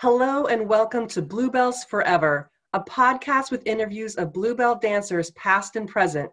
[0.00, 5.88] Hello and welcome to Bluebells Forever, a podcast with interviews of Bluebell dancers past and
[5.88, 6.30] present.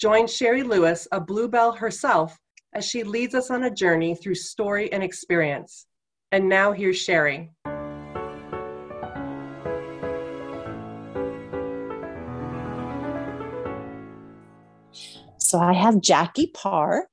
[0.00, 2.36] Join Sherry Lewis, a Bluebell herself,
[2.74, 5.86] as she leads us on a journey through story and experience.
[6.32, 7.52] And now here's Sherry.
[15.38, 17.06] So I have Jackie Parr,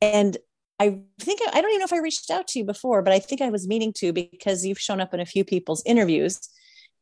[0.00, 0.38] and
[0.82, 3.20] I think I don't even know if I reached out to you before, but I
[3.20, 6.40] think I was meaning to because you've shown up in a few people's interviews.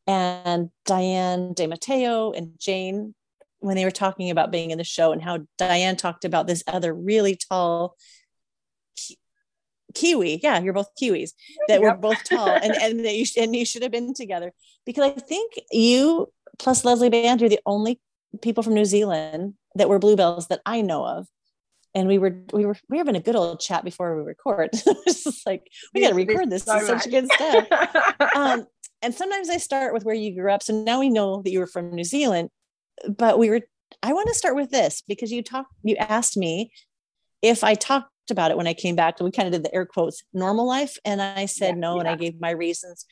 [0.06, 3.14] And Diane De Matteo and Jane,
[3.60, 6.62] when they were talking about being in the show, and how Diane talked about this
[6.66, 7.96] other really tall
[8.96, 9.18] ki-
[9.94, 10.40] Kiwi.
[10.42, 11.30] Yeah, you're both Kiwis
[11.68, 11.82] that yep.
[11.82, 14.52] were both tall, and and you and you should have been together
[14.84, 17.98] because I think you plus Leslie Band are the only
[18.42, 21.26] people from New Zealand that were bluebells that I know of
[21.94, 24.70] and we were we were we were having a good old chat before we record.
[24.74, 26.66] it's just like we got to record this.
[26.66, 27.66] Is such good stuff.
[28.36, 28.66] um,
[29.02, 30.62] and sometimes I start with where you grew up.
[30.62, 32.50] So now we know that you were from New Zealand,
[33.08, 33.60] but we were.
[34.02, 35.72] I want to start with this because you talked.
[35.82, 36.72] You asked me
[37.42, 39.18] if I talked about it when I came back.
[39.20, 42.00] We kind of did the air quotes normal life, and I said yeah, no, yeah.
[42.00, 43.04] and I gave my reasons.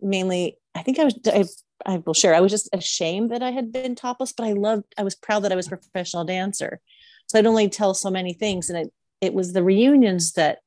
[0.00, 1.18] Mainly, I think I was.
[1.26, 1.44] I,
[1.86, 2.34] I will share.
[2.34, 4.84] I was just ashamed that I had been topless, but I loved.
[4.98, 6.80] I was proud that I was a professional dancer
[7.30, 8.70] so I'd only tell so many things.
[8.70, 10.58] And it, it was the reunions that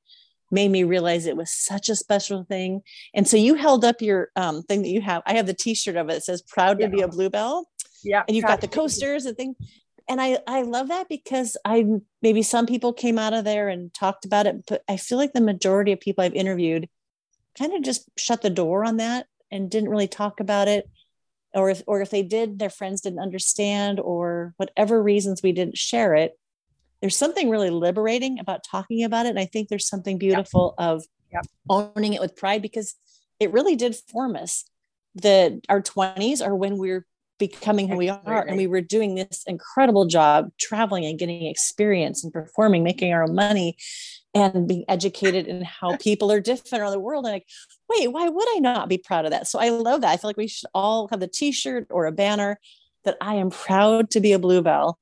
[0.49, 2.83] made me realize it was such a special thing.
[3.13, 5.23] And so you held up your um, thing that you have.
[5.25, 6.13] I have the t-shirt of it.
[6.13, 6.89] It says proud to yeah.
[6.89, 7.69] be a bluebell.
[8.01, 8.23] Yeah.
[8.25, 9.57] And you've got the coasters and things.
[10.07, 11.85] And I, I love that because I
[12.21, 15.33] maybe some people came out of there and talked about it, but I feel like
[15.33, 16.87] the majority of people I've interviewed
[17.57, 20.89] kind of just shut the door on that and didn't really talk about it.
[21.53, 25.77] Or if or if they did, their friends didn't understand, or whatever reasons we didn't
[25.77, 26.37] share it
[27.03, 29.31] there's something really liberating about talking about it.
[29.31, 30.87] And I think there's something beautiful yep.
[30.87, 31.45] of yep.
[31.69, 32.95] owning it with pride because
[33.41, 34.63] it really did form us.
[35.13, 37.05] The our 20s are when we're
[37.39, 38.47] becoming who we are.
[38.47, 43.23] And we were doing this incredible job traveling and getting experience and performing, making our
[43.23, 43.75] own money
[44.33, 47.25] and being educated in how people are different around the world.
[47.25, 47.47] And like,
[47.89, 49.49] wait, why would I not be proud of that?
[49.49, 50.11] So I love that.
[50.11, 52.61] I feel like we should all have the t-shirt or a banner
[53.03, 54.99] that I am proud to be a bluebell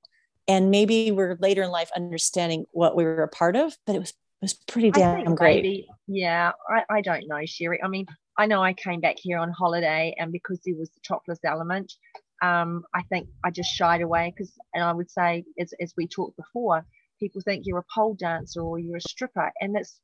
[0.52, 4.00] and maybe we're later in life understanding what we were a part of but it
[4.00, 5.64] was it was pretty damn great.
[5.64, 7.82] maybe, yeah I, I don't know sherry.
[7.82, 8.06] I mean
[8.38, 11.94] i know i came back here on holiday and because there was the topless element
[12.42, 16.08] um, i think i just shied away because and i would say as, as we
[16.08, 16.86] talked before
[17.20, 20.00] people think you're a pole dancer or you're a stripper and it's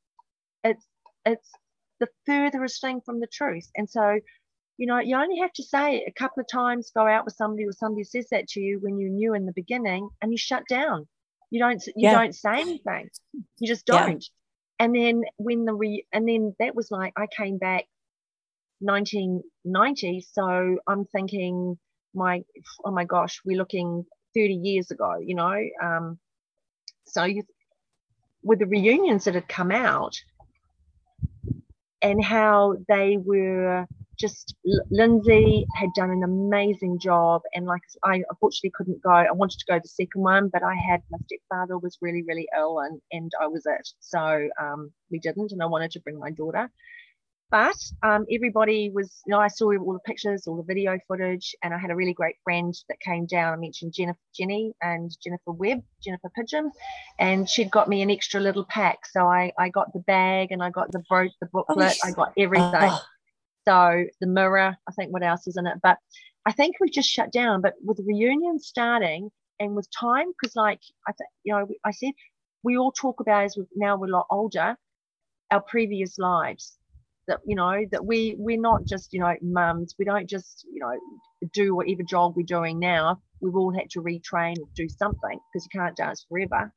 [0.64, 0.86] it's
[1.26, 1.52] it's
[2.00, 3.70] the furthest thing from the truth.
[3.76, 4.20] And so
[4.78, 7.36] you know, you only have to say it a couple of times, go out with
[7.36, 10.38] somebody or somebody says that to you when you knew in the beginning and you
[10.38, 11.08] shut down.
[11.50, 12.14] You don't you yeah.
[12.14, 13.10] don't say anything.
[13.58, 14.24] You just don't.
[14.24, 14.86] Yeah.
[14.86, 17.86] And then when the re and then that was like I came back
[18.80, 20.26] 1990.
[20.32, 21.78] So I'm thinking
[22.14, 22.44] my
[22.86, 24.06] oh my gosh, we're looking
[24.36, 25.60] 30 years ago, you know.
[25.82, 26.20] Um
[27.06, 27.44] so you
[28.44, 30.16] with the reunions that had come out
[32.02, 33.88] and how they were
[34.20, 34.56] just
[34.90, 39.12] Lindsay had done an amazing job, and like I unfortunately couldn't go.
[39.12, 42.48] I wanted to go the second one, but I had my stepfather was really really
[42.58, 45.52] ill, and and I was it, so um, we didn't.
[45.52, 46.70] And I wanted to bring my daughter,
[47.52, 49.22] but um, everybody was.
[49.28, 51.96] You know, I saw all the pictures, all the video footage, and I had a
[51.96, 53.54] really great friend that came down.
[53.54, 56.72] I mentioned Jennifer Jenny and Jennifer Webb, Jennifer Pigeon,
[57.20, 59.06] and she'd got me an extra little pack.
[59.06, 62.12] So I I got the bag and I got the book, the booklet, oh, I
[62.12, 62.72] got everything.
[62.74, 63.04] Oh
[63.68, 65.78] so the mirror, I think what else is in it.
[65.84, 65.98] But
[66.46, 67.62] I think we've just shut down.
[67.62, 69.30] But with the reunion starting
[69.60, 72.12] and with time, because like I think you know, I said
[72.64, 74.78] we all talk about as we now we're a lot older,
[75.52, 76.78] our previous lives.
[77.28, 79.96] That you know that we we're not just you know mums.
[80.00, 80.98] We don't just you know
[81.54, 83.22] do whatever job we're doing now.
[83.42, 86.74] We've all had to retrain or do something because you can't dance forever.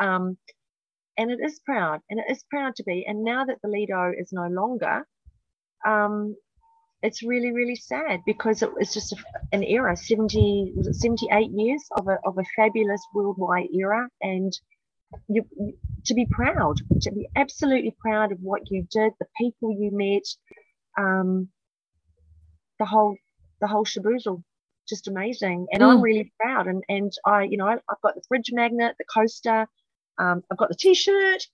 [0.00, 0.38] Um,
[1.18, 3.04] and it is proud, and it is proud to be.
[3.06, 5.04] And now that the Lido is no longer,
[5.86, 6.36] um,
[7.02, 9.16] it's really really sad because it was just a,
[9.52, 14.08] an era 70 was it 78 years of a, of a fabulous worldwide era.
[14.20, 14.52] And
[15.28, 15.74] you, you,
[16.06, 20.24] to be proud to be absolutely proud of what you did the people you met
[20.98, 21.48] um,
[22.78, 23.16] the whole
[23.60, 24.42] the whole shaboozle
[24.88, 25.66] just amazing.
[25.72, 25.92] And mm.
[25.92, 26.66] i'm really proud.
[26.66, 29.66] And and i you know I, have got the fridge magnet the coaster
[30.18, 31.46] um, i've got the t-shirt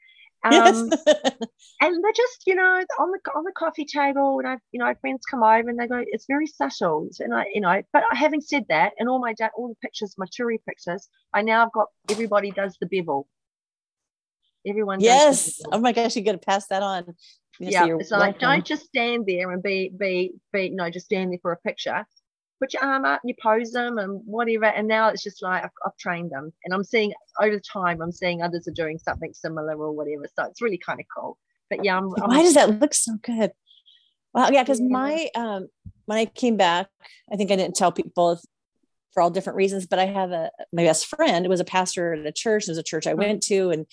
[0.44, 0.76] um, yes.
[1.80, 4.92] and they're just, you know, on the on the coffee table, and I, you know,
[5.00, 8.42] friends come over and they go, it's very subtle, and I, you know, but having
[8.42, 11.88] said that, and all my all the pictures, my touri pictures, I now have got
[12.10, 13.26] everybody does the bevel.
[14.66, 15.00] Everyone.
[15.00, 15.60] Yes.
[15.72, 17.14] Oh my gosh, you got to pass that on.
[17.58, 21.32] You yeah, it's like don't just stand there and be be be no, just stand
[21.32, 22.04] there for a picture.
[22.60, 24.66] Put your arm up, and you pose them and whatever.
[24.66, 28.12] And now it's just like I've, I've trained them, and I'm seeing over time, I'm
[28.12, 30.24] seeing others are doing something similar or whatever.
[30.36, 31.36] So it's really kind of cool.
[31.68, 33.52] But yeah, I'm, I'm Why does that look so good?
[34.32, 35.68] Well, yeah, because my um
[36.06, 36.88] when I came back,
[37.32, 38.40] I think I didn't tell people
[39.12, 42.26] for all different reasons, but I have a my best friend was a pastor at
[42.26, 42.64] a church.
[42.64, 43.86] It was a church I went to, and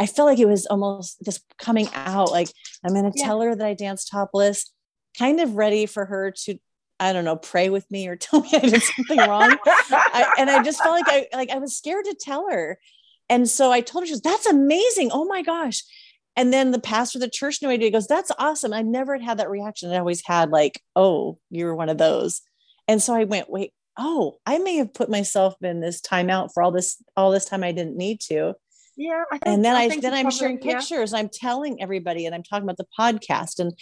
[0.00, 2.30] I felt like it was almost this coming out.
[2.30, 2.48] Like
[2.84, 3.24] I'm going to Yeah.
[3.24, 4.72] tell her that I danced topless,
[5.16, 6.58] kind of ready for her to,
[7.00, 9.56] I don't know, pray with me or tell me I did something wrong.
[9.66, 12.78] I, and I just felt like I like I was scared to tell her,
[13.28, 15.10] and so I told her she goes, "That's amazing!
[15.12, 15.82] Oh my gosh!"
[16.36, 19.38] And then the pastor of the church no idea goes, "That's awesome!" I never had
[19.38, 19.90] that reaction.
[19.92, 22.42] I always had like, "Oh, you're one of those,"
[22.88, 26.62] and so I went, "Wait, oh, I may have put myself in this timeout for
[26.62, 28.54] all this all this time I didn't need to."
[28.96, 30.78] Yeah, I think, And then I, think then I'm probably- sharing yeah.
[30.78, 31.12] pictures.
[31.12, 33.58] I'm telling everybody, and I'm talking about the podcast.
[33.58, 33.72] And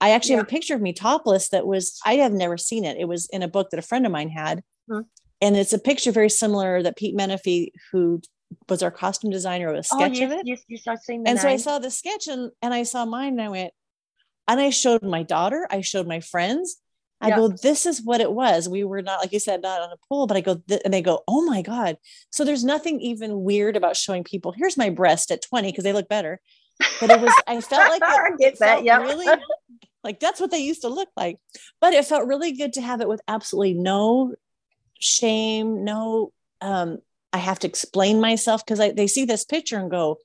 [0.00, 2.96] I actually have a picture of me topless that was I have never seen it.
[2.98, 5.00] It was in a book that a friend of mine had, Hmm.
[5.40, 8.20] and it's a picture very similar that Pete Menefee, who
[8.68, 10.42] was our costume designer, was a Oh sketch yes, of it.
[10.46, 13.32] yes, yes, I've seen And so I saw the sketch and, and I saw mine
[13.34, 13.72] and I went,
[14.48, 16.76] and I showed my daughter, I showed my friends.
[17.22, 17.36] I Yeah.
[17.36, 18.68] go, this is what it was.
[18.68, 20.92] We were not, like you said, not on a pool, but I go, th- and
[20.92, 21.96] they go, oh my God.
[22.30, 25.92] So there's nothing even weird about showing people, here's my breast at 20 because they
[25.92, 26.40] look better.
[27.00, 28.98] But it was, I felt like I it, it that, felt yeah.
[28.98, 29.28] really
[30.04, 31.38] like that's what they used to look like.
[31.80, 34.34] But it felt really good to have it with absolutely no
[34.98, 36.98] shame, no, um,
[37.32, 40.18] I have to explain myself because they see this picture and go,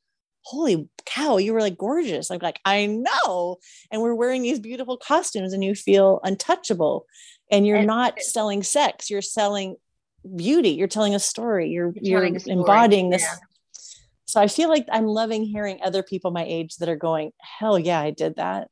[0.49, 2.31] holy cow, you were like gorgeous.
[2.31, 3.57] I'm like, I know.
[3.91, 7.05] And we're wearing these beautiful costumes and you feel untouchable.
[7.51, 9.75] And you're And- not selling sex, you're selling
[10.35, 10.69] beauty.
[10.71, 11.69] You're telling a story.
[11.69, 13.23] You're You're you're story, embodying this.
[13.23, 13.35] yeah.
[14.25, 17.79] So I feel like I'm loving hearing other people my age that are going, hell
[17.79, 18.69] yeah, I did that.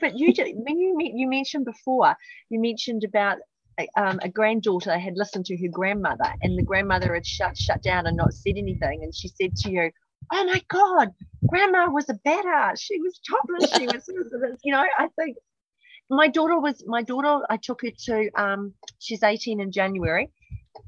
[0.00, 2.16] but you ju- when you you mentioned before
[2.50, 3.38] you mentioned about
[3.78, 7.80] a- um, a granddaughter had listened to her grandmother and the grandmother had shut shut
[7.82, 9.90] down and not said anything and she said to you
[10.32, 11.10] oh my god
[11.48, 12.80] grandma was a badass.
[12.80, 13.72] She was topless.
[13.76, 14.08] She was
[14.64, 15.36] you know i think
[16.10, 20.28] my daughter was my daughter i took her to um she's 18 in january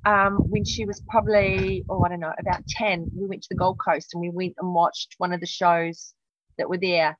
[0.04, 3.56] um when she was probably oh i don't know about 10 we went to the
[3.56, 6.12] gold coast and we went and watched one of the shows
[6.58, 7.18] that were there.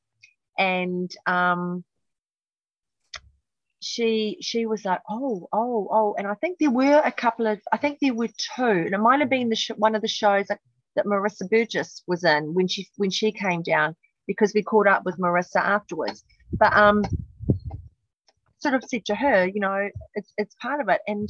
[0.59, 1.85] And um
[3.81, 7.59] she she was like oh oh oh and i think there were a couple of
[7.73, 10.07] i think there were two and it might have been the sh- one of the
[10.07, 10.61] shows that,
[10.97, 13.95] that marissa burgess was in when she when she came down
[14.27, 17.03] because we caught up with marissa afterwards but um
[18.59, 21.29] sort of said to her you know it's it's part of it and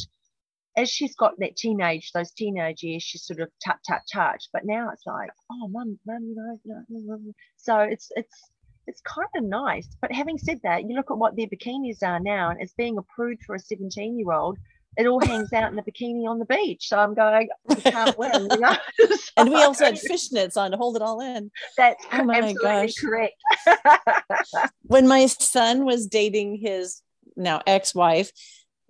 [0.76, 4.64] as she's got that teenage those teenage years she's sort of tut tut touch but
[4.64, 7.32] now it's like oh mum mum you know no, no, no.
[7.56, 8.50] so it's it's
[8.86, 9.88] it's kind of nice.
[10.00, 12.98] But having said that, you look at what their bikinis are now, and it's being
[12.98, 14.58] approved for a 17 year old.
[14.96, 16.88] It all hangs out in a bikini on the beach.
[16.88, 18.76] So I'm going, I can't win, you know.
[19.36, 21.50] and we also had fishnets on to hold it all in.
[21.76, 22.94] That's Oh my absolutely gosh.
[22.94, 23.34] correct.
[24.82, 27.00] when my son was dating his
[27.36, 28.30] now ex-wife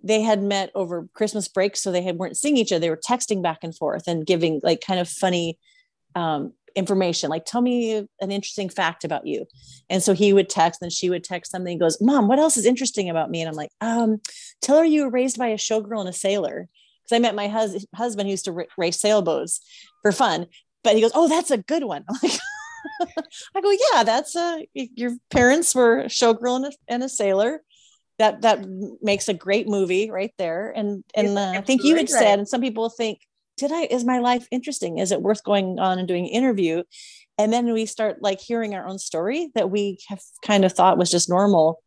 [0.03, 2.99] they had met over christmas break so they had weren't seeing each other they were
[3.09, 5.57] texting back and forth and giving like kind of funny
[6.15, 9.45] um, information like tell me an interesting fact about you
[9.89, 12.57] and so he would text and she would text something he goes mom what else
[12.57, 14.19] is interesting about me and i'm like um
[14.63, 16.67] tell her you were raised by a showgirl and a sailor
[17.03, 19.61] because i met my hus- husband who used to ra- race sailboats
[20.01, 20.47] for fun
[20.83, 22.39] but he goes oh that's a good one i'm like
[23.55, 27.61] I go, yeah, that's uh your parents were a showgirl and a, and a sailor.
[28.19, 28.65] That that
[29.01, 30.71] makes a great movie right there.
[30.75, 33.19] And and uh, I think you had said, and some people think,
[33.57, 34.99] did I is my life interesting?
[34.99, 36.83] Is it worth going on and doing an interview?
[37.39, 40.99] And then we start like hearing our own story that we have kind of thought
[40.99, 41.81] was just normal.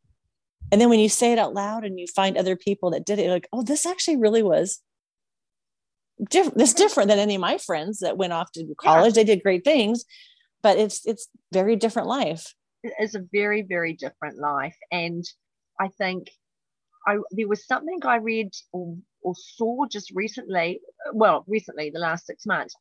[0.72, 3.18] And then when you say it out loud and you find other people that did
[3.18, 4.80] it, you're like, oh, this actually really was
[6.28, 6.58] different.
[6.58, 9.14] This different than any of my friends that went off to college.
[9.14, 10.04] They did great things,
[10.62, 12.54] but it's it's very different life.
[12.82, 15.24] it is a very very different life and
[15.80, 16.30] i think
[17.06, 20.80] i there was something i read or, or saw just recently
[21.12, 22.74] well recently the last six months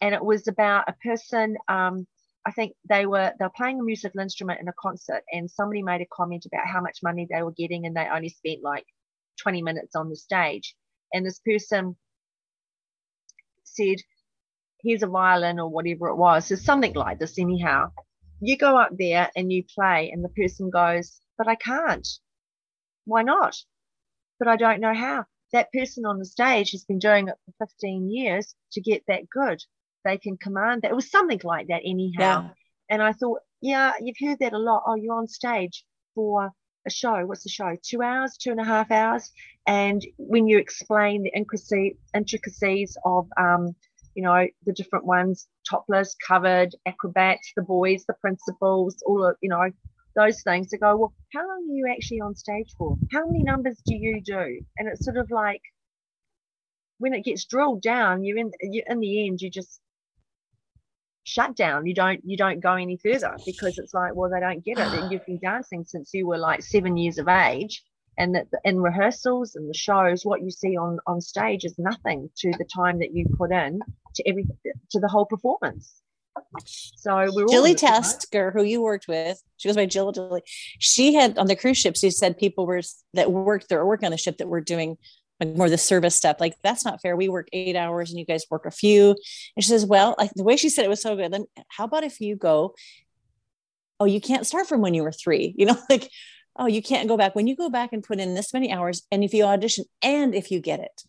[0.00, 2.06] and it was about a person um
[2.48, 5.82] i think they were they were playing a musical instrument in a concert and somebody
[5.82, 8.86] made a comment about how much money they were getting and they only spent like
[9.38, 10.74] 20 minutes on the stage.
[11.12, 11.96] And this person
[13.64, 13.96] said
[14.82, 17.90] here's a violin or whatever it was so something like this anyhow.
[18.40, 22.08] You go up there and you play and the person goes but i can't.
[23.04, 23.56] Why not?
[24.38, 25.24] But i don't know how.
[25.52, 29.28] That person on the stage has been doing it for 15 years to get that
[29.30, 29.62] good
[30.08, 32.48] they can command that it was something like that anyhow Yeah.
[32.90, 34.84] and i thought yeah, you've heard that a lot.
[34.86, 35.84] Oh, you're on stage
[36.14, 36.50] for
[36.86, 37.26] a show.
[37.26, 37.76] What's the show?
[37.82, 39.32] Two hours, two and a half hours.
[39.66, 41.32] And when you explain the
[42.14, 43.74] intricacies of, um,
[44.14, 49.48] you know, the different ones, topless, covered, acrobats, the boys, the principals, all of, you
[49.48, 49.70] know,
[50.14, 52.96] those things to go, well, how long are you actually on stage for?
[53.12, 54.60] How many numbers do you do?
[54.78, 55.62] And it's sort of like
[56.98, 59.80] when it gets drilled down, you're in you in the end, you just
[61.28, 61.86] shut down.
[61.86, 64.86] You don't you don't go any further because it's like, well, they don't get it.
[64.86, 67.84] And you've been dancing since you were like seven years of age.
[68.16, 72.30] And that in rehearsals and the shows, what you see on on stage is nothing
[72.38, 73.78] to the time that you put in
[74.16, 74.44] to every
[74.90, 76.00] to the whole performance.
[76.62, 80.42] So we are Jilly Tasker, who you worked with, she goes by Jill Dilly.
[80.78, 81.96] She had on the cruise ship.
[81.96, 82.80] She said people were
[83.14, 84.96] that worked there or working on the ship that were doing
[85.40, 86.38] like more the service stuff.
[86.40, 87.16] Like that's not fair.
[87.16, 89.10] We work eight hours and you guys work a few.
[89.56, 91.32] And she says, well, like the way she said it was so good.
[91.32, 92.74] Then how about if you go?
[94.00, 95.54] Oh, you can't start from when you were three.
[95.58, 96.10] You know, like
[96.56, 97.34] oh, you can't go back.
[97.34, 100.34] When you go back and put in this many hours, and if you audition and
[100.34, 101.02] if you get it,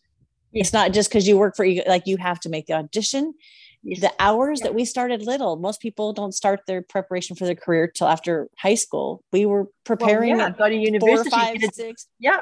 [0.51, 0.67] yes.
[0.67, 1.83] it's not just because you work for you.
[1.87, 3.33] Like you have to make the audition.
[3.81, 4.01] Yes.
[4.01, 4.67] The hours yeah.
[4.67, 8.49] that we started little, most people don't start their preparation for their career till after
[8.57, 9.23] high school.
[9.31, 12.07] We were preparing well, yeah, go to university, four, five, six.
[12.19, 12.39] Yeah,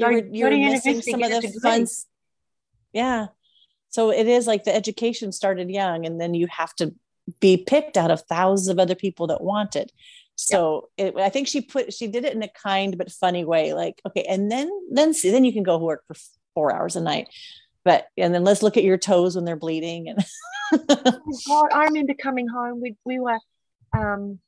[0.00, 1.86] you were, you were missing some of the fun.
[2.92, 3.26] Yeah.
[3.90, 6.94] So it is like the education started young, and then you have to
[7.40, 9.92] be picked out of thousands of other people that want it.
[10.36, 11.14] So yep.
[11.16, 13.74] it, I think she put she did it in a kind but funny way.
[13.74, 16.16] Like okay, and then then see, then you can go work for
[16.54, 17.28] four hours a night.
[17.84, 20.08] But and then let's look at your toes when they're bleeding.
[20.08, 20.24] And
[20.72, 22.80] oh God, I remember coming home.
[22.80, 23.38] We we were
[23.96, 24.38] um,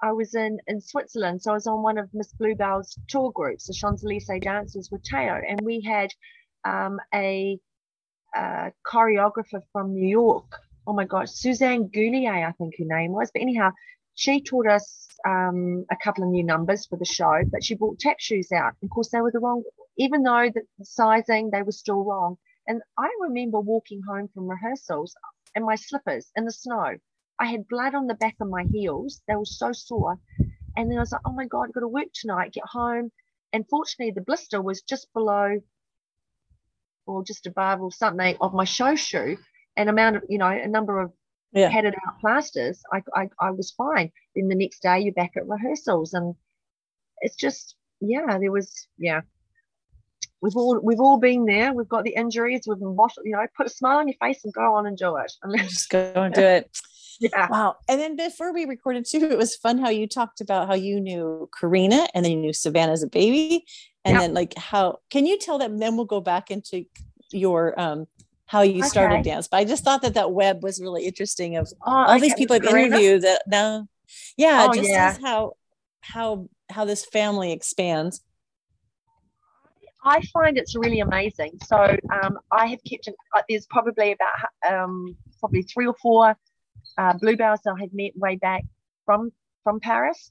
[0.00, 3.66] I was in in Switzerland, so I was on one of Miss Bluebell's tour groups,
[3.66, 6.10] the Champs Elysees Dancers with Teo, and we had
[6.64, 7.58] um, a,
[8.34, 10.60] a, choreographer from New York.
[10.86, 13.30] Oh my gosh, Suzanne Goulier, I think her name was.
[13.32, 13.72] But anyhow,
[14.14, 17.98] she taught us um, a couple of new numbers for the show, but she brought
[17.98, 18.74] tap shoes out.
[18.82, 19.64] Of course, they were the wrong,
[19.96, 22.36] even though the sizing they were still wrong.
[22.68, 25.14] And I remember walking home from rehearsals
[25.54, 26.98] in my slippers in the snow
[27.38, 29.22] I had blood on the back of my heels.
[29.28, 30.18] They were so sore.
[30.76, 33.10] And then I was like, oh my God, I've got to work tonight, get home.
[33.52, 35.60] And fortunately, the blister was just below
[37.06, 39.38] or just above or something of my show shoe.
[39.76, 41.12] And amount of, you know, a number of
[41.52, 41.70] yeah.
[41.70, 44.10] padded out plasters, I, I, I was fine.
[44.34, 46.14] Then the next day, you're back at rehearsals.
[46.14, 46.34] And
[47.20, 49.20] it's just, yeah, there was, yeah,
[50.40, 51.72] we've all we've all been there.
[51.72, 52.62] We've got the injuries.
[52.66, 52.96] We've been.
[53.24, 55.32] You know, put a smile on your face and go on and do it.
[55.58, 56.70] Just go and do it.
[57.32, 57.48] Yeah.
[57.50, 57.76] Wow.
[57.88, 61.00] And then before we recorded too, it was fun how you talked about how you
[61.00, 63.64] knew Karina and then you knew Savannah as a baby.
[64.04, 66.84] And then like how can you tell them then we'll go back into
[67.32, 68.06] your um
[68.46, 68.88] how you okay.
[68.88, 69.48] started dance.
[69.48, 72.54] But I just thought that that web was really interesting of oh, all these people
[72.54, 73.88] I've interviewed that now
[74.36, 75.16] yeah, oh, just yeah.
[75.20, 75.54] how
[76.00, 78.22] how how this family expands.
[80.04, 81.58] I find it's really amazing.
[81.66, 86.36] So um, I have kept, an, uh, there's probably about um, probably three or four
[86.98, 88.64] uh, bluebells I had met way back
[89.06, 89.32] from
[89.64, 90.30] from Paris.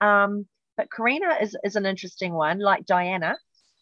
[0.00, 3.36] Um, but Karina is, is an interesting one, like Diana.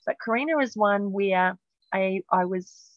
[0.07, 1.59] But Karina is one where
[1.93, 2.91] I I was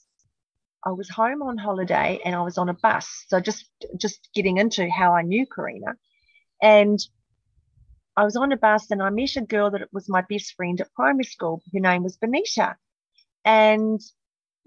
[0.86, 3.26] I was home on holiday and I was on a bus.
[3.28, 5.96] So just just getting into how I knew Karina.
[6.62, 7.00] And
[8.16, 10.80] I was on a bus and I met a girl that was my best friend
[10.80, 11.62] at primary school.
[11.74, 12.76] Her name was Benita.
[13.44, 14.00] And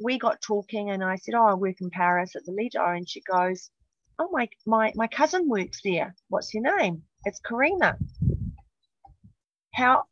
[0.03, 2.85] we got talking and I said, Oh, I work in Paris at the Lido.
[2.85, 3.71] And she goes,
[4.19, 6.15] oh my my my cousin works there.
[6.29, 7.03] What's your name?
[7.25, 7.97] It's karina.
[9.75, 10.05] How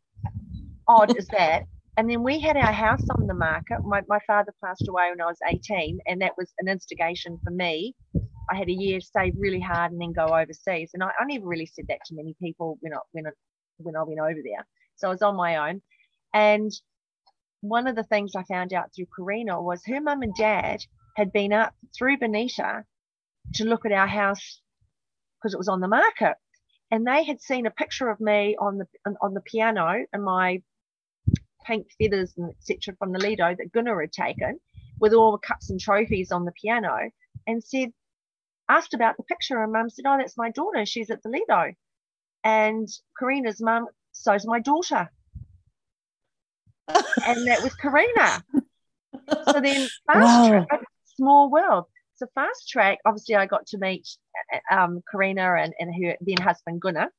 [0.87, 1.65] odd is that?
[1.97, 3.79] And then we had our house on the market.
[3.85, 7.51] My, my father passed away when i was 18 and that was an instigation for
[7.51, 7.95] me.
[8.51, 11.47] I had a year save really hard and then go overseas and i, I never
[11.47, 13.31] really said that to many people when i when I,
[13.79, 14.67] when I went over there.
[14.97, 15.83] So i was on my own.
[16.35, 16.73] And
[17.61, 20.81] one of the things i found out through karina was her mum and dad
[21.17, 22.85] had been up through Venetia
[23.55, 24.61] to look at our house
[25.39, 26.35] because it was on the market.
[26.91, 28.87] And they had seen a picture of me on the
[29.21, 30.63] on the piano and my
[31.67, 32.95] pink feathers and etc.
[32.99, 34.61] from the Lido that Gunnar had taken
[35.01, 37.11] with all the cups and trophies on the piano
[37.47, 37.93] and said,
[38.69, 40.87] asked about the picture and mum said, Oh, that's my daughter.
[40.87, 41.75] She's at the Lido.
[42.43, 45.11] And Karina's mum, so's my daughter.
[46.89, 48.45] and that was Karina.
[49.47, 50.67] So then fast wow.
[51.17, 51.87] small world.
[52.17, 54.09] So fast track, obviously, I got to meet
[54.71, 57.11] um, Karina and, and her then husband Gunnar,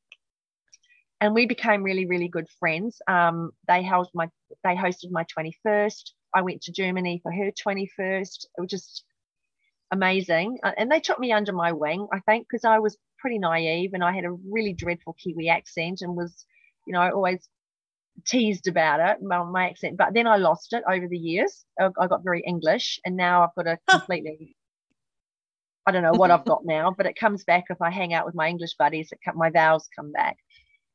[1.19, 3.01] and we became really, really good friends.
[3.07, 4.29] Um, they held my,
[4.63, 6.11] they hosted my 21st.
[6.33, 8.45] I went to Germany for her 21st.
[8.57, 9.03] It was just
[9.91, 12.07] amazing, uh, and they took me under my wing.
[12.13, 16.01] I think because I was pretty naive and I had a really dreadful Kiwi accent
[16.01, 16.45] and was,
[16.85, 17.47] you know, always
[18.25, 19.97] teased about it, my, my accent.
[19.97, 21.65] But then I lost it over the years.
[21.79, 24.55] I, I got very English and now I've got a completely,
[25.85, 28.25] I don't know what I've got now, but it comes back if I hang out
[28.25, 30.37] with my English buddies, it, my vowels come back.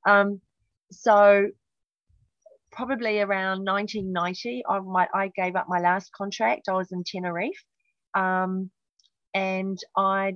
[0.06, 0.40] Um,
[0.90, 1.48] so
[2.72, 6.68] probably around 1990, I, my, I gave up my last contract.
[6.68, 7.62] I was in Tenerife.
[8.14, 8.70] Um,
[9.34, 10.34] and I,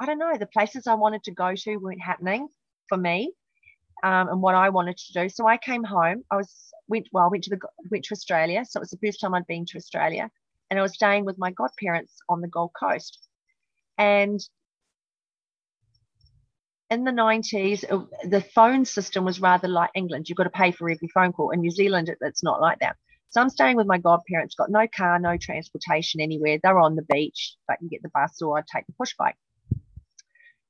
[0.00, 2.48] I don't know, the places I wanted to go to weren't happening
[2.88, 3.32] for me
[4.04, 5.28] um, and what I wanted to do.
[5.28, 6.22] So I came home.
[6.30, 7.58] I was went well, I went to the
[7.90, 8.64] went to Australia.
[8.64, 10.30] So it was the first time I'd been to Australia,
[10.70, 13.25] and I was staying with my godparents on the Gold Coast.
[13.98, 14.40] And
[16.90, 20.28] in the 90s, uh, the phone system was rather like England.
[20.28, 21.50] You've got to pay for every phone call.
[21.50, 22.96] In New Zealand, it, it's not like that.
[23.30, 26.58] So I'm staying with my godparents, got no car, no transportation anywhere.
[26.62, 27.56] They're on the beach.
[27.68, 29.36] I can get the bus or I take the push bike.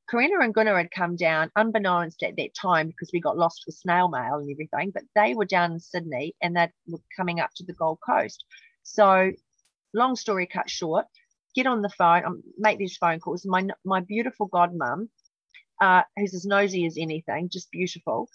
[0.08, 3.74] Karina and Gunnar had come down, unbeknownst at that time because we got lost with
[3.74, 7.50] snail mail and everything, but they were down in Sydney and they were coming up
[7.56, 8.44] to the Gold Coast.
[8.84, 9.32] So,
[9.92, 11.06] long story cut short,
[11.56, 13.44] get on the phone, um, make these phone calls.
[13.44, 15.08] My my beautiful godmum,
[15.80, 18.28] uh, who's as nosy as anything, just beautiful.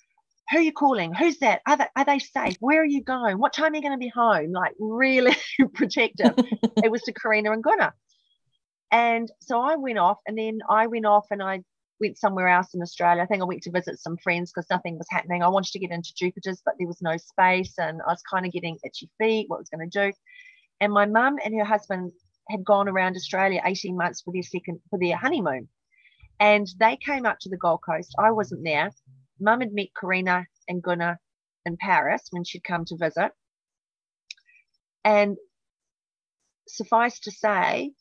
[0.50, 1.14] Who are you calling?
[1.14, 1.62] Who's that?
[1.66, 2.58] Are they, are they safe?
[2.60, 3.40] Where are you going?
[3.40, 4.52] What time are you going to be home?
[4.52, 5.36] Like really
[5.74, 6.34] protective.
[6.84, 7.94] it was to Karina and Gunnar.
[8.92, 11.62] And so I went off, and then I went off and I
[12.02, 13.22] went somewhere else in Australia.
[13.22, 15.44] I think I went to visit some friends because nothing was happening.
[15.44, 18.46] I wanted to get into Jupiter's, but there was no space, and I was kind
[18.46, 19.46] of getting itchy feet.
[19.48, 20.12] What was going to do?
[20.82, 22.12] And my mum and her husband
[22.52, 25.70] had gone around Australia 18 months for their second for their honeymoon,
[26.40, 28.14] and they came up to the Gold Coast.
[28.20, 28.92] I wasn't there.
[29.40, 31.20] Mum had met Karina and Gunnar
[31.66, 33.32] in Paris when she'd come to visit,
[35.04, 35.38] and
[36.68, 37.92] suffice to say,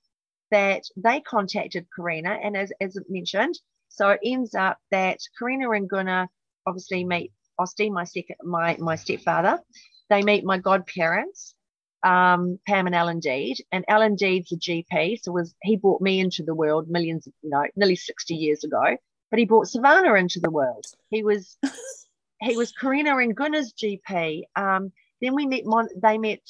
[0.50, 3.54] that they contacted Karina, and as, as mentioned,
[3.88, 6.28] so it ends up that Karina and Gunnar
[6.66, 9.60] obviously meet Osti, my second, my my stepfather.
[10.08, 11.54] They meet my godparents,
[12.02, 16.20] um, Pam and Alan Deed, and Alan Deed's a GP, so was he brought me
[16.20, 18.96] into the world millions, you know, nearly sixty years ago.
[19.30, 20.84] But he brought Savannah into the world.
[21.10, 21.56] He was
[22.40, 24.42] he was Karina and Gunnar's GP.
[24.56, 25.64] Um, then we met.
[25.64, 26.40] Mon- they met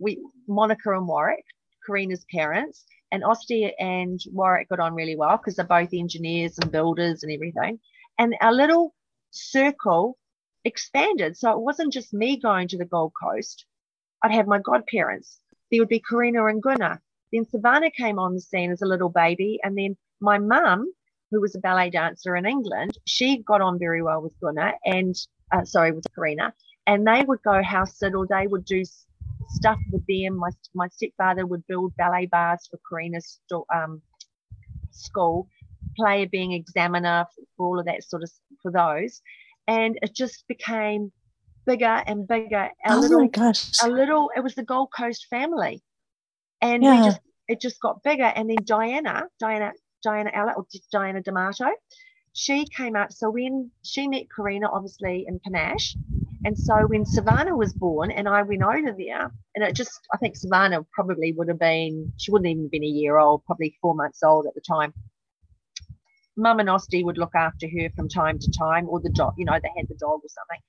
[0.00, 1.44] we Monica and Warwick,
[1.86, 6.70] Karina's parents and Osti and Warwick got on really well because they're both engineers and
[6.70, 7.80] builders and everything.
[8.18, 8.94] And our little
[9.30, 10.18] circle
[10.64, 11.36] expanded.
[11.36, 13.64] So it wasn't just me going to the Gold Coast.
[14.22, 15.38] I'd have my godparents.
[15.70, 17.00] There would be Karina and Gunnar.
[17.32, 19.58] Then Savannah came on the scene as a little baby.
[19.62, 20.90] And then my mum,
[21.30, 25.14] who was a ballet dancer in England, she got on very well with Gunnar and,
[25.52, 26.54] uh, sorry, with Karina.
[26.86, 28.82] And they would go house sit or they would do
[29.50, 30.36] stuff with them.
[30.36, 33.40] My, my stepfather would build ballet barres for Karina's
[33.74, 34.00] um,
[34.90, 35.48] school,
[35.96, 37.26] player being examiner
[37.56, 38.30] for all of that sort of
[38.62, 39.20] for those.
[39.66, 41.12] And it just became
[41.68, 42.70] bigger and bigger.
[42.86, 43.72] Our oh little, my gosh.
[43.84, 45.82] A little, it was the Gold Coast family.
[46.62, 46.96] And yeah.
[46.96, 48.32] we just, it just got bigger.
[48.34, 51.68] And then Diana, Diana, Diana Ella, or Diana D'Amato,
[52.32, 53.12] she came up.
[53.12, 55.94] So when she met Karina, obviously in Panache,
[56.44, 60.16] and so when Savannah was born and I went over there, and it just, I
[60.16, 63.76] think Savannah probably would have been, she wouldn't even have been a year old, probably
[63.82, 64.94] four months old at the time.
[66.36, 69.44] Mum and Osti would look after her from time to time, or the dog, you
[69.44, 70.62] know, they had the dog or something.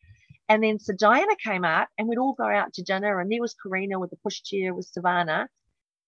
[0.50, 3.42] And then so Diana came out and we'd all go out to dinner, and there
[3.42, 5.48] was Karina with the pushchair with Savannah.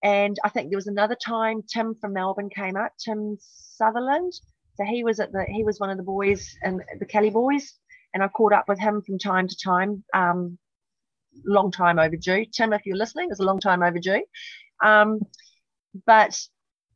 [0.03, 4.33] And I think there was another time Tim from Melbourne came out, Tim Sutherland.
[4.75, 7.73] So he was at the he was one of the boys and the Kelly boys
[8.13, 10.03] and I caught up with him from time to time.
[10.13, 10.57] Um,
[11.45, 12.45] long time overdue.
[12.45, 14.23] Tim, if you're listening, it's a long time overdue.
[14.83, 15.21] Um,
[16.05, 16.37] but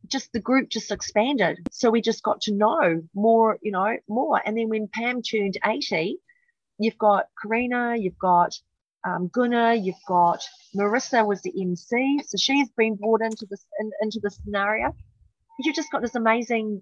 [0.08, 1.58] just the group just expanded.
[1.72, 4.42] So we just got to know more, you know, more.
[4.46, 6.18] And then when Pam turned 80,
[6.78, 8.58] you've got Karina, you've got
[9.08, 10.44] um, Gunnar, you've got
[10.76, 12.22] Marissa was the MC.
[12.26, 14.96] So she's been brought into this in, into the scenario.
[15.60, 16.82] You've just got this amazing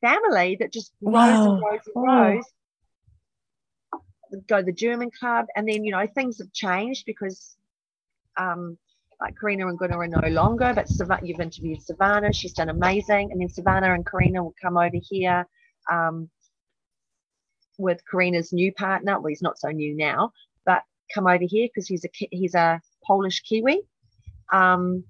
[0.00, 1.52] family that just grows wow.
[1.52, 2.44] and grows and grows
[4.48, 7.56] go to the German club, and then you know things have changed because
[8.36, 8.78] um,
[9.20, 13.30] like Karina and Gunnar are no longer, but Savannah, you've interviewed Savannah, she's done amazing,
[13.32, 15.46] and then Savannah and Karina will come over here
[15.90, 16.28] um,
[17.78, 19.18] with Karina's new partner.
[19.18, 20.32] Well, he's not so new now,
[20.64, 20.82] but
[21.14, 23.82] come over here because he's a he's a Polish Kiwi.
[24.52, 25.04] Um,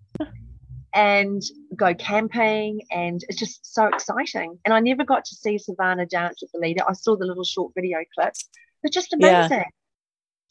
[0.96, 1.42] and
[1.74, 6.40] go camping and it's just so exciting and i never got to see savannah dance
[6.40, 8.48] with the Lido i saw the little short video clips
[8.85, 9.59] but just amazing.
[9.59, 9.64] Yeah.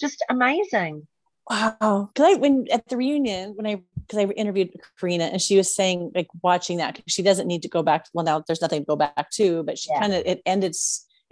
[0.02, 1.08] Just amazing.
[1.50, 2.10] Wow.
[2.16, 3.76] Cause I, when at the reunion, when I,
[4.10, 7.62] cause I interviewed Karina and she was saying like watching that, because she doesn't need
[7.62, 8.08] to go back.
[8.12, 10.02] Well, now there's nothing to go back to, but she yeah.
[10.02, 10.76] kind of, it ended,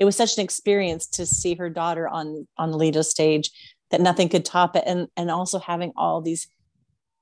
[0.01, 3.51] it was such an experience to see her daughter on, on the Lido stage
[3.91, 4.83] that nothing could top it.
[4.87, 6.47] And, and also having all these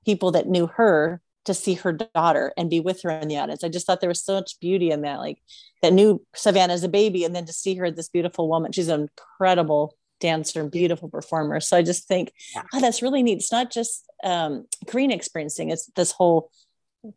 [0.06, 3.66] people that knew her to see her daughter and be with her in the audience.
[3.66, 5.42] I just thought there was so much beauty in that, like
[5.82, 8.72] that knew Savannah as a baby, and then to see her, this beautiful woman.
[8.72, 11.60] She's an incredible dancer and beautiful performer.
[11.60, 12.32] So I just think,
[12.74, 13.40] oh, that's really neat.
[13.40, 16.50] It's not just um, Karina experiencing; it's this whole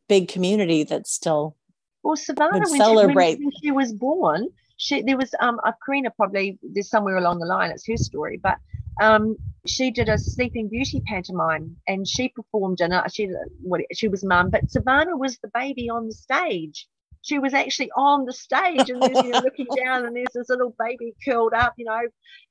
[0.09, 1.57] big community that's still
[2.03, 3.38] well, Savannah would celebrate.
[3.38, 7.38] She, when she was born, she there was um a Karina probably there's somewhere along
[7.38, 7.70] the line.
[7.70, 8.58] It's her story, but
[9.00, 13.12] um, she did a Sleeping Beauty pantomime and she performed in it.
[13.12, 13.28] She
[13.62, 16.87] what she was mum, but Savannah was the baby on the stage.
[17.22, 20.74] She was actually on the stage and you know, looking down, and there's this little
[20.78, 22.00] baby curled up, you know,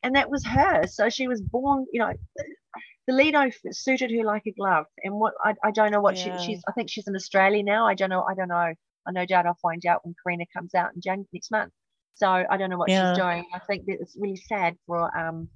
[0.02, 0.88] and that was her.
[0.88, 2.14] So she was born, you know.
[3.08, 6.38] The Lido suited her like a glove, and what I, I don't know what yeah.
[6.38, 6.64] she, she's.
[6.68, 7.88] I think she's in Australia now.
[7.88, 8.24] I don't know.
[8.24, 8.56] I don't know.
[8.56, 11.74] I no doubt I'll find out when Karina comes out in January next month.
[12.16, 13.14] So I don't know what yeah.
[13.14, 13.46] she's doing.
[13.54, 15.48] I think that it's really sad for um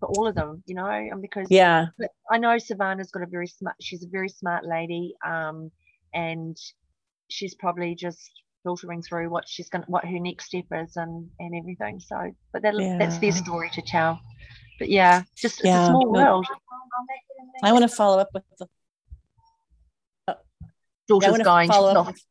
[0.00, 1.86] for all of them, you know, and because yeah,
[2.30, 3.76] I know Savannah's got a very smart.
[3.80, 5.70] She's a very smart lady, um,
[6.14, 6.56] and
[7.28, 8.30] she's probably just
[8.62, 12.00] filtering through what she's going, to what her next step is, and and everything.
[12.00, 12.96] So, but that, yeah.
[12.98, 14.18] that's their story to tell.
[14.78, 15.82] But yeah, just yeah.
[15.82, 16.46] it's a small world.
[17.62, 18.66] I want to follow up with the
[21.06, 21.70] daughter's yeah, going.
[21.70, 22.24] Up with,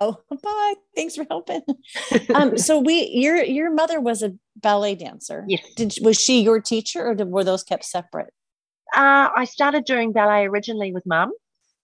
[0.00, 0.74] oh bye.
[0.94, 1.62] Thanks for helping.
[2.34, 5.44] Um so we your your mother was a ballet dancer.
[5.48, 5.64] Yes.
[5.76, 8.32] Did was she your teacher or did, were those kept separate?
[8.94, 11.30] Uh i started doing ballet originally with mum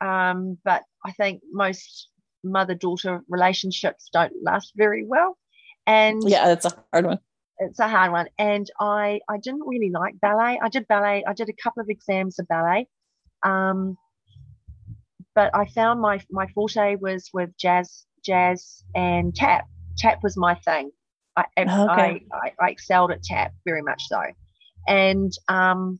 [0.01, 2.09] um but i think most
[2.43, 5.37] mother daughter relationships don't last very well.
[5.87, 7.19] And yeah that's a hard one.
[7.59, 8.29] it's a hard one.
[8.39, 10.59] And i i didn't really like ballet.
[10.63, 12.87] I did ballet i did a couple of exams of ballet.
[13.43, 13.97] Um
[15.35, 19.67] but I found my my forte was with jazz, jazz and tap.
[19.99, 20.91] Tap was my thing.
[21.37, 21.71] I okay.
[21.71, 24.21] I, I, I, excelled at tap very much so,
[24.87, 25.99] and um,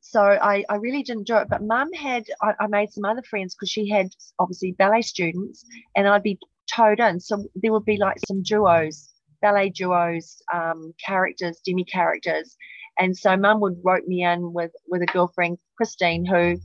[0.00, 1.48] so I, I really didn't do it.
[1.48, 5.64] But Mum had I, I made some other friends because she had obviously ballet students,
[5.94, 6.38] and I'd be
[6.74, 7.20] towed in.
[7.20, 9.10] So there would be like some duos,
[9.42, 12.56] ballet duos, um, characters, demi characters,
[12.98, 16.56] and so Mum would rope me in with with a girlfriend Christine who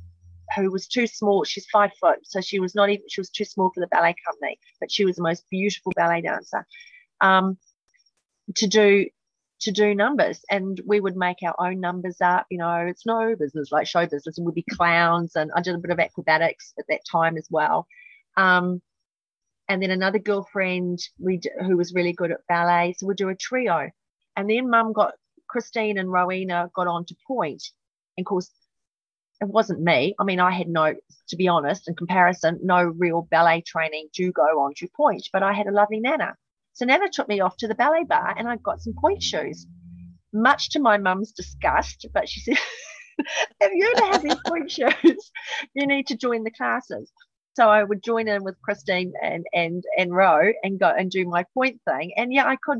[0.55, 1.43] who was too small.
[1.43, 4.15] She's five foot, so she was not even she was too small for the ballet
[4.25, 6.65] company, but she was the most beautiful ballet dancer.
[7.21, 7.57] Um,
[8.55, 9.05] to do
[9.61, 12.45] to do numbers, and we would make our own numbers up.
[12.49, 15.75] You know, it's no business like show business, and we'd be clowns, and I did
[15.75, 17.87] a bit of acrobatics at that time as well.
[18.37, 18.81] Um,
[19.67, 23.35] and then another girlfriend we who was really good at ballet, so we'd do a
[23.35, 23.89] trio.
[24.37, 25.13] And then Mum got
[25.47, 27.71] Christine and Rowena got on to pointe,
[28.17, 28.51] and of course
[29.41, 30.15] it wasn't me.
[30.19, 30.93] I mean, I had no,
[31.29, 35.43] to be honest, in comparison, no real ballet training to go on to pointe, but
[35.43, 36.35] I had a lovely Nana.
[36.73, 39.65] So Nana took me off to the ballet bar and I got some pointe shoes,
[40.33, 42.05] much to my mum's disgust.
[42.13, 42.57] But she said,
[43.61, 45.31] if you're ever have these pointe shoes,
[45.73, 47.11] you need to join the classes.
[47.55, 51.25] So I would join in with Christine and and and Ro and go and do
[51.25, 52.13] my pointe thing.
[52.17, 52.79] And yeah, I could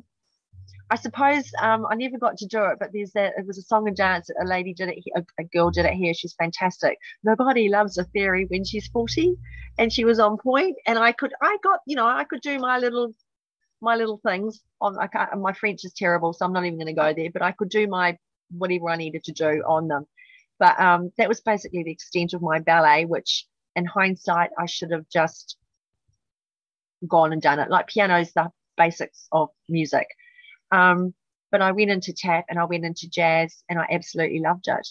[0.91, 3.63] I suppose um, I never got to do it, but there's that it was a
[3.63, 4.29] song and dance.
[4.39, 6.13] A lady did it, a, a, girl did it here.
[6.13, 6.99] She's fantastic.
[7.23, 9.35] Nobody loves a fairy when she's 40,
[9.79, 10.77] and she was on pointe.
[10.85, 13.13] And I could, I got, you know, I could do my little,
[13.81, 14.61] my little things.
[14.79, 17.31] On I can't, my French is terrible, so I'm not even going to go there.
[17.33, 18.17] But I could do my
[18.51, 20.05] whatever I needed to do on them.
[20.59, 24.91] But um, that was basically the extent of my ballet, which in hindsight I should
[24.91, 25.57] have just
[27.07, 27.71] gone and done it.
[27.71, 30.07] Like piano's the basics of music
[30.75, 31.13] um,
[31.51, 34.88] but I went into tap and I went into jazz and I absolutely loved it.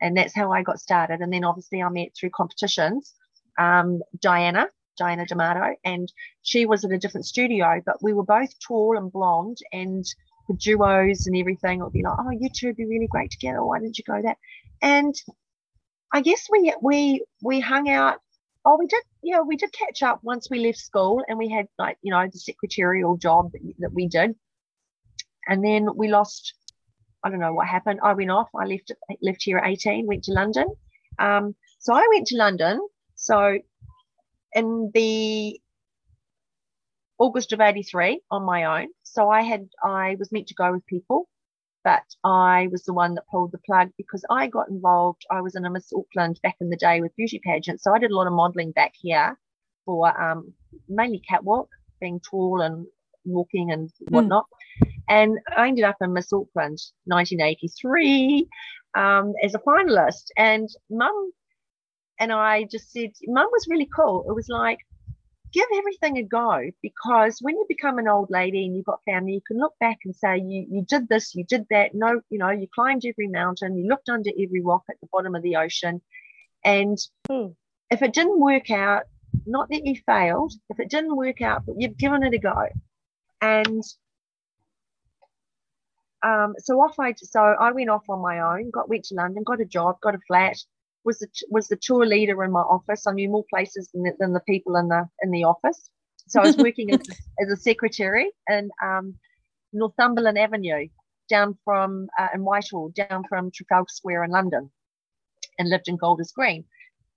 [0.00, 1.20] And that's how I got started.
[1.20, 3.14] And then obviously I met through competitions
[3.58, 4.68] um, Diana,
[4.98, 9.12] Diana D'Amato, and she was at a different studio, but we were both tall and
[9.12, 10.04] blonde and
[10.48, 11.80] the duos and everything.
[11.80, 13.64] Would be like, oh, you two would be really great together.
[13.64, 14.38] Why didn't you go that?
[14.80, 15.14] And
[16.12, 18.18] I guess we we we hung out.
[18.64, 21.66] Oh, we did, yeah, we did catch up once we left school, and we had
[21.78, 24.34] like you know the secretarial job that, that we did
[25.46, 26.54] and then we lost.
[27.24, 28.00] I don't know what happened.
[28.02, 28.48] I went off.
[28.54, 30.06] I left left here at 18.
[30.06, 30.66] Went to London.
[31.18, 32.80] Um, so I went to London.
[33.14, 33.58] So
[34.54, 35.60] in the
[37.18, 38.88] August of 83 on my own.
[39.04, 41.28] So I had I was meant to go with people,
[41.84, 45.24] but I was the one that pulled the plug because I got involved.
[45.30, 47.84] I was in a Miss Auckland back in the day with beauty pageants.
[47.84, 49.38] So I did a lot of modeling back here
[49.84, 50.52] for um,
[50.88, 51.68] mainly catwalk,
[52.00, 52.86] being tall and
[53.24, 54.14] walking and hmm.
[54.14, 54.46] whatnot.
[54.46, 54.56] Mm.
[55.12, 58.48] And I ended up in Miss Auckland 1983
[58.96, 60.24] um, as a finalist.
[60.38, 61.32] And mum
[62.18, 64.24] and I just said, Mum was really cool.
[64.26, 64.78] It was like,
[65.52, 69.34] give everything a go because when you become an old lady and you've got family,
[69.34, 71.90] you can look back and say, you, you did this, you did that.
[71.92, 75.34] No, you know, you climbed every mountain, you looked under every rock at the bottom
[75.34, 76.00] of the ocean.
[76.64, 76.96] And
[77.28, 77.48] hmm.
[77.90, 79.02] if it didn't work out,
[79.44, 82.68] not that you failed, if it didn't work out, but you've given it a go.
[83.42, 83.82] And
[86.22, 89.42] um, so off I so I went off on my own, got went to London,
[89.44, 90.56] got a job, got a flat,
[91.04, 93.06] was the was the tour leader in my office.
[93.06, 95.90] I knew more places than the, than the people in the in the office.
[96.28, 97.00] So I was working as,
[97.40, 99.14] as a secretary in um,
[99.72, 100.88] Northumberland Avenue,
[101.28, 104.70] down from uh, in Whitehall, down from Trafalgar Square in London,
[105.58, 106.64] and lived in Golders Green.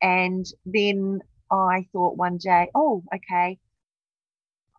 [0.01, 1.19] And then
[1.51, 3.59] I thought one day, oh, okay,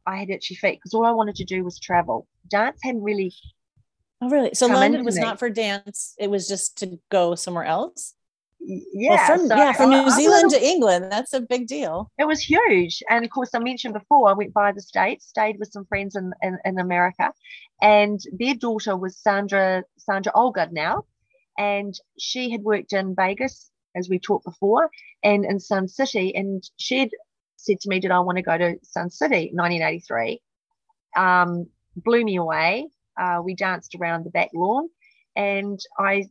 [0.06, 2.26] I had itchy feet because all I wanted to do was travel.
[2.48, 3.32] Dance hadn't really.
[4.20, 4.50] Oh, really?
[4.54, 5.22] So London was me.
[5.22, 8.14] not for dance; it was just to go somewhere else
[8.66, 12.10] yeah, well, from, so yeah, from New Zealand to England, that's a big deal.
[12.18, 15.58] It was huge, and of course, I mentioned before, I went by the states, stayed
[15.58, 17.32] with some friends in, in, in America,
[17.80, 21.04] and their daughter was Sandra Sandra Olga now,
[21.56, 24.90] and she had worked in Vegas as we talked before,
[25.22, 27.10] and in Sun City, and she'd
[27.56, 30.40] said to me, "Did I want to go to Sun City?" 1983,
[31.16, 32.88] um, blew me away.
[33.18, 34.88] Uh, we danced around the back lawn,
[35.34, 36.26] and I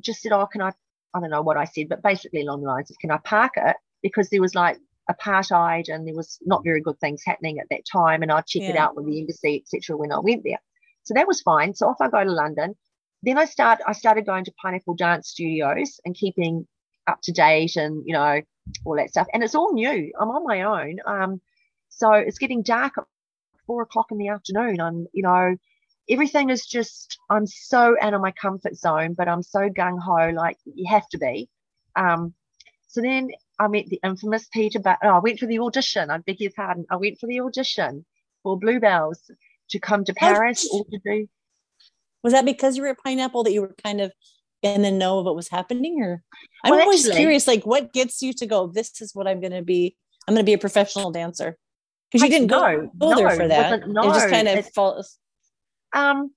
[0.00, 0.72] just said, "Oh, can I
[1.14, 3.52] I don't know what I said, but basically along the lines of can I park
[3.56, 3.76] it?
[4.02, 4.78] Because there was like
[5.10, 8.22] apartheid and there was not very good things happening at that time.
[8.22, 8.70] And I'd check yeah.
[8.70, 9.96] it out with the embassy, etc.
[9.96, 10.60] when I went there.
[11.02, 11.74] So that was fine.
[11.74, 12.74] So off I go to London.
[13.22, 16.66] Then I start I started going to Pineapple Dance Studios and keeping
[17.06, 18.40] up to date and you know
[18.84, 19.26] all that stuff.
[19.32, 20.12] And it's all new.
[20.18, 20.98] I'm on my own.
[21.06, 21.40] Um,
[21.88, 23.04] so it's getting dark at
[23.70, 24.80] four o'clock in the afternoon.
[24.80, 25.54] I'm you know
[26.08, 30.58] everything is just i'm so out of my comfort zone but i'm so gung-ho like
[30.64, 31.48] you have to be.
[31.94, 32.34] Um,
[32.88, 33.28] so then
[33.60, 36.10] i met the infamous peter but oh, i went for the audition.
[36.10, 36.84] I beg your pardon.
[36.90, 38.04] I went for the audition
[38.42, 39.30] for bluebells
[39.70, 41.28] to come to paris or to do
[42.24, 44.12] was that because you were at pineapple that you were kind of
[44.62, 46.22] in the know of what was happening or?
[46.64, 49.40] I'm well, always actually, curious like what gets you to go this is what i'm
[49.40, 51.56] going to be i'm going to be a professional dancer
[52.10, 55.18] because you didn't go, no, there for that no, it just kind of falls
[55.92, 56.32] um,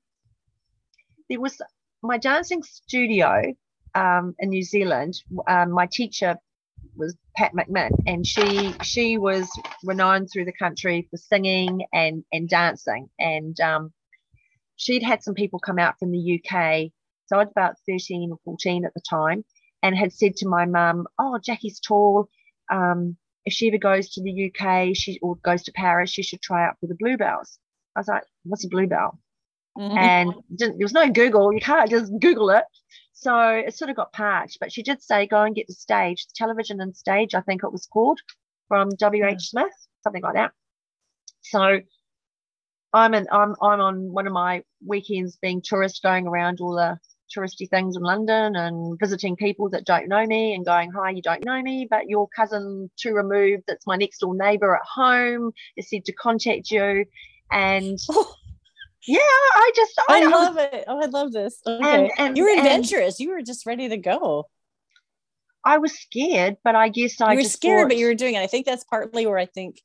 [1.30, 1.62] there was
[2.02, 3.54] my dancing studio
[3.96, 5.16] um, in New Zealand.
[5.48, 6.38] Um, my teacher
[6.96, 9.50] was Pat McMinn, and she she was
[9.84, 13.10] renowned through the country for singing and and dancing.
[13.20, 13.94] And um,
[14.76, 16.92] she'd had some people come out from the UK.
[17.28, 19.44] So I was about thirteen or fourteen at the time,
[19.82, 22.28] and had said to my mum, "Oh, Jackie's tall.
[22.72, 26.42] Um, if she ever goes to the UK, she or goes to Paris, she should
[26.42, 27.60] try out for the Bluebells."
[27.96, 29.20] I was like, "What's a Bluebell?"
[29.78, 29.98] Mm-hmm.
[29.98, 32.64] And there was no Google, you can't just Google it.
[33.14, 34.58] So it sort of got parked.
[34.60, 37.64] But she did say, go and get the stage, the television and stage, I think
[37.64, 38.20] it was called,
[38.68, 39.50] from W.H.
[39.50, 40.52] Smith, something like that.
[41.42, 41.80] So
[42.94, 47.00] I'm in, I'm I'm on one of my weekends being tourist, going around all the
[47.36, 51.22] touristy things in London and visiting people that don't know me and going, Hi, you
[51.22, 55.52] don't know me, but your cousin two removed, that's my next door neighbor at home,
[55.78, 57.06] is said to contact you.
[57.52, 58.36] And oh.
[59.06, 60.86] yeah i just i, I love it.
[60.88, 61.62] Oh i love this.
[61.66, 62.04] Okay.
[62.04, 63.20] And, and, you were adventurous.
[63.20, 64.48] You were just ready to go.
[65.66, 68.36] I was scared but i guess i you were scared thought, but you were doing
[68.36, 68.40] it.
[68.40, 69.82] I think that's partly where i think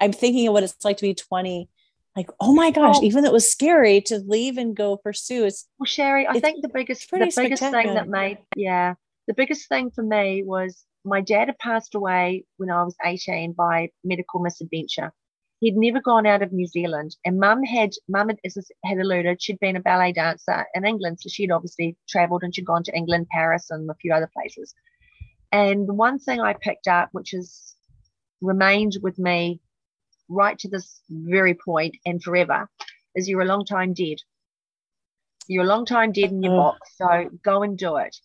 [0.00, 1.68] i'm thinking of what it's like to be 20
[2.16, 3.04] like oh my gosh oh.
[3.04, 6.62] even though it was scary to leave and go pursue it's well sherry i think
[6.62, 8.94] the biggest the biggest thing that made yeah
[9.26, 13.52] the biggest thing for me was my dad had passed away when i was 18
[13.52, 15.12] by medical misadventure
[15.60, 18.38] He'd never gone out of New Zealand, and Mum had Mum had,
[18.82, 22.64] had alluded she'd been a ballet dancer in England, so she'd obviously travelled and she'd
[22.64, 24.74] gone to England, Paris, and a few other places.
[25.52, 27.74] And the one thing I picked up, which has
[28.40, 29.60] remained with me
[30.30, 32.68] right to this very point and forever,
[33.14, 34.18] is you're a long time dead.
[35.48, 36.56] You're a long time dead in your oh.
[36.56, 38.16] box, so go and do it.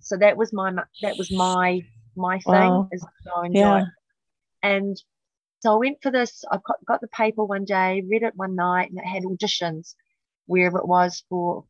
[0.00, 0.70] So that was my
[1.02, 1.80] that was my
[2.14, 2.88] my thing wow.
[2.92, 3.78] is go and yeah.
[3.78, 3.88] do it.
[4.62, 5.02] And
[5.60, 6.44] so I went for this.
[6.50, 9.94] I got, got the paper one day, read it one night, and it had auditions
[10.46, 11.64] wherever it was for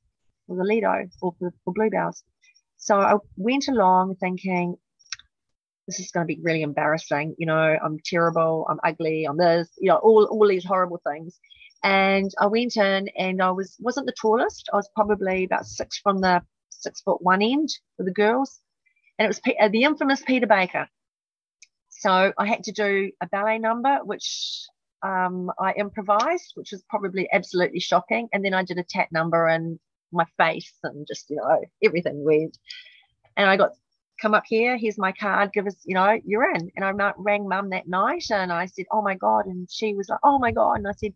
[0.47, 0.89] for the Lido
[1.23, 2.23] or for, for Bluebells.
[2.77, 4.77] So I went along thinking,
[5.87, 7.35] this is going to be really embarrassing.
[7.39, 8.67] You know, I'm terrible.
[8.69, 9.25] I'm ugly.
[9.25, 9.69] I'm this.
[9.79, 11.39] You know, all all these horrible things.
[11.83, 14.69] And I went in, and I was wasn't the tallest.
[14.73, 18.61] I was probably about six from the six foot one end for the girls,
[19.19, 20.89] and it was P- uh, the infamous Peter Baker.
[21.89, 24.67] So I had to do a ballet number, which
[25.03, 28.29] um, I improvised, which was probably absolutely shocking.
[28.33, 29.79] And then I did a tap number and
[30.13, 32.57] my face and just, you know, everything weird.
[33.37, 33.73] And I got
[34.25, 36.71] come up here, here's my card, give us, you know, you're in.
[36.77, 39.45] And I rang mum that night and I said, oh my God.
[39.45, 40.79] And she was like, oh my God.
[40.79, 41.13] And I said,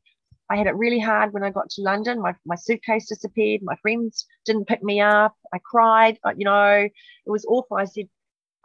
[0.50, 2.20] I had it really hard when I got to London.
[2.20, 3.62] My, my suitcase disappeared.
[3.62, 5.34] My friends didn't pick me up.
[5.54, 6.18] I cried.
[6.36, 6.86] You know,
[7.26, 7.78] it was awful.
[7.78, 8.10] I said,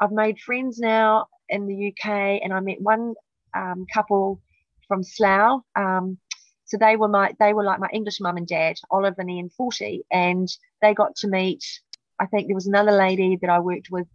[0.02, 3.14] I've made friends now in the UK, and I met one
[3.54, 4.42] um, couple
[4.90, 5.62] from Slough.
[5.78, 6.18] Um,
[6.66, 9.50] so they were my they were like my English mum and dad, Olive and Ian
[9.50, 10.50] Forty, and
[10.82, 11.64] they got to meet.
[12.20, 14.08] I think there was another lady that I worked with,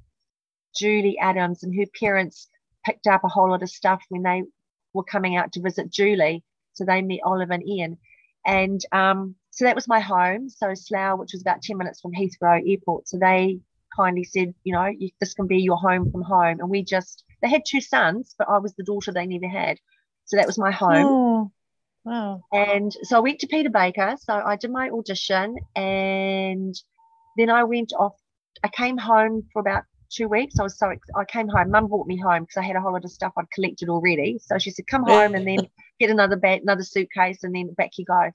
[0.76, 2.48] Julie Adams, and her parents
[2.84, 4.42] picked up a whole lot of stuff when they
[4.92, 6.42] were coming out to visit Julie.
[6.72, 7.98] So they met Olive and Ian.
[8.46, 10.48] And um, so that was my home.
[10.48, 13.08] So Slough, which was about 10 minutes from Heathrow Airport.
[13.08, 13.60] So they
[13.94, 16.60] kindly said, you know, you, this can be your home from home.
[16.60, 19.78] And we just, they had two sons, but I was the daughter they never had.
[20.26, 21.06] So that was my home.
[21.06, 21.52] Oh,
[22.04, 22.42] wow.
[22.52, 24.16] And so I went to Peter Baker.
[24.20, 26.74] So I did my audition and
[27.36, 28.14] then I went off.
[28.62, 30.58] I came home for about two weeks.
[30.58, 31.70] I was so I came home.
[31.70, 34.38] Mum brought me home because I had a whole lot of stuff I'd collected already.
[34.40, 35.68] So she said, "Come home and then
[36.00, 38.30] get another bag, another suitcase, and then back you go."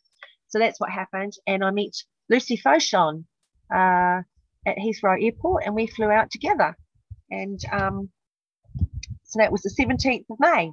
[0.48, 1.34] So that's what happened.
[1.48, 1.94] And I met
[2.30, 3.26] Lucy Fauchon
[3.74, 4.22] uh,
[4.66, 6.78] at Heathrow Airport, and we flew out together.
[7.32, 8.10] And um,
[9.24, 10.72] so that was the 17th of May.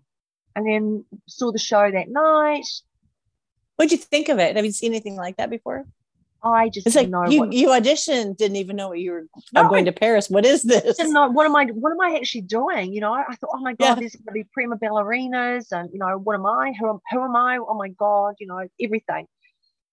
[0.54, 2.66] And then saw the show that night.
[3.76, 4.56] What'd you think of it?
[4.56, 5.86] Have you seen anything like that before?
[6.42, 9.26] I just it's like know you, what, you auditioned, didn't even know what you were.
[9.53, 10.31] No, I'm going to Paris.
[10.31, 10.96] What is this?
[10.96, 12.92] didn't know what am I what am I actually doing?
[12.92, 13.94] You know, I thought, oh my god, Yeah.
[13.96, 16.72] there's gonna be prima ballerinas, and you know, what am I?
[16.79, 17.59] Who am who am I?
[17.59, 19.26] Oh my god, you know, everything.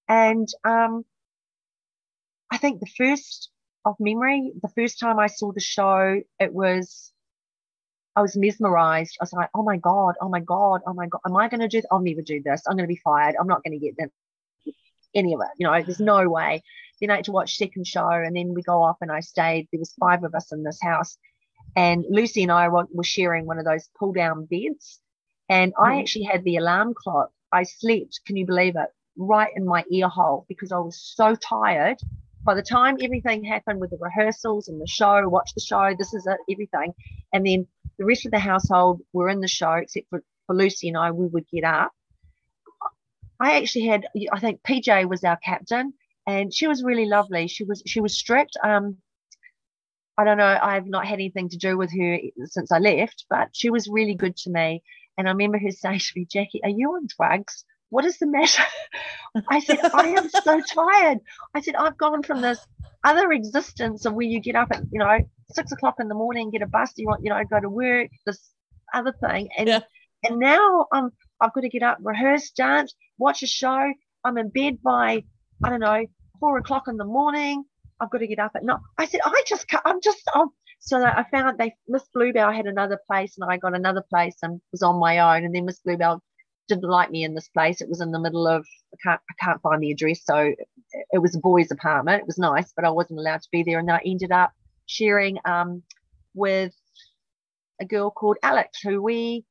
[0.08, 1.04] And um,
[2.52, 3.50] I think the first
[3.86, 7.12] of memory, the first time I saw the show, it was
[8.16, 9.16] I was mesmerized.
[9.20, 11.60] I was like, oh my god, oh my god, oh my god, am I going
[11.60, 11.78] to do?
[11.82, 12.64] Th- I'll never do this.
[12.68, 13.36] I'm going to be fired.
[13.40, 14.10] I'm not going to get that
[15.15, 15.50] any of it.
[15.58, 16.63] You know, there's no way.
[17.00, 19.67] Then I had to watch second show, and then we go off, and I stayed.
[19.72, 21.17] There was five of us in this house,
[21.76, 25.00] and Lucy and I were, were sharing one of those pull down beds,
[25.50, 26.00] and I Mhm.
[26.02, 27.32] actually had the alarm clock.
[27.52, 28.22] I slept.
[28.26, 28.89] Can you believe it?
[29.15, 31.98] Right in my ear hole because I was so tired.
[32.43, 36.13] By the time everything happened with the rehearsals and the show, watch the show, this
[36.13, 36.93] is it, everything,
[37.34, 37.67] and then
[37.98, 41.12] the rest of the household were in the show except for, for Lucy and I.
[41.12, 41.91] We would get up.
[43.39, 45.93] I actually had, I think PJ was our captain,
[46.26, 47.47] and she was really lovely.
[47.47, 48.58] She was she was strict.
[48.63, 48.97] Um,
[50.17, 50.60] I don't know.
[50.62, 54.15] I've not had anything to do with her since I left, but she was really
[54.15, 54.84] good to me.
[55.17, 57.63] And I remember her saying to me, Jackie, are you on drugs?
[57.89, 58.63] What is the matter?
[59.50, 61.19] I said, I am so tired.
[61.54, 62.65] I said, I've gone from this
[63.04, 65.19] other existence of where you get up at, you know,
[65.52, 68.10] six o'clock in the morning, get a bus, you want, you know, go to work,
[68.26, 68.52] this
[68.93, 69.50] other thing.
[69.58, 69.80] And Yeah.
[70.23, 73.93] and now I'm I've got to get up, rehearse, dance, watch a show.
[74.23, 75.23] I'm in bed by,
[75.63, 76.06] I don't know,
[76.39, 77.63] four o'clock in the morning.
[78.00, 78.80] I've got to get up at night.
[78.97, 83.00] I said, I just I'm just, I'm, so I found they, Miss Bluebell had another
[83.08, 85.45] place and I got another place and was on my own.
[85.45, 86.21] And then Miss Bluebell
[86.67, 87.82] didn't like me in this place.
[87.82, 90.21] It was in the middle of, I can't, I can't find the address.
[90.23, 90.58] So it,
[91.12, 92.21] it was a boys' apartment.
[92.21, 93.80] It was nice, but I wasn't allowed to be there.
[93.80, 94.52] And I ended up
[94.86, 95.82] sharing um,
[96.34, 96.73] with
[97.82, 99.45] a girl called Alex, who we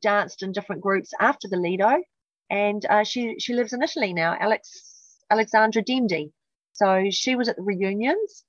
[0.00, 2.02] danced in different groups after the Lido,
[2.50, 4.36] and uh, she she lives in Italy now.
[4.38, 6.32] Alex Alexandra Dendi.
[6.72, 8.44] So she was at the reunions,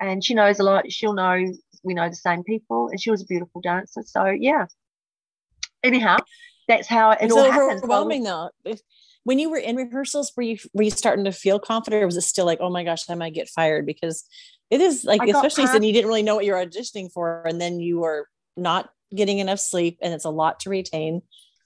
[0.00, 0.90] and she knows a lot.
[0.90, 1.44] She'll know
[1.82, 4.02] we know the same people, and she was a beautiful dancer.
[4.06, 4.66] So yeah.
[5.82, 6.16] Anyhow,
[6.66, 7.80] that's how it It's all happened.
[7.80, 8.50] So- overwhelming though.
[8.64, 8.80] If,
[9.24, 12.16] when you were in rehearsals, were you were you starting to feel confident, or was
[12.16, 13.86] it still like, oh my gosh, I might get fired?
[13.86, 14.24] Because
[14.70, 17.60] it is like, I especially since you didn't really know what you're auditioning for, and
[17.60, 21.22] then you were not getting enough sleep, and it's a lot to retain.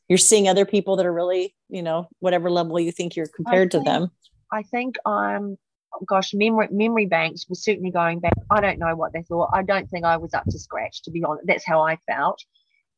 [0.08, 3.70] You're seeing other people that are really, you know, whatever level you think you're compared
[3.72, 4.10] to them.
[4.50, 5.58] I think um
[6.06, 8.34] gosh, memory memory banks were certainly going back.
[8.50, 9.50] I don't know what they thought.
[9.52, 11.46] I don't think I was up to scratch, to be honest.
[11.46, 12.42] That's how I felt.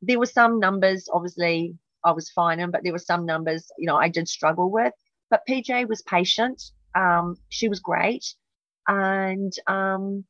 [0.03, 1.74] There were some numbers, obviously,
[2.05, 4.94] I was fine in, but there were some numbers, you know, I did struggle with.
[5.29, 6.62] But PJ was patient.
[6.94, 8.35] Um, she was great.
[8.88, 10.24] And um,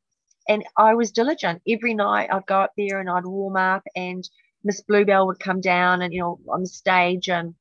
[0.49, 1.63] and I was diligent.
[1.69, 4.29] Every night I'd go up there and I'd warm up and
[4.65, 7.55] Miss Bluebell would come down and you know on the stage and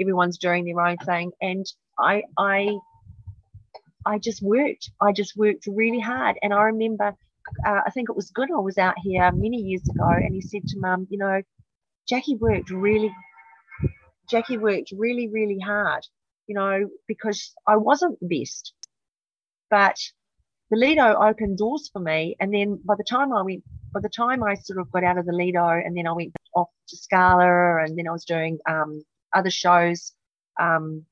[0.00, 1.32] everyone's doing their own thing.
[1.40, 1.66] And
[1.98, 2.78] I I
[4.04, 4.90] I just worked.
[5.00, 6.36] I just worked really hard.
[6.42, 7.14] And I remember,
[7.66, 10.66] uh, I think it was Goodall was out here many years ago, and he said
[10.68, 11.42] to Mum, you know,
[12.08, 13.14] Jackie worked really,
[14.30, 16.04] Jackie worked really, really hard,
[16.46, 18.72] you know, because I wasn't the best,
[19.70, 19.96] but
[20.72, 22.34] the Lido opened doors for me.
[22.40, 23.62] And then by the time I went,
[23.92, 26.32] by the time I sort of got out of the Lido, and then I went
[26.54, 29.04] off to Scala, and then I was doing um,
[29.34, 30.14] other shows
[30.58, 31.04] um,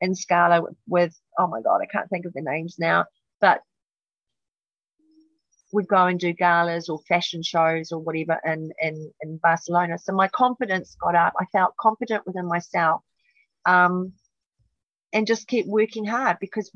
[0.00, 3.04] in Scala with, oh my God, I can't think of the names now,
[3.40, 3.60] but
[5.72, 9.98] would go and do galas or fashion shows or whatever in, in, in Barcelona.
[9.98, 11.34] So my confidence got up.
[11.38, 13.02] I felt confident within myself
[13.66, 14.14] um,
[15.12, 16.72] and just kept working hard because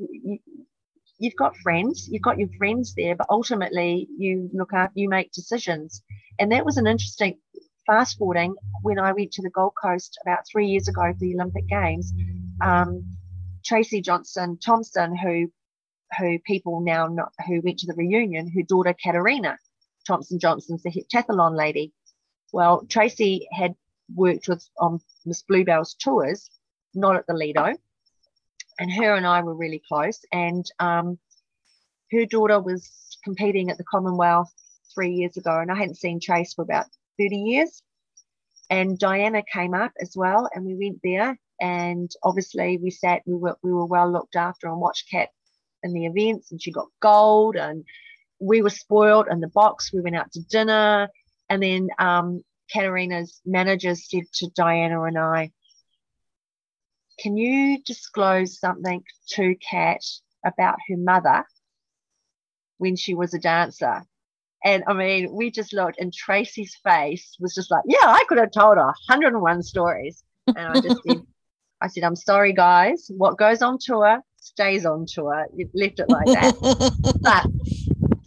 [1.18, 5.32] you've got friends, you've got your friends there, but ultimately you look after, you make
[5.32, 6.02] decisions.
[6.38, 7.38] And that was an interesting
[7.86, 11.34] fast forwarding when I went to the Gold Coast about three years ago for the
[11.34, 12.12] Olympic Games.
[12.60, 13.04] Um,
[13.64, 15.50] Tracy Johnson Thompson, who
[16.18, 17.06] who people now
[17.46, 19.58] who went to the reunion, her daughter Katarina
[20.06, 21.92] Thompson Johnson's the heptathlon lady.
[22.52, 23.74] Well, Tracy had
[24.14, 26.50] worked with on Miss Bluebell's tours,
[26.94, 27.74] not at the Lido,
[28.78, 30.20] and her and I were really close.
[30.32, 31.18] And um,
[32.12, 32.90] her daughter was
[33.24, 34.52] competing at the Commonwealth
[34.94, 36.86] three years ago, and I hadn't seen Trace for about
[37.18, 37.82] 30 years.
[38.70, 41.38] And Diana came up as well, and we went there.
[41.60, 45.30] And obviously, we sat, we were, we were well looked after and watched Kat
[45.82, 47.84] in the events and she got gold and
[48.40, 49.92] we were spoiled in the box.
[49.92, 51.08] We went out to dinner.
[51.48, 55.50] And then um, Katerina's manager said to Diana and I,
[57.18, 60.00] Can you disclose something to Kat
[60.44, 61.44] about her mother
[62.78, 64.02] when she was a dancer?
[64.64, 68.38] And I mean, we just looked, and Tracy's face was just like, Yeah, I could
[68.38, 70.22] have told her 101 stories.
[70.46, 71.22] And I just said,
[71.80, 73.08] I said, I'm sorry, guys.
[73.16, 75.46] What goes on tour stays on tour.
[75.54, 76.54] You've left it like that.
[77.22, 77.46] but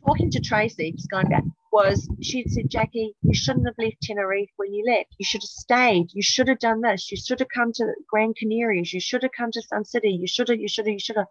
[0.06, 4.50] talking to Tracy, just going back, was she said, Jackie, you shouldn't have left Tenerife
[4.58, 5.16] when you left.
[5.18, 6.08] You should have stayed.
[6.14, 7.12] You should have done this.
[7.12, 8.94] You should have come to Gran Canaries.
[8.94, 10.10] You should have come to Sun City.
[10.10, 11.28] You should have, you should have, you should have.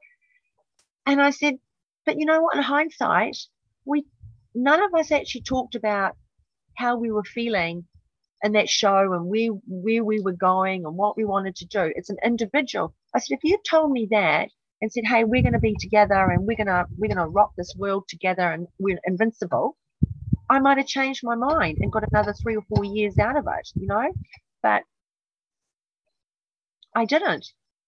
[1.07, 1.55] And I said,
[2.07, 2.57] but you know what?
[2.57, 3.37] In hindsight,
[3.85, 4.07] we
[4.55, 6.17] none of us actually talked about
[6.77, 7.87] how we were feeling
[8.43, 11.93] in that show and where where we were going and what we wanted to do.
[11.95, 12.95] It's an individual.
[13.15, 14.49] I said, if you told me that
[14.81, 17.31] and said, "Hey, we're going to be together and we're going to we're going to
[17.31, 19.77] rock this world together and we're invincible,"
[20.51, 23.47] I might have changed my mind and got another three or four years out of
[23.47, 24.13] it, you know.
[24.63, 24.83] But
[26.95, 27.47] I didn't.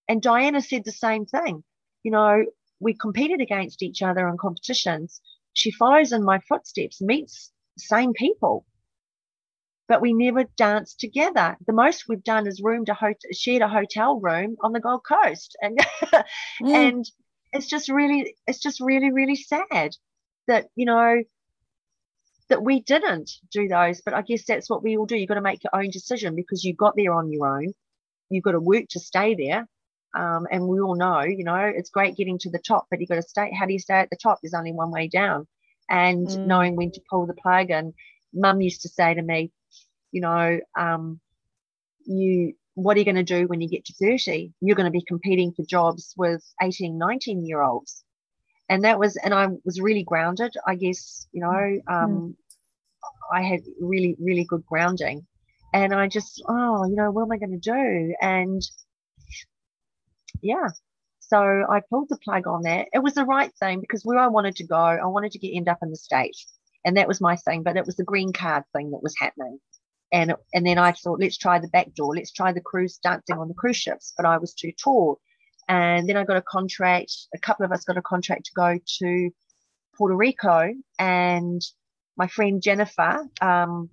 [0.09, 1.65] And Diana said the same thing.
[2.05, 2.45] You know,
[2.79, 5.21] we competed against each other on competitions.
[5.55, 8.65] She follows in my footsteps, meets same people,
[9.89, 11.57] but we never danced together.
[11.67, 15.03] The most we've done is roomed a hotel, shared a hotel room on the Gold
[15.07, 15.79] Coast, and
[16.63, 16.69] mm.
[16.69, 17.05] and
[17.53, 19.97] it's just really, it's just really, really sad
[20.47, 21.23] that you know
[22.53, 24.03] that we didn't do those.
[24.03, 25.17] But I guess that's what we all do.
[25.17, 27.73] You've got to make your own decision because you got there on your own.
[28.29, 29.67] You've got to work to stay there.
[30.15, 33.09] Um, and we all know, you know, it's great getting to the top, but you've
[33.09, 33.51] got to stay.
[33.59, 34.39] How do you stay at the top?
[34.43, 35.47] There's only one way down.
[35.89, 36.47] And mm.
[36.47, 37.71] knowing when to pull the plug.
[37.71, 37.95] And
[38.35, 39.51] mum used to say to me,
[40.11, 41.21] you know, um,
[42.05, 44.53] you what are you going to do when you get to 30?
[44.61, 48.03] You're going to be competing for jobs with 18, 19 year olds.
[48.69, 51.93] And that was, and I was really grounded, I guess, you know, mm-hmm.
[51.93, 52.37] um,
[53.33, 55.27] I had really, really good grounding.
[55.75, 58.15] And I just, oh, you know, what am I going to do?
[58.21, 58.63] And
[60.43, 60.69] yeah,
[61.21, 62.89] so I pulled the plug on that.
[62.93, 65.55] It was the right thing because where I wanted to go, I wanted to get
[65.55, 66.47] end up in the States.
[66.85, 69.59] And that was my thing, but it was the green card thing that was happening
[70.13, 73.39] and and then I thought, let's try the back door, let's try the cruise dancing
[73.39, 75.19] on the cruise ships, but I was too tall.
[75.69, 77.13] And then I got a contract.
[77.35, 79.31] A couple of us got a contract to go to
[79.97, 81.63] Puerto Rico, and
[82.17, 83.91] my friend Jennifer, um,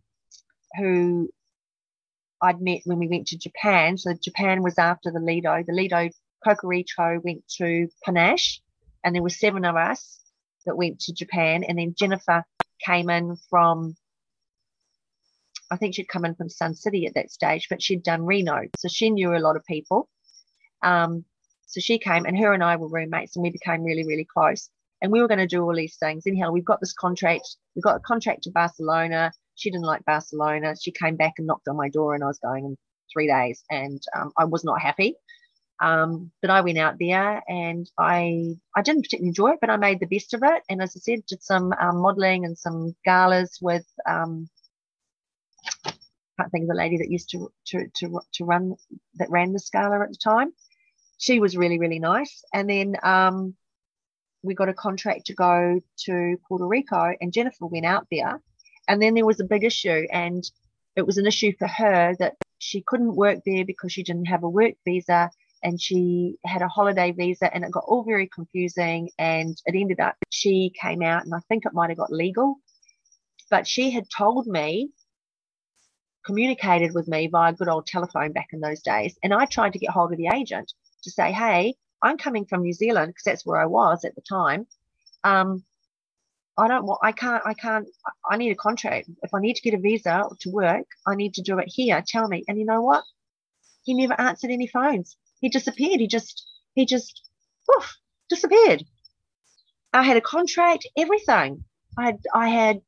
[0.78, 1.30] who
[2.42, 3.98] I'd met when we went to Japan.
[3.98, 5.64] So Japan was after the Lido.
[5.66, 6.10] The Lido
[6.46, 8.62] Cocorico went to Panache,
[9.04, 10.20] and there were seven of us
[10.66, 11.64] that went to Japan.
[11.64, 12.44] And then Jennifer
[12.86, 13.96] came in from
[15.72, 18.62] I think she'd come in from Sun City at that stage, but she'd done Reno.
[18.78, 20.10] So she knew a lot of people.
[20.82, 21.26] Um,
[21.68, 24.70] so she came and her and I were roommates and we became really, really close.
[25.02, 26.28] And we were going to do all these things.
[26.28, 27.56] Anyhow, we've got this contract.
[27.76, 29.32] We've got a contract to Barcelona.
[29.56, 30.76] She didn't like Barcelona.
[30.80, 32.78] She came back and knocked on my door and I was going in
[33.12, 35.16] three days and um, I was not happy.
[35.82, 39.78] Um, but I went out there and I I didn't particularly enjoy it, but I
[39.78, 40.64] made the best of it.
[40.70, 44.50] And as I said, did some um, modeling and some galas with um,
[46.39, 48.76] can't think of the lady that used to to to to run
[49.16, 50.52] that ran the Scala at the time.
[51.18, 53.56] She was really really nice, and then um,
[54.44, 58.42] we got a contract to go to Puerto Rico, and Jennifer went out there,
[58.88, 60.44] and then there was a big issue, and
[60.96, 64.44] it was an issue for her that she couldn't work there because she didn't have
[64.44, 65.30] a work visa
[65.62, 70.00] and she had a holiday visa and it got all very confusing and it ended
[70.00, 72.56] up she came out and I think it might have got legal
[73.50, 74.90] but she had told me
[76.26, 79.18] communicated with me via good old telephone back in those days.
[79.24, 80.72] And I tried to get hold of the agent
[81.04, 84.22] to say, hey, I'm coming from New Zealand because that's where I was at the
[84.22, 84.68] time.
[85.24, 85.64] Um,
[86.58, 87.88] I don't want, I can't, I can't,
[88.30, 89.10] I need a contract.
[89.24, 92.04] If I need to get a visa to work, I need to do it here.
[92.06, 92.43] Tell me.
[92.47, 93.04] And you know what?
[93.84, 95.16] He never answered any phones.
[95.39, 96.02] He disappeared.
[96.02, 96.45] He just,
[96.76, 97.22] he just,
[97.68, 97.97] woof,
[98.30, 98.84] disappeared.
[99.93, 101.64] I had a contract, everything.
[101.97, 102.82] I had, I had,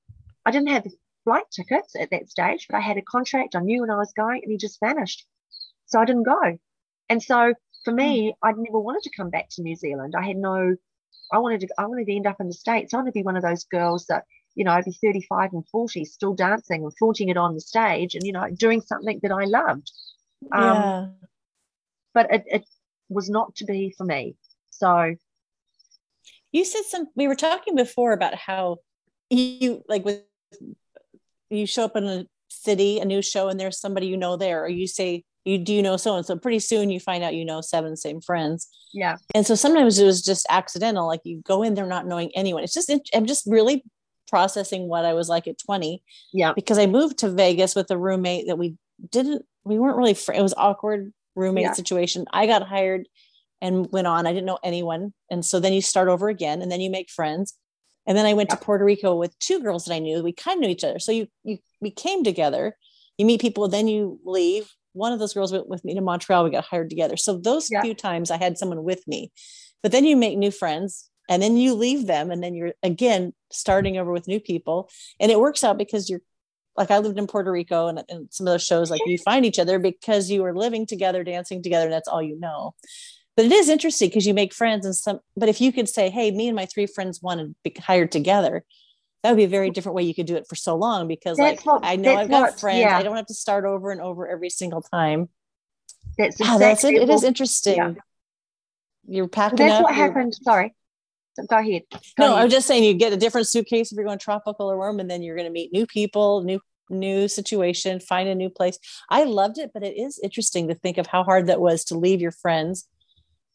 [0.45, 0.91] I didn't have the
[1.23, 3.55] flight tickets at that stage, but I had a contract.
[3.55, 5.25] I knew when I was going, and he just vanished.
[5.85, 6.57] So I didn't go.
[7.09, 7.53] And so
[7.83, 10.13] for me, I'd never wanted to come back to New Zealand.
[10.17, 10.75] I had no
[11.31, 12.93] I wanted to I wanted to end up in the States.
[12.93, 14.25] I wanted to be one of those girls that,
[14.55, 18.15] you know, I'd be 35 and 40, still dancing and flaunting it on the stage
[18.15, 19.91] and, you know, doing something that I loved.
[20.51, 21.07] Um, yeah.
[22.13, 22.65] But it, it
[23.09, 24.35] was not to be for me.
[24.69, 25.15] So
[26.51, 28.77] you said some we were talking before about how
[29.29, 30.23] you like with
[31.49, 34.63] you show up in a city, a new show, and there's somebody you know there,
[34.63, 37.33] or you say you do you know so and so pretty soon you find out
[37.33, 38.67] you know seven same friends.
[38.93, 39.17] Yeah.
[39.33, 42.63] And so sometimes it was just accidental like you go in there not knowing anyone.
[42.63, 43.83] It's just i'm just really
[44.29, 46.53] processing what i was like at 20 yeah.
[46.53, 48.77] because i moved to vegas with a roommate that we
[49.09, 51.73] didn't we weren't really fr- it was awkward roommate yeah.
[51.73, 52.25] situation.
[52.31, 53.07] I got hired
[53.61, 54.25] and went on.
[54.25, 55.13] I didn't know anyone.
[55.29, 57.55] And so then you start over again and then you make friends.
[58.07, 58.55] And then i went yeah.
[58.55, 60.23] to puerto rico with two girls that i knew.
[60.23, 60.99] We kind of knew each other.
[60.99, 62.75] So you you we came together.
[63.17, 66.43] You meet people then you leave one of those girls went with me to Montreal.
[66.43, 67.17] We got hired together.
[67.17, 67.81] So those yeah.
[67.81, 69.31] few times I had someone with me,
[69.81, 73.33] but then you make new friends and then you leave them and then you're again
[73.51, 74.89] starting over with new people.
[75.19, 76.21] And it works out because you're
[76.77, 79.45] like I lived in Puerto Rico and, and some of those shows, like you find
[79.45, 82.73] each other because you were living together, dancing together, and that's all you know.
[83.35, 86.09] But it is interesting because you make friends and some, but if you could say,
[86.09, 88.63] Hey, me and my three friends want to be hired together,
[89.23, 91.37] that would be a very different way you could do it for so long because
[91.37, 92.79] that's like what, I know I've got what, friends.
[92.79, 92.97] Yeah.
[92.97, 95.29] I don't have to start over and over every single time.
[96.17, 96.95] That's exactly that's it.
[96.95, 97.75] It is interesting.
[97.75, 97.93] Yeah.
[99.07, 99.83] You're packing that's up.
[99.83, 100.33] what happened.
[100.33, 100.73] Sorry.
[101.49, 101.83] Go ahead.
[101.91, 102.43] Go no, ahead.
[102.43, 105.09] I'm just saying you get a different suitcase if you're going tropical or warm, and
[105.09, 106.59] then you're going to meet new people, new
[106.89, 108.77] new situation, find a new place.
[109.09, 111.97] I loved it, but it is interesting to think of how hard that was to
[111.97, 112.87] leave your friends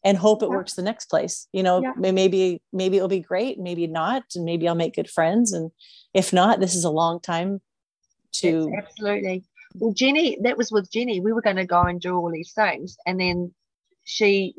[0.06, 0.54] and hope it yeah.
[0.54, 1.92] works the next place you know yeah.
[1.96, 5.70] maybe maybe it'll be great maybe not and maybe i'll make good friends and
[6.14, 7.60] if not this is a long time
[8.32, 9.44] to yes, absolutely
[9.74, 12.52] well jenny that was with jenny we were going to go and do all these
[12.52, 13.52] things and then
[14.04, 14.54] she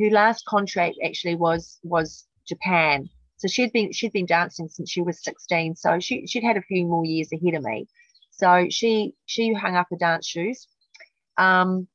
[0.00, 3.06] her last contract actually was was japan
[3.36, 6.62] so she'd been she'd been dancing since she was 16 so she, she'd had a
[6.62, 7.86] few more years ahead of me
[8.30, 10.66] so she she hung up her dance shoes
[11.36, 11.86] um,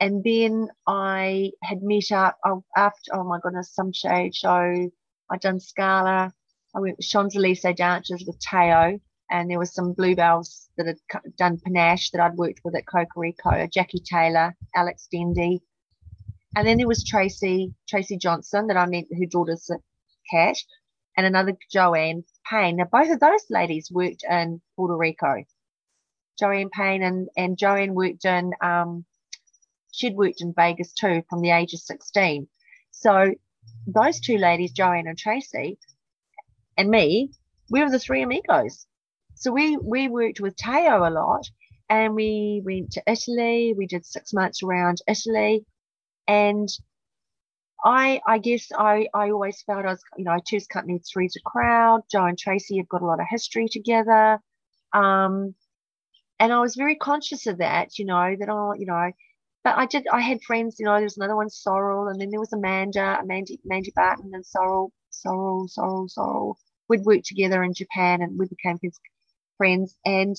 [0.00, 4.90] and then I had met up oh, after, oh my goodness, some shade show.
[5.30, 6.32] I'd done Scala.
[6.74, 10.98] I went with Champs Elysees Dancers with Teo, and there was some bluebells that had
[11.36, 15.62] done panache that I'd worked with at Cocorico, Jackie Taylor, Alex Dendy.
[16.54, 19.70] And then there was Tracy, Tracy Johnson that I met, her daughter's
[20.30, 20.66] Cash,
[21.16, 22.76] and another Joanne Payne.
[22.76, 25.44] Now, both of those ladies worked in Puerto Rico.
[26.38, 29.06] Joanne Payne and, and Joanne worked in um,
[29.96, 32.48] she'd worked in Vegas too from the age of 16.
[32.90, 33.32] So
[33.86, 35.78] those two ladies, Joanne and Tracy,
[36.76, 37.30] and me,
[37.70, 38.86] we were the three amigos.
[39.34, 41.46] So we we worked with Teo a lot
[41.88, 43.74] and we went to Italy.
[43.76, 45.64] We did six months around Italy.
[46.26, 46.68] And
[47.84, 51.40] I I guess I, I always felt I was, you know, Two's Company, Three's a
[51.40, 52.02] crowd.
[52.10, 54.40] Joe and Tracy have got a lot of history together.
[54.92, 55.54] Um,
[56.38, 59.10] and I was very conscious of that, you know, that I, you know,
[59.66, 60.06] but I did.
[60.12, 60.76] I had friends.
[60.78, 64.30] You know, there was another one, Sorrel, and then there was Amanda, Amanda, Mandy Barton,
[64.32, 66.56] and Sorrel, Sorrel, Sorrel, Sorrel.
[66.88, 68.78] We'd worked together in Japan, and we became
[69.56, 69.96] friends.
[70.04, 70.36] And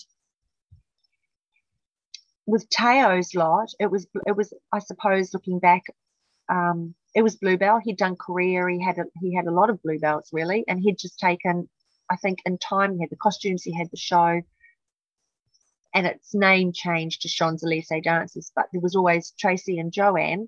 [2.45, 5.83] with Teo's lot, it was it was I suppose looking back,
[6.47, 7.81] um, it was Bluebell.
[7.83, 8.65] He'd done Korea.
[8.69, 11.67] He had a, he had a lot of Bluebells really, and he'd just taken.
[12.09, 14.39] I think in time he had the costumes, he had the show,
[15.97, 20.47] and its name changed to Champs Elysees Dancers, but there was always Tracy and Joanne.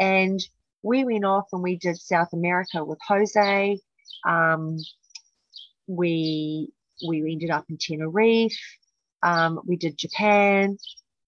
[0.00, 0.40] And
[0.82, 3.78] we went off and we did South America with Jose.
[4.26, 4.78] Um,
[5.86, 6.70] we
[7.06, 8.58] we ended up in Tenerife.
[9.22, 10.78] Um, we did Japan.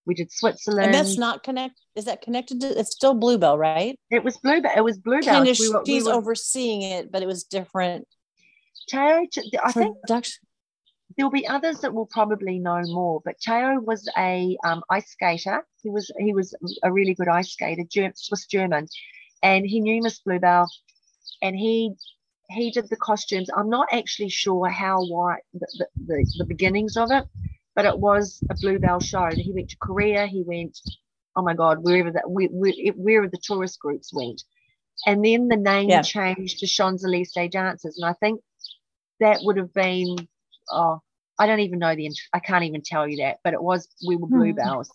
[0.07, 0.87] We did Switzerland.
[0.87, 1.75] And that's not connect.
[1.95, 2.81] Is that connected to?
[2.81, 3.99] It's still Bluebell, right?
[4.11, 4.73] It was Bluebell.
[4.75, 5.35] It was Bluebell.
[5.35, 8.09] Kind of, we were, she's we were, overseeing it, but it was different.
[8.89, 9.27] Teo,
[9.63, 9.99] I think
[11.17, 15.67] there'll be others that will probably know more, but Teo was a um, ice skater.
[15.83, 17.85] He was he was a really good ice skater,
[18.15, 18.87] Swiss German,
[19.43, 20.69] and he knew Miss Bluebell,
[21.43, 21.93] and he
[22.51, 23.49] he did the costumes.
[23.57, 27.25] I'm not actually sure how wide the, the, the, the beginnings of it,
[27.75, 29.29] but it was a Bluebell show.
[29.33, 30.27] He went to Korea.
[30.27, 30.79] He went,
[31.37, 34.43] oh my God, wherever that wherever the tourist groups went,
[35.07, 36.03] and then the name yeah.
[36.03, 38.41] changed to Champs Elysees Dancers, and I think
[39.19, 40.17] that would have been
[40.73, 41.01] oh
[41.39, 44.17] I don't even know the I can't even tell you that, but it was we
[44.17, 44.93] were Bluebells, mm.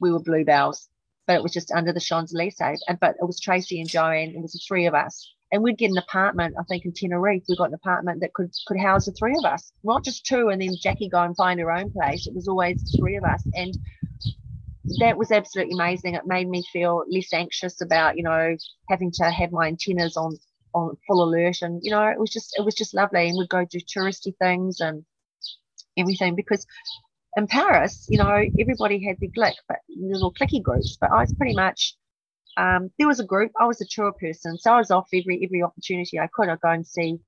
[0.00, 0.88] we were Bluebells,
[1.26, 4.34] but it was just under the Champs Elysees, and but it was Tracy and Joanne.
[4.36, 6.54] It was the three of us and we'd get an apartment.
[6.58, 9.44] I think in Tenerife, we got an apartment that could could house the three of
[9.44, 12.26] us, not just two, and then Jackie go and find her own place.
[12.26, 13.76] It was always the three of us, and
[14.98, 16.14] that was absolutely amazing.
[16.14, 18.56] It made me feel less anxious about you know
[18.88, 20.36] having to have my antennas on
[20.74, 23.28] on full alert, and you know it was just it was just lovely.
[23.28, 25.04] And we'd go do touristy things and
[25.96, 26.66] everything because
[27.36, 30.96] in Paris, you know, everybody had their glick, but little clicky groups.
[31.00, 31.94] But I was pretty much
[32.56, 33.52] um, there was a group.
[33.60, 36.48] I was a tour person, so I was off every every opportunity I could.
[36.48, 37.18] I'd go and see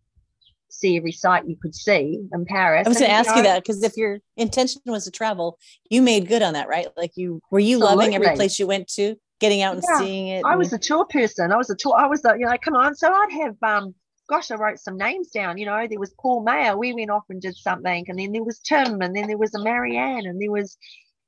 [0.69, 2.87] see every site you could see in Paris.
[2.87, 5.59] I was going to ask know, you that because if your intention was to travel,
[5.91, 6.89] you made good on that, right?
[6.97, 7.97] Like you were you absolutely.
[7.97, 10.45] loving every place you went to, getting out and yeah, seeing it.
[10.45, 11.53] I was a tour person.
[11.53, 11.95] I was a tour.
[11.97, 12.95] I was a you know come on.
[12.95, 13.95] So I'd have um
[14.33, 15.59] gosh, I wrote some names down.
[15.59, 16.77] You know, there was Paul Mayer.
[16.77, 19.55] We went off and did something, and then there was Tim, and then there was
[19.55, 20.77] a Marianne, and there was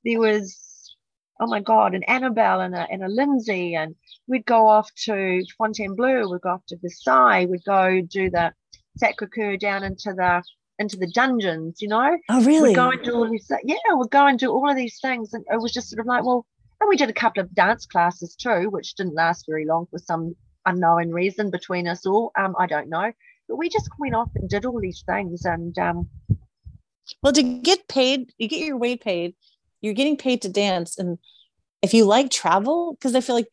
[0.05, 0.59] there was
[1.41, 3.75] oh my God, an Annabelle and a, and a Lindsay.
[3.75, 3.95] And
[4.27, 8.53] we'd go off to Fontainebleau, we'd go off to Versailles, we'd go do the
[8.97, 10.43] Sacre Coeur down into the
[10.79, 12.19] into the dungeons, you know?
[12.29, 12.71] Oh, really?
[12.71, 15.33] We'd go and do all these, yeah, we'd go and do all of these things.
[15.33, 16.45] And it was just sort of like, well,
[16.81, 19.99] and we did a couple of dance classes too, which didn't last very long for
[19.99, 20.35] some
[20.67, 22.33] unknown reason between us all.
[22.39, 23.13] Um, I don't know.
[23.49, 25.45] But we just went off and did all these things.
[25.45, 26.09] And um,
[27.23, 29.35] well, to get paid, you get your way paid
[29.85, 31.19] you're getting paid to dance and
[31.83, 33.49] if you like travel because i feel like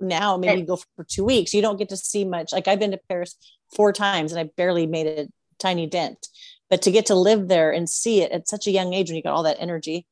[0.00, 2.80] now maybe you go for two weeks you don't get to see much like i've
[2.80, 3.36] been to paris
[3.74, 6.26] four times and i barely made a tiny dent
[6.68, 9.16] but to get to live there and see it at such a young age when
[9.16, 10.04] you got all that energy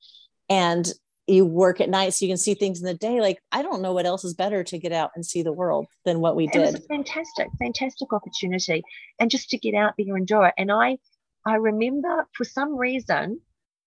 [0.48, 0.92] and
[1.26, 3.80] you work at night so you can see things in the day like i don't
[3.80, 6.46] know what else is better to get out and see the world than what we
[6.48, 8.82] did it was a fantastic fantastic opportunity
[9.18, 10.98] and just to get out there and do it and i
[11.46, 13.40] i remember for some reason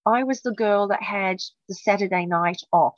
[0.08, 2.96] I was the girl that had the Saturday night off.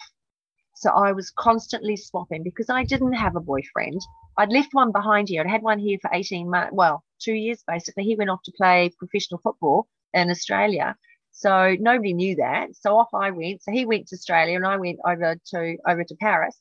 [0.75, 3.99] So I was constantly swapping because I didn't have a boyfriend.
[4.37, 5.41] I'd left one behind here.
[5.41, 8.03] I'd had one here for 18 months, well, two years basically.
[8.03, 10.95] He went off to play professional football in Australia.
[11.39, 12.75] So nobody knew that.
[12.75, 13.63] So off I went.
[13.63, 16.59] So he went to Australia and I went over to over to Paris.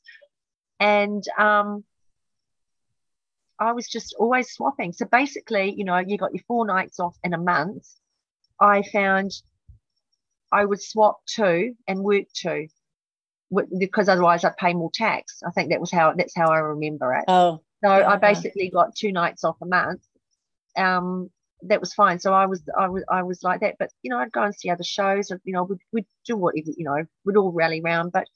[0.79, 1.83] And um,
[3.59, 4.93] I was just always swapping.
[4.93, 7.85] So basically, you know, you got your four nights off in a month.
[8.57, 9.31] I found
[10.49, 12.67] I would swap two and work two
[13.77, 15.41] because otherwise I'd pay more tax.
[15.45, 17.25] I think that was how that's how I remember it.
[17.27, 20.05] Oh, so yeah, I basically got two nights off a month.
[20.77, 21.29] Um,
[21.63, 22.19] that was fine.
[22.19, 23.75] So I was I was I was like that.
[23.79, 25.31] But you know, I'd go and see other shows.
[25.31, 26.71] Or, you know, we'd, we'd do whatever.
[26.77, 28.11] You know, we'd all rally around.
[28.11, 28.27] But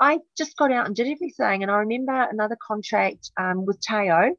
[0.00, 1.62] I just got out and did everything.
[1.62, 4.34] And I remember another contract um, with Teo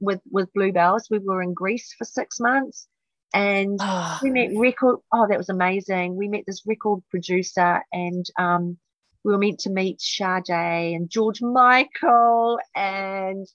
[0.00, 1.08] with with Bluebells.
[1.10, 2.86] We were in Greece for six months
[3.32, 4.18] and oh.
[4.22, 8.78] we met record oh that was amazing we met this record producer and um,
[9.24, 13.46] we were meant to meet Sade and George Michael and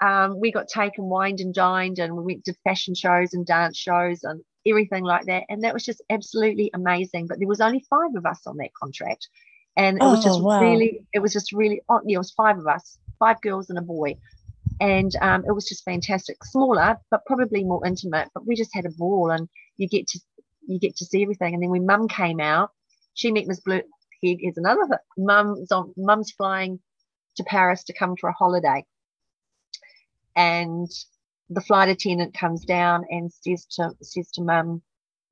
[0.00, 3.78] um, we got taken wined and dined and we went to fashion shows and dance
[3.78, 7.84] shows and everything like that and that was just absolutely amazing but there was only
[7.88, 9.28] five of us on that contract
[9.76, 10.60] and it oh, was just wow.
[10.60, 13.78] really it was just really oh, yeah, it was five of us five girls and
[13.78, 14.14] a boy
[14.80, 16.42] and um, it was just fantastic.
[16.44, 18.28] Smaller, but probably more intimate.
[18.34, 20.20] But we just had a ball, and you get to
[20.66, 21.54] you get to see everything.
[21.54, 22.70] And then when Mum came out,
[23.14, 23.82] she met Miss Blue.
[24.22, 26.80] Here's another Mum's on Mum's flying
[27.36, 28.84] to Paris to come for a holiday,
[30.36, 30.88] and
[31.50, 34.82] the flight attendant comes down and says to says to Mum,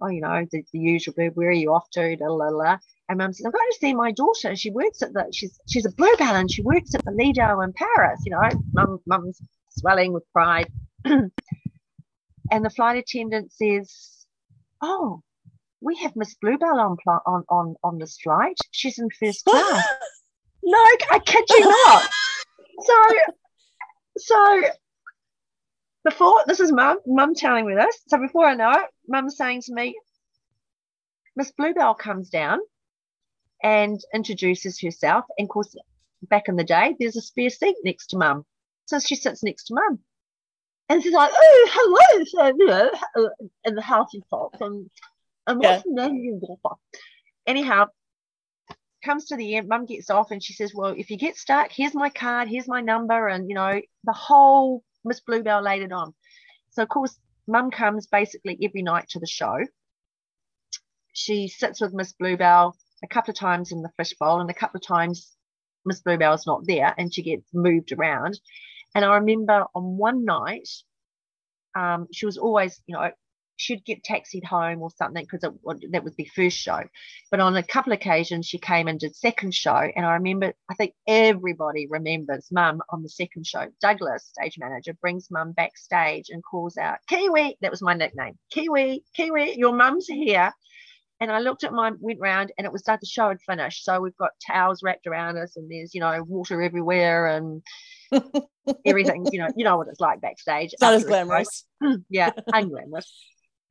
[0.00, 1.14] "Oh, you know the, the usual.
[1.34, 2.78] Where are you off to?" Da, la, la.
[3.08, 4.56] And mum says, I'm going to see my daughter.
[4.56, 7.74] She works at the, she's she's a bluebell and she works at the Lido in
[7.74, 8.20] Paris.
[8.24, 9.40] You know, mum, mum's
[9.70, 10.70] swelling with pride.
[11.04, 11.30] and
[12.50, 14.26] the flight attendant says,
[14.80, 15.22] Oh,
[15.82, 16.96] we have Miss Bluebell on,
[17.26, 18.56] on, on, on this flight.
[18.70, 19.84] She's in first class.
[20.62, 20.78] no,
[21.10, 22.08] I kid you not.
[22.76, 22.94] So,
[24.18, 24.62] so
[26.04, 28.02] before this is mum, mum telling me this.
[28.08, 29.98] So before I know it, mum's saying to me,
[31.36, 32.60] Miss Bluebell comes down
[33.62, 35.24] and introduces herself.
[35.38, 35.74] And of course,
[36.22, 38.44] back in the day, there's a spare seat next to mum.
[38.86, 40.00] So she sits next to mum.
[40.90, 44.54] And she's like, oh, hello, so, you know, uh, in the healthy talk.
[44.60, 44.90] And,
[45.46, 46.72] and what's the name of
[47.46, 47.86] Anyhow,
[49.02, 51.70] comes to the end, mum gets off and she says, well, if you get stuck,
[51.72, 53.28] here's my card, here's my number.
[53.28, 56.14] And, you know, the whole Miss Bluebell laid it on.
[56.70, 59.56] So, of course, mum comes basically every night to the show.
[61.12, 64.78] She sits with Miss Bluebell a couple of times in the fishbowl, and a couple
[64.78, 65.36] of times
[65.84, 68.40] Miss Bluebell's not there and she gets moved around.
[68.94, 70.68] And I remember on one night,
[71.76, 73.10] um, she was always, you know,
[73.56, 75.40] she'd get taxied home or something because
[75.90, 76.80] that was the first show.
[77.30, 79.76] But on a couple of occasions, she came and did second show.
[79.76, 83.66] And I remember, I think everybody remembers mum on the second show.
[83.80, 89.04] Douglas, stage manager, brings mum backstage and calls out, Kiwi, that was my nickname, Kiwi,
[89.14, 90.52] Kiwi, your mum's here.
[91.20, 93.84] And I looked at my went round and it was like the show had finished.
[93.84, 97.62] So we've got towels wrapped around us and there's, you know, water everywhere and
[98.84, 100.72] everything, you know, you know what it's like backstage.
[100.72, 101.64] It's not as glamorous.
[102.10, 103.06] yeah, unglamorous.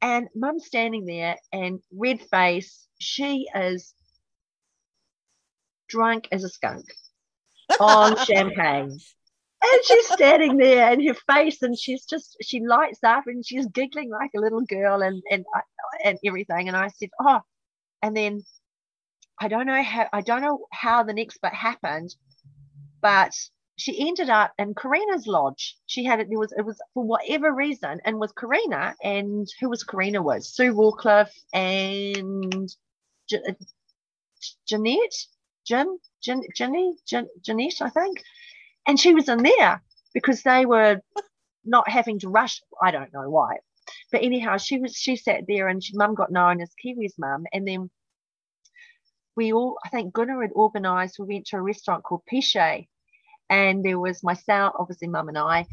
[0.04, 2.90] And mum's standing there and red face.
[3.00, 3.96] She is
[5.88, 6.84] drunk as a skunk
[7.80, 9.00] on champagne.
[9.66, 13.66] And she's standing there and her face, and she's just, she lights up and she's
[13.68, 15.46] giggling like a little girl and, and,
[16.04, 16.68] and everything.
[16.68, 17.40] And I said, Oh,
[18.02, 18.44] and then
[19.40, 22.14] I don't know how, I don't know how the next bit happened,
[23.02, 23.32] but
[23.76, 25.76] she ended up in Karina's lodge.
[25.88, 26.30] She had it.
[26.30, 30.76] Was it was for whatever reason, and with Karina and who was Karina was Sue
[30.76, 32.70] Warcliffe and
[33.28, 33.54] Je, uh,
[34.68, 35.26] Jeanette,
[35.66, 38.24] Jen, Jen, Jenny, Jen, Jeanette, I think,
[38.88, 39.82] and she was in there
[40.14, 41.02] because they were
[41.66, 42.62] not having to rush.
[42.82, 43.58] I don't know why,
[44.12, 44.96] but anyhow, she was.
[44.96, 47.90] She sat there, and Mum got known as Kiwi's mum, and then
[49.36, 49.80] we all.
[49.84, 51.18] I think Gunnar had organised.
[51.18, 52.88] We went to a restaurant called Piche
[53.54, 55.68] and there was myself, obviously, mum and I,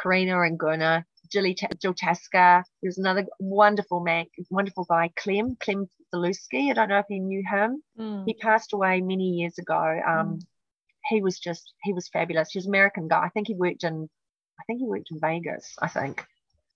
[0.00, 1.44] Karina and Gunnar, Jill,
[1.78, 2.64] Jill Tasker.
[2.80, 6.70] There was another wonderful man, wonderful guy, Clem, Clem Zaluski.
[6.70, 7.82] I don't know if you knew him.
[8.00, 8.24] Mm.
[8.26, 9.74] He passed away many years ago.
[9.76, 10.42] Um, mm.
[11.10, 12.50] He was just, he was fabulous.
[12.50, 13.24] He's an American guy.
[13.24, 14.08] I think he worked in,
[14.58, 16.24] I think he worked in Vegas, I think.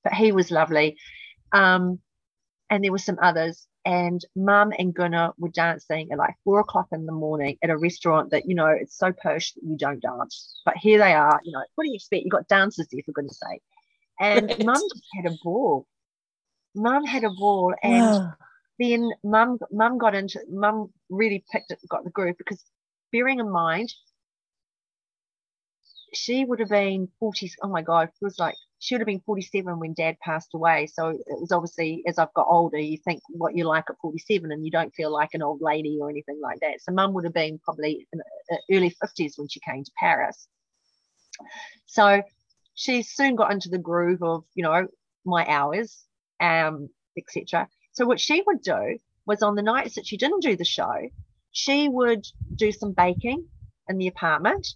[0.05, 0.99] But he was lovely.
[1.53, 1.99] Um,
[2.69, 6.89] and there were some others and mum and Gunnar were dancing at like four o'clock
[6.93, 10.01] in the morning at a restaurant that, you know, it's so posh that you don't
[10.01, 10.61] dance.
[10.65, 12.23] But here they are, you know, what do you expect?
[12.23, 13.63] You've got dancers there, for goodness sake.
[14.21, 14.65] And right.
[14.65, 15.87] mum just had a ball.
[16.75, 17.75] Mum had a ball.
[17.83, 18.33] And
[18.79, 22.65] then mum mum got into mum really picked it, got the groove because
[23.13, 23.93] bearing in mind,
[26.15, 29.23] she would have been 40, oh my God, it was like she would have been
[29.25, 30.89] 47 when dad passed away.
[30.93, 34.51] So it was obviously as I've got older, you think what you like at 47
[34.51, 36.81] and you don't feel like an old lady or anything like that.
[36.81, 40.49] So mum would have been probably in the early 50s when she came to Paris.
[41.87, 42.23] So
[42.75, 44.89] she soon got into the groove of, you know,
[45.25, 46.05] my hours,
[46.41, 47.69] um, etc.
[47.93, 51.09] So what she would do was on the nights that she didn't do the show,
[51.53, 52.27] she would
[52.57, 53.47] do some baking
[53.89, 54.75] in the apartment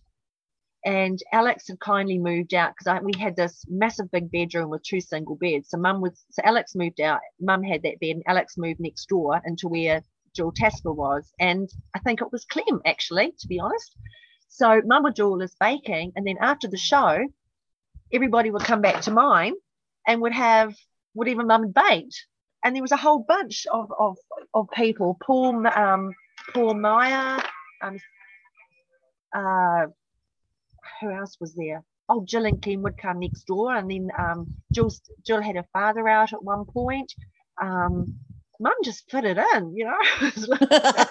[0.87, 5.01] and Alex had kindly moved out because we had this massive big bedroom with two
[5.01, 5.71] single beds.
[5.71, 7.19] So mum was so Alex moved out.
[7.41, 10.01] Mum had that bed, and Alex moved next door into where
[10.35, 13.97] Jill Tasker was, and I think it was Clem actually, to be honest.
[14.49, 17.19] So mum would do all this baking, and then after the show,
[18.13, 19.55] everybody would come back to mine
[20.07, 20.73] and would have
[21.15, 22.27] whatever mum baked.
[22.63, 24.17] And there was a whole bunch of of,
[24.55, 25.19] of people.
[25.21, 26.13] Paul um,
[26.55, 27.43] Paul Meyer,
[27.83, 27.99] um,
[29.35, 29.87] uh,
[31.01, 31.85] who else was there?
[32.09, 34.91] Oh, Jill and Ken would come next door, and then um, Jill,
[35.27, 37.13] Jill had her father out at one point.
[37.61, 38.19] Um,
[38.61, 39.99] Mum just fit it in, you know.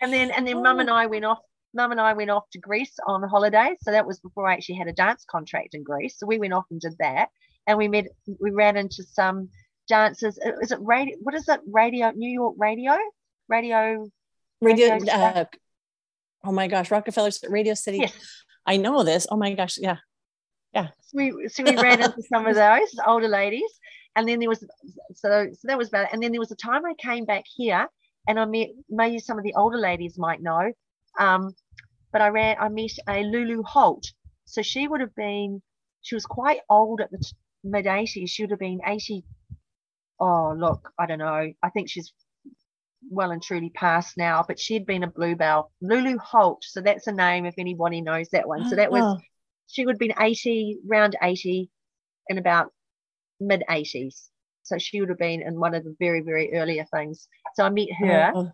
[0.00, 1.38] and then and then Mum and I went off.
[1.74, 4.76] Mum and I went off to Greece on holiday, So that was before I actually
[4.76, 6.16] had a dance contract in Greece.
[6.18, 7.30] So we went off and did that,
[7.66, 8.06] and we met.
[8.40, 9.48] We ran into some
[9.88, 10.38] dancers.
[10.60, 11.16] Is it radio?
[11.20, 11.60] What is it?
[11.66, 12.96] Radio New York Radio,
[13.48, 14.08] radio,
[14.60, 14.90] radio.
[14.92, 15.44] radio uh,
[16.44, 17.98] oh my gosh, Rockefeller Radio City.
[17.98, 18.44] Yes.
[18.66, 19.26] I know this.
[19.30, 19.78] Oh my gosh.
[19.78, 19.98] Yeah.
[20.72, 20.88] Yeah.
[21.02, 23.70] So we, so we ran into some of those older ladies.
[24.16, 24.66] And then there was,
[25.14, 26.10] so, so that was about it.
[26.12, 27.86] And then there was a time I came back here
[28.26, 30.72] and I met, maybe some of the older ladies might know.
[31.18, 31.54] Um,
[32.12, 34.04] but I ran, I met a Lulu Holt.
[34.44, 35.62] So she would have been,
[36.02, 37.24] she was quite old at the
[37.62, 38.28] mid 80s.
[38.28, 39.24] She would have been 80.
[40.20, 41.52] Oh, look, I don't know.
[41.62, 42.12] I think she's
[43.10, 45.70] well and truly passed now, but she'd been a bluebell.
[45.80, 46.64] Lulu Holt.
[46.64, 48.68] So that's a name if anybody knows that one.
[48.68, 49.20] So that was, oh.
[49.68, 51.70] she would have been 80, round 80
[52.28, 52.72] in about
[53.40, 54.28] mid 80s.
[54.62, 57.28] So she would have been in one of the very, very earlier things.
[57.54, 58.32] So I met her.
[58.34, 58.40] Oh.
[58.40, 58.52] oh.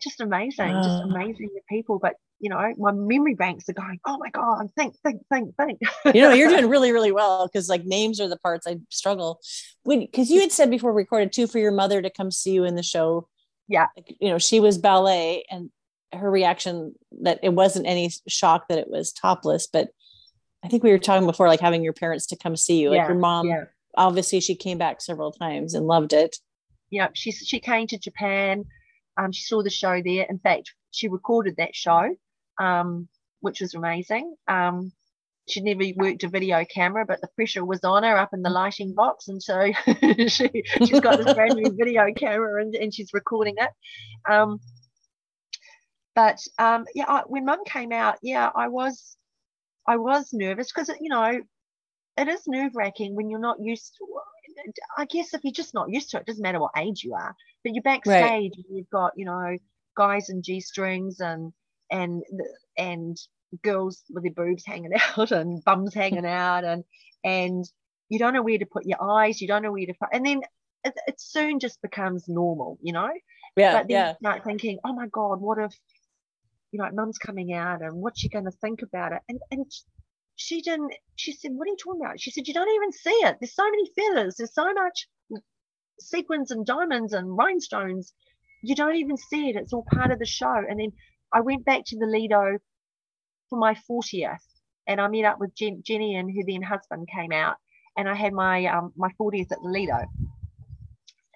[0.00, 0.82] Just amazing, oh.
[0.82, 1.98] just amazing the people.
[1.98, 5.78] But you know, my memory banks are going, oh my God, think, think, think, think.
[6.14, 9.40] you know, you're doing really, really well because like names are the parts I struggle
[9.82, 12.52] when because you had said before we recorded too for your mother to come see
[12.52, 13.28] you in the show
[13.70, 15.70] yeah you know she was ballet and
[16.12, 19.88] her reaction that it wasn't any shock that it was topless but
[20.62, 22.98] i think we were talking before like having your parents to come see you like
[22.98, 23.64] yeah, your mom yeah.
[23.96, 26.36] obviously she came back several times and loved it
[26.90, 28.64] yeah she she came to japan
[29.20, 30.26] Um, she saw the show there.
[30.28, 32.14] In fact, she recorded that show,
[32.58, 33.08] um,
[33.40, 34.34] which was amazing.
[34.48, 34.92] Um,
[35.50, 38.50] she'd never worked a video camera, but the pressure was on her up in the
[38.50, 39.28] lighting box.
[39.28, 39.72] And so
[40.28, 40.50] she,
[40.84, 43.70] she's got this brand new video camera and, and she's recording it.
[44.30, 44.58] Um,
[46.14, 49.16] but um, yeah, I, when mum came out, yeah, I was,
[49.86, 51.40] I was nervous because, you know,
[52.16, 54.06] it is nerve wracking when you're not used to
[54.96, 57.14] I guess if you're just not used to it, it doesn't matter what age you
[57.14, 57.34] are,
[57.64, 58.52] but you're backstage right.
[58.54, 59.56] and you've got, you know,
[59.96, 61.52] guys in G strings and,
[61.90, 62.22] and,
[62.76, 63.16] and
[63.62, 66.84] girls with their boobs hanging out and bums hanging out and
[67.24, 67.64] and
[68.08, 70.24] you don't know where to put your eyes you don't know where to put and
[70.24, 70.40] then
[70.84, 73.10] it, it soon just becomes normal you know?
[73.56, 74.08] Yeah but then yeah.
[74.10, 75.74] you start thinking oh my god what if
[76.72, 79.20] you know mum's coming out and what's she going to think about it?
[79.28, 79.66] And and
[80.36, 82.20] she didn't she said what are you talking about?
[82.20, 83.36] She said you don't even see it.
[83.40, 85.08] There's so many feathers there's so much
[85.98, 88.12] sequins and diamonds and rhinestones.
[88.62, 89.56] You don't even see it.
[89.56, 90.62] It's all part of the show.
[90.68, 90.92] And then
[91.32, 92.58] i went back to the lido
[93.50, 94.38] for my 40th
[94.86, 97.56] and I met up with Jen, Jenny and her then husband came out
[97.96, 100.06] and I had my um, my 40th at the Lido.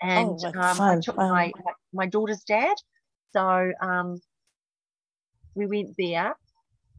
[0.00, 1.52] And oh, um, I took my,
[1.92, 2.74] my daughter's dad.
[3.32, 4.20] So um,
[5.54, 6.34] we went there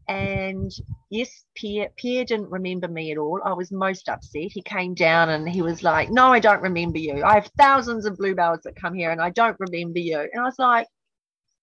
[0.08, 0.72] and
[1.10, 3.42] yes, Pierre, Pierre didn't remember me at all.
[3.44, 4.52] I was most upset.
[4.52, 7.24] He came down and he was like, No, I don't remember you.
[7.24, 10.20] I have thousands of bluebells that come here and I don't remember you.
[10.20, 10.88] And I was like,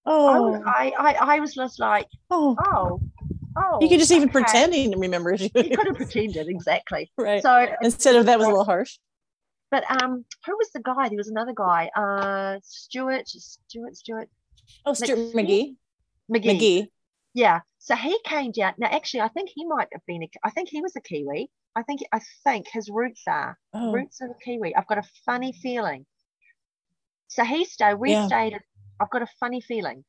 [0.05, 3.01] Oh, I was, I, I, was just like, Oh, oh
[3.57, 4.41] Oh, you could just even okay.
[4.41, 5.35] pretending to remember.
[5.35, 7.11] you could have pretended exactly.
[7.19, 7.43] Right.
[7.43, 8.99] So instead of that was a little harsh.
[9.71, 11.09] But um, who was the guy?
[11.09, 11.91] There was another guy.
[11.97, 14.29] Uh, Stuart, Stuart, Stuart.
[14.85, 15.77] Oh, Stuart McGee.
[16.31, 16.45] McGee.
[16.45, 16.87] McGee.
[17.35, 17.61] Yeah.
[17.79, 18.75] So he came down.
[18.79, 20.23] Now, actually, I think he might have been.
[20.23, 21.51] A, I think he was a Kiwi.
[21.75, 22.01] I think.
[22.13, 23.93] I think his roots are oh.
[23.93, 24.77] roots of a Kiwi.
[24.77, 26.05] I've got a funny feeling.
[27.29, 27.95] So he stayed.
[27.95, 28.27] We yeah.
[28.27, 28.59] stayed.
[29.03, 30.05] I've got a funny feeling.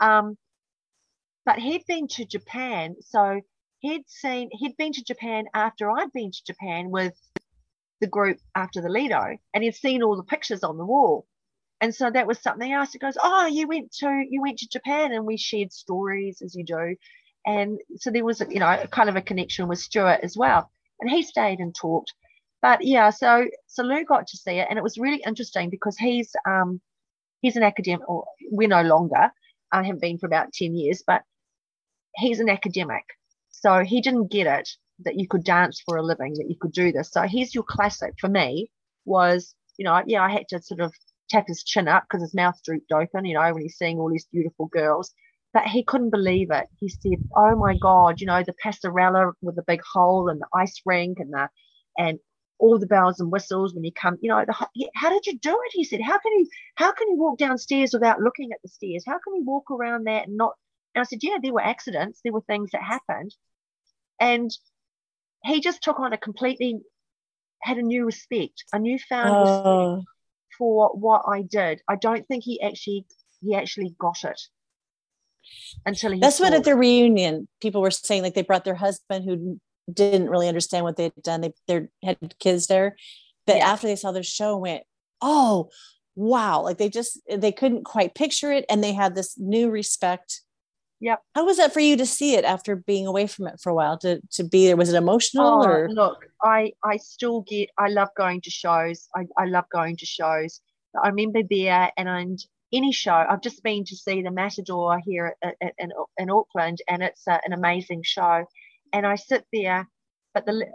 [0.00, 0.36] Um,
[1.44, 3.40] but he'd been to Japan, so
[3.80, 7.14] he'd seen he'd been to Japan after I'd been to Japan with
[8.00, 11.26] the group after the Lido, and he'd seen all the pictures on the wall.
[11.80, 12.94] And so that was something else.
[12.94, 16.54] It goes, oh, you went to you went to Japan, and we shared stories as
[16.54, 16.96] you do,
[17.46, 20.70] and so there was you know kind of a connection with Stuart as well,
[21.00, 22.12] and he stayed and talked.
[22.60, 25.96] But yeah, so so Lou got to see it, and it was really interesting because
[25.96, 26.80] he's um
[27.40, 29.30] he's an academic, or we're no longer.
[29.72, 31.22] I haven't been for about ten years, but
[32.16, 33.04] he's an academic.
[33.50, 34.68] So he didn't get it
[35.00, 37.10] that you could dance for a living, that you could do this.
[37.10, 38.70] So here's your classic for me
[39.04, 40.92] was, you know, yeah, I had to sort of
[41.30, 44.10] tap his chin up because his mouth drooped open, you know, when he's seeing all
[44.10, 45.12] these beautiful girls.
[45.54, 46.66] But he couldn't believe it.
[46.78, 50.48] He said, Oh my God, you know, the passerella with the big hole and the
[50.54, 51.48] ice rink and the
[51.96, 52.18] and
[52.58, 55.50] all the bells and whistles when you come, you know, the, how did you do
[55.50, 55.72] it?
[55.72, 59.04] He said, How can you how can you walk downstairs without looking at the stairs?
[59.06, 60.54] How can you walk around that and not
[60.94, 63.34] and I said, Yeah, there were accidents, there were things that happened.
[64.20, 64.50] And
[65.44, 66.80] he just took on a completely,
[67.62, 69.94] had a new respect, a newfound oh.
[69.94, 70.08] respect
[70.58, 71.80] for what I did.
[71.88, 73.06] I don't think he actually,
[73.40, 74.40] he actually got it
[75.86, 76.20] until he.
[76.20, 79.60] That's what at the reunion people were saying, like they brought their husband who
[79.92, 81.40] didn't really understand what they'd done.
[81.40, 82.96] They they had kids there,
[83.46, 83.68] but yeah.
[83.70, 84.84] after they saw the show, went,
[85.20, 85.70] oh
[86.14, 90.42] wow, like they just they couldn't quite picture it, and they had this new respect
[91.00, 91.22] Yep.
[91.34, 93.74] How was that for you to see it after being away from it for a
[93.74, 93.98] while?
[93.98, 95.88] To to be there, was it emotional oh, or?
[95.88, 97.70] Look, I I still get.
[97.78, 99.08] I love going to shows.
[99.14, 100.60] I I love going to shows.
[101.00, 102.38] I remember there and and
[102.72, 103.12] any show.
[103.28, 107.26] I've just been to see the Matador here at, at, in in Auckland, and it's
[107.28, 108.44] a, an amazing show.
[108.92, 109.88] And I sit there,
[110.34, 110.66] but the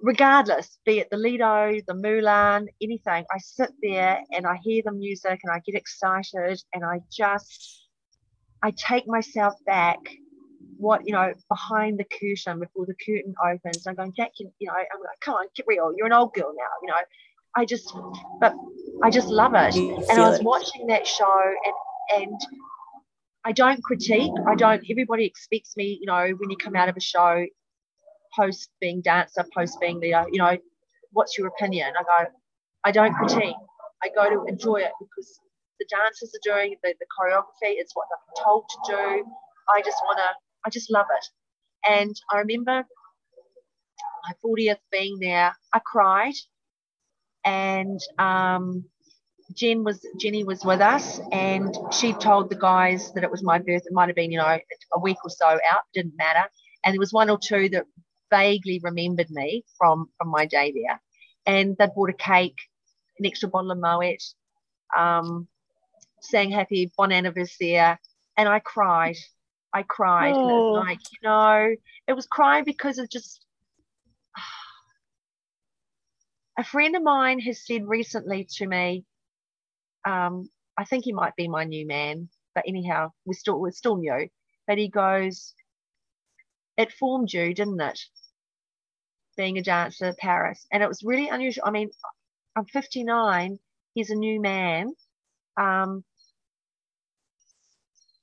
[0.00, 4.92] regardless, be it the Lido, the Moulin, anything, I sit there and I hear the
[4.92, 7.82] music and I get excited and I just
[8.62, 9.98] I take myself back,
[10.78, 13.86] what you know, behind the curtain before the curtain opens.
[13.86, 15.92] I'm going, Jack, you, you know, I'm like, come on, get real.
[15.96, 17.00] You're an old girl now, you know.
[17.58, 17.94] I just,
[18.38, 18.54] but
[19.02, 19.74] I just love it.
[19.76, 20.44] and I was it.
[20.44, 22.40] watching that show, and and
[23.46, 24.32] I don't critique.
[24.48, 24.82] I don't.
[24.90, 27.46] Everybody expects me, you know, when you come out of a show,
[28.36, 30.58] post being dancer, post being leader, you know,
[31.12, 31.92] what's your opinion?
[31.96, 32.30] I go,
[32.82, 33.54] I don't critique.
[34.02, 35.38] I go to enjoy it because
[35.78, 39.24] the dancers are doing, the, the choreography, it's what they've been told to do.
[39.72, 40.30] I just want to,
[40.64, 41.26] I just love it.
[41.88, 42.84] And I remember
[44.24, 46.34] my 40th being there, I cried.
[47.44, 48.86] And um,
[49.54, 53.58] Jen was Jenny was with us, and she told the guys that it was my
[53.58, 53.82] birth.
[53.86, 54.58] It might have been, you know,
[54.94, 55.82] a week or so out.
[55.94, 56.48] Didn't matter.
[56.84, 57.84] And there was one or two that
[58.30, 61.00] vaguely remembered me from from my day there,
[61.46, 62.58] and they bought a cake,
[63.18, 64.22] an extra bottle of Moet,
[64.96, 65.46] um,
[66.20, 67.78] sang happy bon anniversary
[68.36, 69.16] and I cried.
[69.72, 70.36] I cried.
[70.36, 70.76] And Oh.
[70.76, 71.74] it's like, you know,
[72.06, 73.44] it was crying because of just
[76.58, 79.04] a friend of mine has said recently to me,
[80.06, 80.48] um,
[80.78, 84.28] I think he might be my new man, but anyhow, we're still we're still new.
[84.66, 85.54] But he goes,
[86.76, 88.00] It formed you, didn't it?
[89.36, 90.66] Being a dancer Paris.
[90.72, 91.64] And it was really unusual.
[91.66, 91.90] I mean,
[92.56, 93.58] I'm 59,
[93.94, 94.92] he's a new man.
[95.58, 96.04] Um,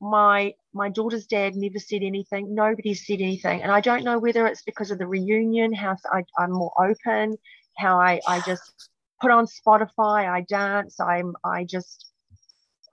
[0.01, 2.53] my my daughter's dad never said anything.
[2.53, 6.23] Nobody said anything, and I don't know whether it's because of the reunion, how I,
[6.37, 7.37] I'm more open,
[7.77, 8.89] how I I just
[9.23, 12.11] put on Spotify, I dance, I'm I just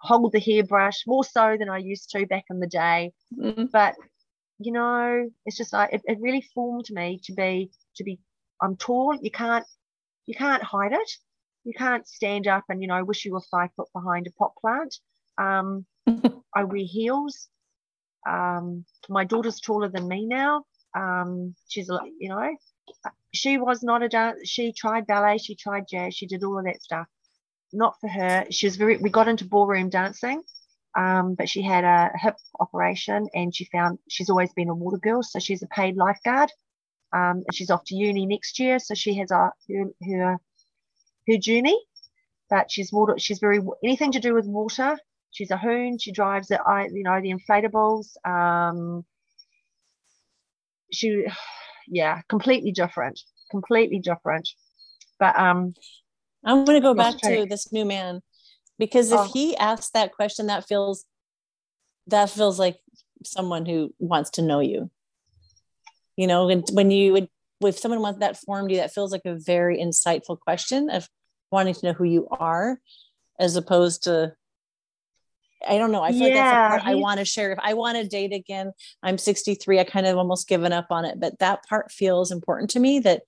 [0.01, 3.13] hold the hairbrush more so than I used to back in the day.
[3.37, 3.69] Mm.
[3.71, 3.97] But
[4.61, 8.21] you know, it's just like it, it really formed me to be to be.
[8.63, 9.19] I'm tall.
[9.21, 9.67] You can't
[10.27, 11.11] you can't hide it.
[11.65, 14.53] You can't stand up and you know wish you were five foot behind a pot
[14.61, 14.95] plant.
[15.37, 15.85] Um,
[16.55, 17.49] I wear heels.
[18.29, 20.63] Um, my daughter's taller than me now.
[20.97, 22.57] Um, she's a you know,
[23.33, 24.49] she was not a dance.
[24.49, 25.39] She tried ballet.
[25.39, 26.15] She tried jazz.
[26.15, 27.07] She did all of that stuff.
[27.73, 28.47] Not for her.
[28.51, 28.97] She was very.
[28.97, 30.43] We got into ballroom dancing,
[30.97, 34.99] um, but she had a hip operation, and she found she's always been a water
[34.99, 36.51] girl, so she's a paid lifeguard.
[37.13, 40.39] Um, she's off to uni next year, so she has a her her,
[41.29, 41.79] her journey.
[42.49, 43.15] But she's water.
[43.19, 44.99] She's very anything to do with water.
[45.31, 45.99] She's a hoon.
[45.99, 48.17] She drives the I you know the inflatables.
[48.29, 49.05] Um,
[50.93, 51.25] she,
[51.91, 53.21] yeah, completely different,
[53.51, 54.49] completely different.
[55.19, 55.75] But um,
[56.45, 58.23] I'm going to go back to this new man
[58.79, 59.31] because if Oh.
[59.33, 61.05] he asks that question, that feels
[62.07, 62.79] that feels like
[63.25, 64.91] someone who wants to know you.
[66.17, 67.29] You know, and when you would
[67.63, 71.09] if someone wants that formed you, that feels like a very insightful question of
[71.51, 72.81] wanting to know who you are,
[73.39, 74.33] as opposed to
[75.67, 76.03] I don't know.
[76.03, 77.53] I feel like that's the part I want to share.
[77.53, 79.79] If I want to date again, I'm 63.
[79.79, 82.99] I kind of almost given up on it, but that part feels important to me
[83.01, 83.23] that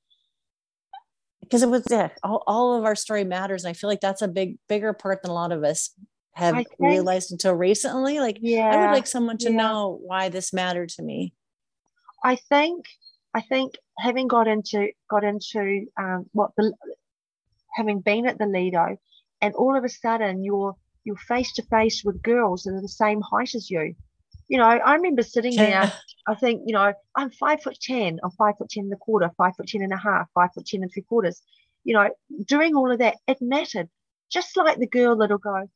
[1.41, 3.65] because it was yeah, all, all of our story matters.
[3.65, 5.91] And I feel like that's a big, bigger part than a lot of us
[6.35, 8.21] have think- realized until recently.
[8.21, 9.57] Like yeah, I would like someone to yeah.
[9.57, 11.35] know why this mattered to me.
[12.25, 12.87] I think
[13.35, 16.73] I think having got into got into um, what the
[17.75, 18.97] having been at the Lido,
[19.41, 22.89] and all of a sudden you're you're face to face with girls that are the
[22.89, 23.95] same height as you.
[24.49, 25.93] You know, I remember sitting there.
[26.27, 28.21] I think you know I'm five foot ten.
[28.23, 30.67] I'm five foot ten and a quarter, five foot ten and a half, five foot
[30.67, 31.41] ten and three quarters.
[31.85, 32.11] You know,
[32.47, 33.89] doing all of that, it mattered.
[34.31, 35.69] Just like the girl that'll go,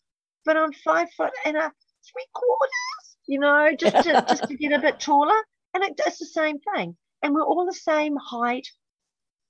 [0.45, 1.73] but I'm five foot and a
[2.13, 3.17] three quarters.
[3.27, 5.37] You know, just to, just to get a bit taller
[5.75, 8.69] and it, it's the same thing and we're all the same height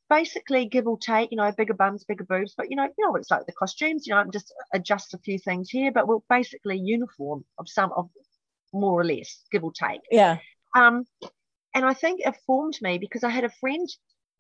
[0.09, 3.11] basically give or take you know bigger bums bigger boobs but you know you know
[3.11, 6.07] what it's like the costumes you know I'm just adjust a few things here but
[6.07, 8.09] we're basically uniform of some of
[8.73, 10.01] more or less give or take.
[10.11, 10.39] Yeah.
[10.77, 11.05] um
[11.75, 13.89] and i think it formed me because i had a friend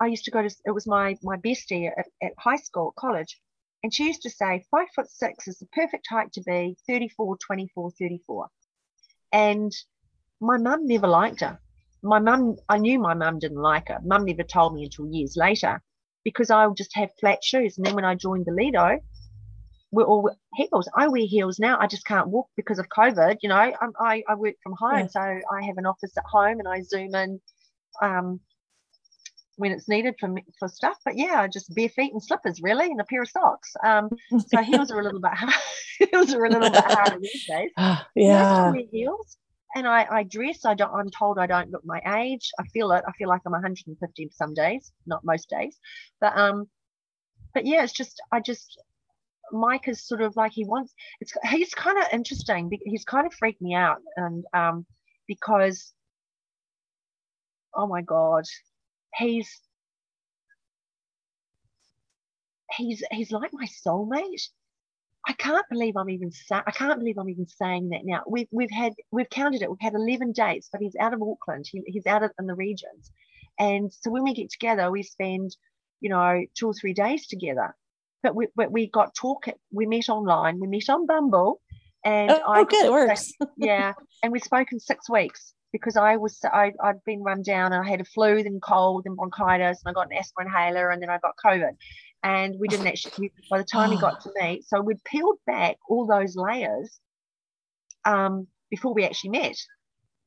[0.00, 3.38] i used to go to it was my my bestie at, at high school college
[3.82, 7.36] and she used to say five foot six is the perfect height to be 34
[7.46, 8.46] 24 34
[9.32, 9.72] and
[10.40, 11.58] my mum never liked her
[12.02, 13.98] my mum i knew my mum didn't like her.
[14.04, 15.82] Mum never told me until years later
[16.24, 17.76] because i would just have flat shoes.
[17.76, 18.98] And then when i joined the lido
[19.92, 21.78] we're all heels i wear heels now.
[21.80, 23.56] I just can't walk because of covid you know.
[23.56, 25.06] I'm, i i work from home Yeah.
[25.08, 27.40] so i have an office at home and i zoom in
[28.02, 28.40] um
[29.58, 30.98] when it's needed for me, for stuff.
[31.02, 33.72] But yeah just bare feet and slippers really and a pair of socks.
[33.84, 34.10] Um
[34.48, 35.54] so heels are a little bit hard
[35.98, 37.70] heels are a little bit harder these days.
[37.78, 38.70] I yeah.
[38.70, 39.38] wear heels
[39.76, 40.64] and I, I dress.
[40.64, 40.92] I don't.
[40.92, 42.50] I'm told I don't look my age.
[42.58, 43.04] I feel it.
[43.06, 45.78] I feel like I'm 150 some days, not most days,
[46.20, 46.66] but um,
[47.52, 48.80] but yeah, it's just I just
[49.52, 50.94] Mike is sort of like he wants.
[51.20, 52.70] It's he's kind of interesting.
[52.84, 54.86] He's kind of freaked me out, and um,
[55.28, 55.92] because
[57.74, 58.44] oh my god,
[59.14, 59.60] he's
[62.76, 64.48] he's he's like my soulmate.
[65.26, 68.22] I can't believe I'm even sa- I can't believe I'm even saying that now.
[68.28, 69.68] We've we've had we've counted it.
[69.68, 71.66] We've had 11 dates, but he's out of Auckland.
[71.70, 73.10] He, he's out of, in the regions,
[73.58, 75.56] and so when we get together, we spend
[76.00, 77.74] you know two or three days together.
[78.22, 79.46] But we but we got talk.
[79.72, 80.60] We met online.
[80.60, 81.60] We met on Bumble,
[82.04, 82.86] and Oh, I oh, good.
[82.86, 83.32] It works.
[83.56, 87.72] yeah, and we spoke in six weeks because I was I, I'd been run down
[87.72, 90.90] and I had a flu, then cold, and bronchitis, and I got an asthma inhaler,
[90.90, 91.72] and then I got COVID.
[92.22, 93.32] And we didn't actually.
[93.50, 96.98] By the time he got to me so we'd peeled back all those layers
[98.04, 99.56] um, before we actually met.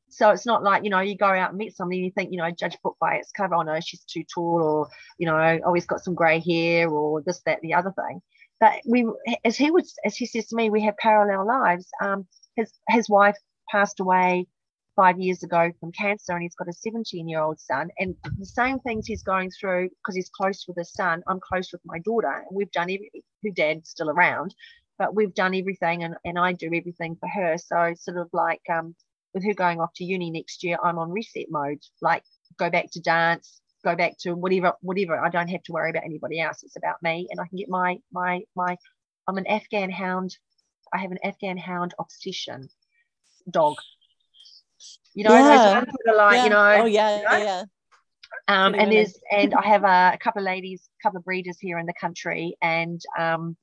[0.09, 2.31] So it's not like you know you go out and meet somebody and you think
[2.31, 3.55] you know judge book by its cover.
[3.55, 7.21] Oh no, she's too tall, or you know, oh he's got some grey hair, or
[7.21, 8.21] this, that, the other thing.
[8.59, 9.07] but we,
[9.45, 11.87] as he was, as he says to me, we have parallel lives.
[12.01, 13.37] Um, his his wife
[13.69, 14.47] passed away
[14.99, 17.89] five years ago from cancer, and he's got a 17 year old son.
[17.99, 21.23] And the same things he's going through because he's close with his son.
[21.25, 23.09] I'm close with my daughter, and we've done every.
[23.45, 24.53] Her dad's still around,
[24.97, 27.57] but we've done everything, and and I do everything for her.
[27.57, 28.93] So sort of like um,
[29.33, 31.79] with her going off to uni next year, I'm on reset mode.
[32.01, 32.23] Like
[32.57, 36.03] go back to dance, go back to whatever whatever i don't have to worry about
[36.03, 38.75] anybody else it's about me and i can get my my my
[39.27, 40.37] i'm an afghan hound
[40.93, 42.67] i have an afghan hound obsession
[43.49, 43.77] dog
[45.13, 45.57] you know Yeah.
[45.57, 46.43] those ones that are like yeah.
[46.43, 47.45] you know oh yeah, you know?
[47.45, 47.63] yeah,
[48.47, 51.57] um, and there's and I have a, a couple of ladies, a couple of breeders
[51.59, 53.55] here in the country, and um,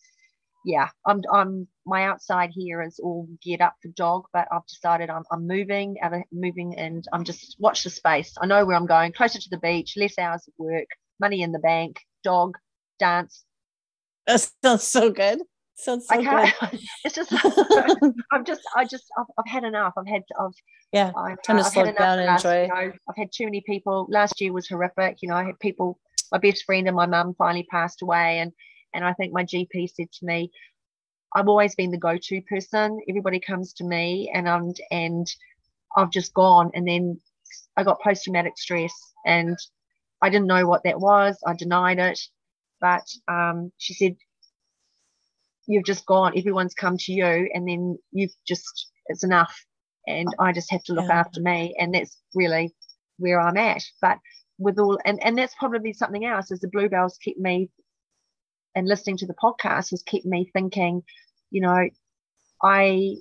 [0.64, 5.10] yeah, I'm I'm my outside here is all geared up for dog, but I've decided
[5.10, 8.34] I'm I'm moving, of moving, and I'm just watch the space.
[8.40, 10.88] I know where I'm going, closer to the beach, less hours of work,
[11.20, 12.56] money in the bank, dog,
[12.98, 13.44] dance.
[14.26, 15.40] That sounds so good.
[15.78, 16.80] Sounds so I can't.
[17.04, 17.32] it's just
[18.32, 19.92] I'm just I just I've, I've had enough.
[19.96, 20.52] I've had I've
[20.92, 22.62] Yeah, I've, time to I've slow down and last- enjoy.
[22.62, 24.06] You know, I've had too many people.
[24.10, 25.18] Last year was horrific.
[25.20, 25.98] You know, I had people.
[26.32, 28.52] My best friend and my mum finally passed away, and
[28.94, 30.50] and I think my GP said to me,
[31.34, 32.98] "I've always been the go-to person.
[33.08, 35.26] Everybody comes to me, and I'm and
[35.96, 36.70] I've just gone.
[36.74, 37.20] And then
[37.76, 38.92] I got post-traumatic stress,
[39.26, 39.56] and
[40.22, 41.36] I didn't know what that was.
[41.46, 42.18] I denied it,
[42.80, 44.16] but um, she said."
[45.66, 46.32] You've just gone.
[46.36, 49.54] Everyone's come to you, and then you've just it's enough
[50.06, 51.20] and I just have to look Yeah.
[51.20, 52.74] after me, and that's really
[53.18, 53.82] where I'm at.
[54.00, 54.18] But
[54.58, 56.50] with all, and and that's probably something else.
[56.50, 57.70] Is the bluebells keep me,
[58.74, 61.02] and listening to the podcast has kept me thinking,
[61.50, 61.88] you know,
[62.62, 63.16] I.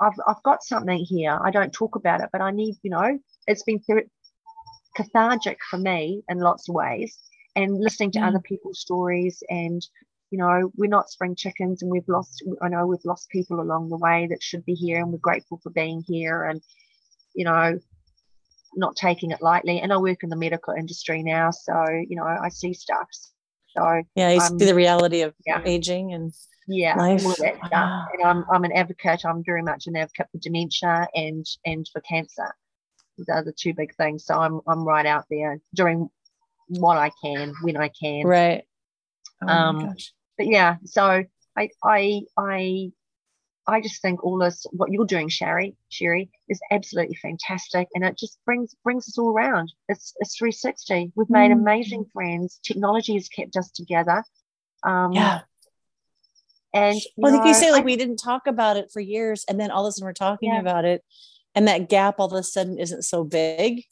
[0.00, 1.38] I've, I've got something here.
[1.40, 3.80] I don't talk about it, but I need, you know, it's been
[4.96, 7.16] cathartic for me in lots of ways.
[7.54, 8.28] And listening to Mm.
[8.28, 9.86] other people's stories and
[10.30, 13.90] you know, we're not spring chickens and we've lost, I know we've lost people along
[13.90, 16.62] the way that should be here and we're grateful for being here and,
[17.34, 17.78] you know,
[18.74, 19.80] not taking it lightly.
[19.80, 23.06] And I work in the medical industry now, so, you know, I see stuff.
[23.76, 25.60] So, Yeah, you Um, see the reality of yeah.
[25.66, 26.32] aging and
[26.66, 27.22] yeah, Life.
[27.22, 27.90] all of that stuff.
[28.14, 29.26] And I'm, I'm an advocate.
[29.26, 32.54] I'm very much an advocate for dementia and, and for cancer.
[33.18, 34.24] They're the two big things.
[34.24, 36.08] So I'm, I'm right out there doing
[36.68, 38.26] what I can when I can.
[38.26, 38.64] right.
[39.42, 39.94] Oh Um,
[40.38, 41.24] but yeah, so
[41.56, 42.90] I I I
[43.66, 48.16] I just think all this what you're doing, Sherry, Sherry, is absolutely fantastic, and it
[48.18, 49.72] just brings brings us all around.
[49.88, 51.12] It's it's 360.
[51.14, 51.60] We've made Mm.
[51.60, 52.58] amazing friends.
[52.64, 54.24] Technology has kept us together.
[54.84, 55.42] Um, Yeah.
[56.74, 59.00] and you Well, I think you say like I- we didn't talk about it for
[59.00, 60.60] years, and then all of a sudden we're talking Yeah.
[60.60, 61.04] about it,
[61.54, 63.84] and that gap all of a sudden isn't so big.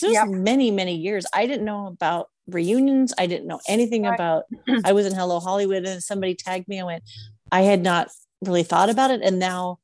[0.00, 0.28] It was Yep.
[0.28, 1.26] many, many years.
[1.34, 3.12] I didn't know about reunions.
[3.18, 4.14] I didn't know anything Right.
[4.14, 4.44] about.
[4.84, 6.80] I was in Hello Hollywood, and somebody tagged me.
[6.80, 7.04] I went.
[7.50, 8.08] I had not
[8.42, 9.78] really thought about it, and now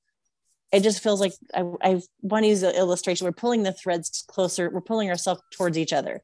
[0.72, 3.24] it just feels like I, I want to use the illustration.
[3.26, 4.70] We're pulling the threads closer.
[4.70, 6.22] We're pulling ourselves towards each other,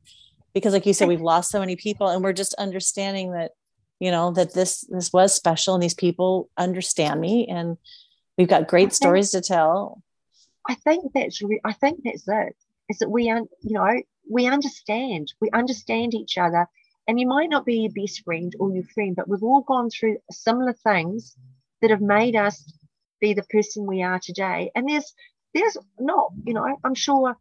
[0.54, 3.52] because, like you said, we've lost so many people, and we're just understanding that
[4.00, 7.78] you know that this this was special and these people understand me and
[8.36, 8.94] we've got great Okay.
[8.94, 10.02] stories to tell
[10.68, 12.56] I think that's re- I think that's it.
[12.88, 16.66] Is that we un- you know we understand we understand each other,
[17.08, 19.90] and you might not be your best friend or your friend, but we've all gone
[19.90, 21.36] through similar things
[21.80, 22.72] that have made us
[23.20, 24.70] be the person we are today.
[24.74, 25.14] And there's
[25.54, 27.36] there's not you know I'm sure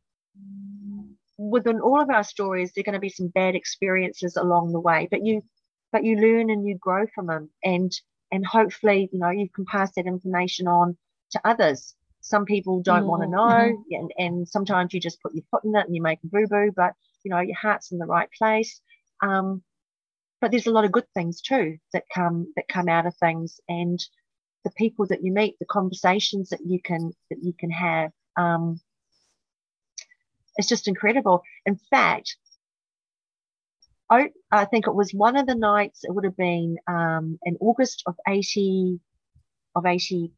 [1.37, 4.79] within all of our stories there are going to be some bad experiences along the
[4.79, 5.43] way, but you
[5.91, 7.91] but you learn and you grow from them, and
[8.31, 10.97] and hopefully you know you can pass that information on
[11.31, 15.43] to others some people don't want to know and, and sometimes you just put your
[15.51, 16.93] foot in it and you make a boo-boo but
[17.23, 18.81] you know your heart's in the right place.
[19.21, 19.61] Um,
[20.41, 23.59] but there's a lot of good things too that come that come out of things
[23.67, 23.99] and
[24.63, 28.79] the people that you meet the conversations that you can that you can have um,
[30.55, 31.43] it's just incredible.
[31.65, 32.37] In fact
[34.09, 37.57] I, I think it was one of the nights it would have been um, in
[37.59, 38.99] august of 80
[39.75, 40.29] of 84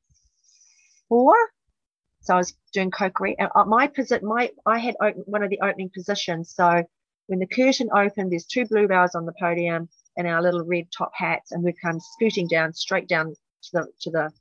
[2.26, 3.36] so I was doing Cocorico.
[3.40, 6.54] and, uh, My posi- my I had open, one of the opening positions.
[6.54, 6.84] So
[7.28, 11.12] when the curtain opened, there's two bluebells on the podium and our little red top
[11.14, 14.32] hats, and we come scooting down straight down to the to the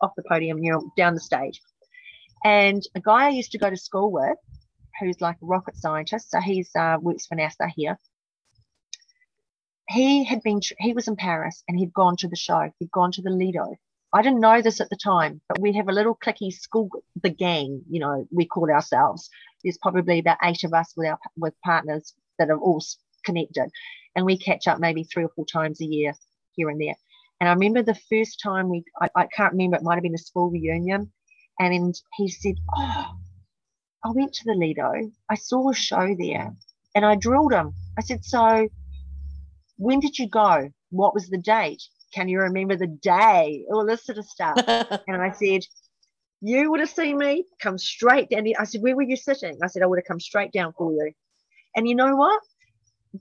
[0.00, 1.60] off the podium, you know, down the stage.
[2.44, 4.38] And a guy I used to go to school with,
[4.98, 7.98] who's like a rocket scientist, so he's uh, works for NASA here.
[9.88, 12.70] He had been he was in Paris and he'd gone to the show.
[12.78, 13.74] He'd gone to the Lido,
[14.12, 16.90] I didn't know this at the time, but we have a little clicky school,
[17.22, 19.30] the gang, you know, we call ourselves.
[19.62, 22.82] There's probably about eight of us with our with partners that are all
[23.24, 23.70] connected.
[24.16, 26.14] and we catch up maybe three or four times a year
[26.54, 26.94] here and there.
[27.40, 30.14] And I remember the first time we, I, I can't remember, it might have been
[30.14, 31.12] a school reunion.
[31.58, 33.16] And he said, Oh,
[34.04, 34.92] I went to the Lido.
[35.30, 36.52] I saw a show there
[36.94, 37.74] and I drilled him.
[37.98, 38.68] I said, So
[39.76, 40.70] when did you go?
[40.90, 41.82] What was the date?
[42.12, 43.64] Can you remember the day?
[43.72, 44.56] All this sort of stuff.
[45.08, 45.64] and I said,
[46.40, 48.44] You would have seen me come straight down.
[48.58, 49.58] I said, Where were you sitting?
[49.62, 51.12] I said, I would have come straight down for you.
[51.76, 52.40] And you know what?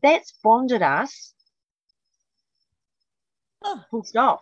[0.02, 1.34] That's bonded us.
[3.64, 3.84] Oh.
[3.92, 4.42] Full stop.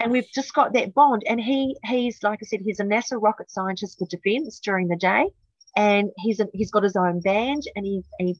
[0.00, 1.22] and we've just got that bond.
[1.26, 4.96] And he he's like I said, he's a NASA rocket scientist for defense during the
[4.96, 5.28] day.
[5.76, 8.36] And he's a, he's got his own band and he, he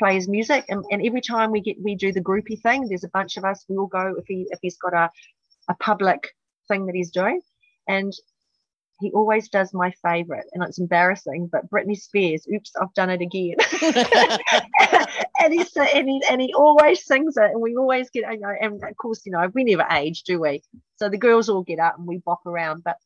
[0.00, 3.08] plays music and, and every time we get we do the groupie thing there's a
[3.10, 5.10] bunch of us we all go if he if he's got a,
[5.68, 6.34] a public
[6.70, 7.40] thing that he's doing.
[7.88, 8.12] And
[9.00, 13.20] he always does my favorite and it's embarrassing but Britney Spears oops I've done it
[13.20, 13.56] again.
[15.42, 18.54] And he's and he, and he always sings it and we always get you know
[18.60, 20.62] and of course you know we never age do we?
[20.96, 22.96] So the girls all get up and we bop around but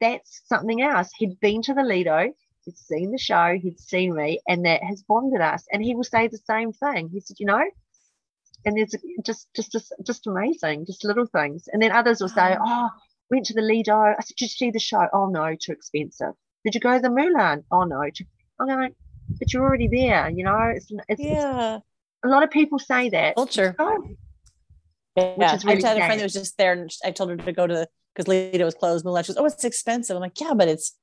[0.00, 1.08] that's something else.
[1.16, 2.32] He'd been to the Lido
[2.66, 5.64] he'd seen the show, he'd seen me, and that has bonded us.
[5.72, 7.08] And he will say the same thing.
[7.10, 7.64] He said, you know,
[8.66, 8.94] and it's
[9.24, 11.68] just just just just amazing, just little things.
[11.72, 12.88] And then others will say, oh, oh
[13.30, 13.96] went to the Lido.
[13.96, 15.06] I said, did you see the show?
[15.12, 16.32] Oh no, too expensive.
[16.64, 17.64] Did you go to the Moulin?
[17.70, 18.02] Oh no.
[18.58, 18.94] I'm going,
[19.38, 20.28] but you're already there.
[20.30, 21.76] You know, it's, it's, yeah.
[21.76, 21.84] It's,
[22.24, 23.36] a lot of people say that.
[23.36, 23.74] Culture.
[23.78, 24.08] Oh,
[25.16, 27.52] yeah, really I had a friend that was just there, and I told her to
[27.52, 29.04] go to because Lido was closed.
[29.04, 29.22] Moulin.
[29.22, 30.16] She was, oh, it's expensive.
[30.16, 30.94] I'm like, yeah, but it's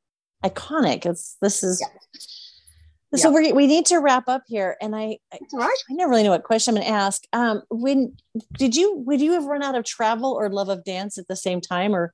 [0.44, 1.06] iconic.
[1.06, 3.18] It's this is yeah.
[3.18, 3.36] so yeah.
[3.36, 4.76] we we need to wrap up here.
[4.82, 5.78] And I I, right.
[5.90, 7.24] I never really know what question I'm going to ask.
[7.34, 8.16] Um, when
[8.58, 11.36] did you would you have run out of travel or love of dance at the
[11.36, 12.14] same time, or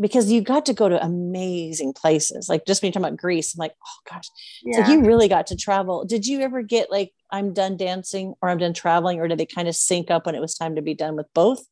[0.00, 2.48] because you got to go to amazing places?
[2.48, 4.28] Like just when you're talking about Greece, I'm like, oh gosh,
[4.64, 4.84] yeah.
[4.84, 6.04] so you really got to travel.
[6.04, 9.46] Did you ever get like I'm done dancing or I'm done traveling, or did they
[9.46, 11.64] kind of sync up when it was time to be done with both?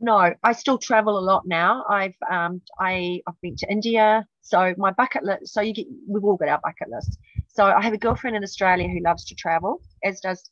[0.00, 1.84] no, I still travel a lot now.
[1.88, 4.26] I've um I I've been to India.
[4.46, 5.52] So my bucket list.
[5.52, 7.18] So you get we've all got our bucket list.
[7.48, 10.48] So I have a girlfriend in Australia who loves to travel, as does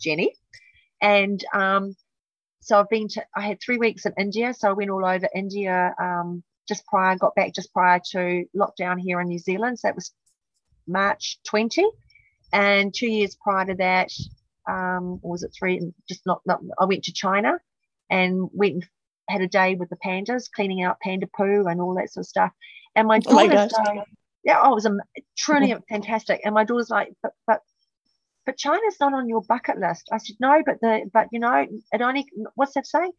[0.00, 0.34] Jenny,
[1.00, 1.94] and um,
[2.60, 3.24] so I've been to.
[3.36, 4.52] I had three weeks in India.
[4.54, 7.16] So I went all over India um, just prior.
[7.16, 9.78] Got back just prior to lockdown here in New Zealand.
[9.78, 10.12] So that was
[10.88, 11.84] March 20,
[12.52, 14.10] and two years prior to that,
[14.68, 15.80] um, or was it three?
[16.08, 16.60] Just not, not.
[16.76, 17.60] I went to China
[18.10, 18.84] and went and
[19.28, 22.28] had a day with the pandas, cleaning out panda poo and all that sort of
[22.28, 22.50] stuff.
[22.98, 24.04] And my daughter's oh my
[24.42, 24.96] yeah, oh, it was a,
[25.36, 26.40] truly fantastic.
[26.44, 27.60] And my daughter's like, but but
[28.44, 30.08] but China's not on your bucket list.
[30.10, 32.26] I said no, but the but you know it only
[32.56, 33.12] what's that saying?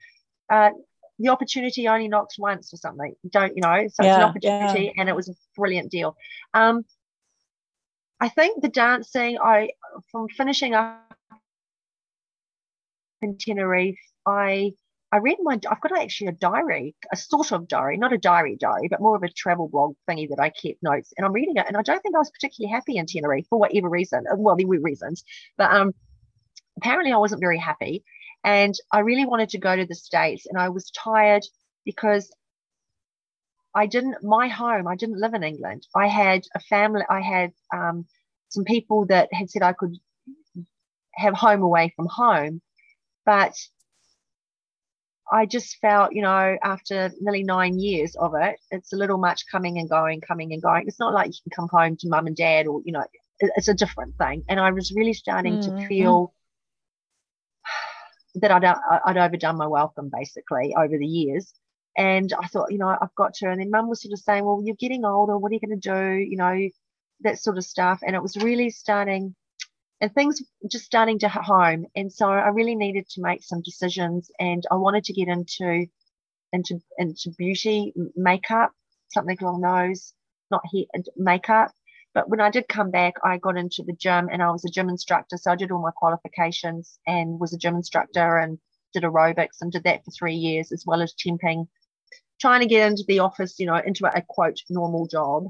[0.51, 0.71] Uh,
[1.17, 3.15] the opportunity only knocks once or something.
[3.29, 3.87] Don't you know?
[3.93, 4.91] So yeah, it's an opportunity, yeah.
[4.99, 6.17] and it was a brilliant deal.
[6.53, 6.83] Um,
[8.19, 9.69] I think the dancing, I
[10.11, 11.13] from finishing up
[13.21, 14.73] in Tenerife I
[15.11, 18.55] I read my I've got actually a diary, a sort of diary, not a diary
[18.59, 21.13] diary, but more of a travel blog thingy that I kept notes.
[21.17, 23.59] And I'm reading it, and I don't think I was particularly happy in Tenerife for
[23.59, 24.25] whatever reason.
[24.31, 25.23] Uh, well, there were reasons,
[25.57, 25.93] but um,
[26.77, 28.03] apparently I wasn't very happy,
[28.43, 31.43] and I really wanted to go to the states, and I was tired
[31.85, 32.31] because
[33.73, 34.87] I didn't my home.
[34.87, 35.87] I didn't live in England.
[35.95, 37.01] I had a family.
[37.09, 38.05] I had um,
[38.49, 39.97] some people that had said I could
[41.13, 42.61] have home away from home,
[43.25, 43.55] but
[45.31, 49.43] I just felt, you know, after nearly nine years of it, it's a little much
[49.51, 50.87] coming and going, coming and going.
[50.87, 53.03] It's not like you can come home to mum and dad or, you know,
[53.39, 54.43] it's a different thing.
[54.49, 55.77] And I was really starting mm-hmm.
[55.77, 56.33] to feel
[58.35, 58.65] that I'd,
[59.05, 61.53] I'd overdone my welcome basically over the years.
[61.97, 63.49] And I thought, you know, I've got to.
[63.49, 65.37] And then mum was sort of saying, well, you're getting older.
[65.37, 66.17] What are you going to do?
[66.17, 66.69] You know,
[67.21, 67.99] that sort of stuff.
[68.05, 69.35] And it was really starting
[70.01, 71.85] and things just starting to hit home.
[71.95, 75.87] And so I really needed to make some decisions, and I wanted to get into
[76.51, 78.71] into into beauty, makeup,
[79.09, 80.13] something along those,
[80.51, 80.85] not hair,
[81.15, 81.71] makeup.
[82.13, 84.69] But when I did come back, I got into the gym, and I was a
[84.69, 85.37] gym instructor.
[85.37, 88.57] So I did all my qualifications and was a gym instructor and
[88.93, 91.67] did aerobics and did that for three years, as well as temping,
[92.41, 95.45] trying to get into the office, you know, into a, a quote normal job.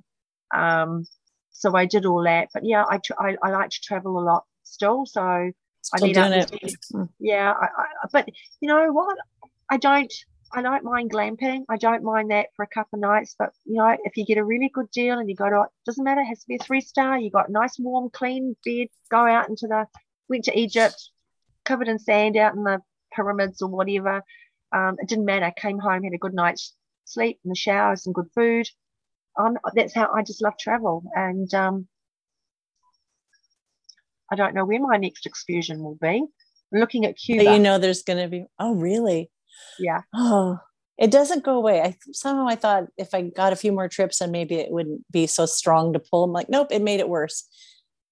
[0.54, 1.06] Um,
[1.52, 2.50] so I did all that.
[2.54, 5.06] But yeah, I, I, I like to travel a lot still.
[5.06, 5.52] So
[5.82, 7.10] still I mean, doing it.
[7.20, 8.28] yeah, I, I, but
[8.62, 9.18] you know what?
[9.70, 10.14] I don't.
[10.52, 11.66] I don't mind glamping.
[11.70, 13.36] I don't mind that for a couple of nights.
[13.38, 16.04] But you know, if you get a really good deal and you go to, doesn't
[16.04, 16.22] matter.
[16.22, 17.20] It has to be a three star.
[17.20, 18.88] You got nice, warm, clean bed.
[19.10, 19.86] Go out into the.
[20.28, 21.10] Went to Egypt,
[21.66, 22.80] covered in sand, out in the
[23.12, 24.24] pyramids or whatever.
[24.72, 25.52] Um, it didn't matter.
[25.58, 28.68] Came home, had a good night's sleep in the shower, some good food,
[29.40, 31.04] I'm, that's how I just love travel.
[31.16, 31.88] And um,
[34.32, 36.24] I don't know where my next excursion will be.
[36.72, 37.44] looking at But Cuba.
[37.54, 38.46] you know, there's going to be.
[38.60, 39.32] Oh, really?
[39.80, 40.02] yeah.
[40.14, 40.58] Oh,
[40.98, 41.82] it doesn't go away.
[41.82, 45.10] I somehow I thought if I got a few more trips and maybe it wouldn't
[45.12, 46.26] be so strong to pull.
[46.26, 47.48] I'm like, nope, it made it worse.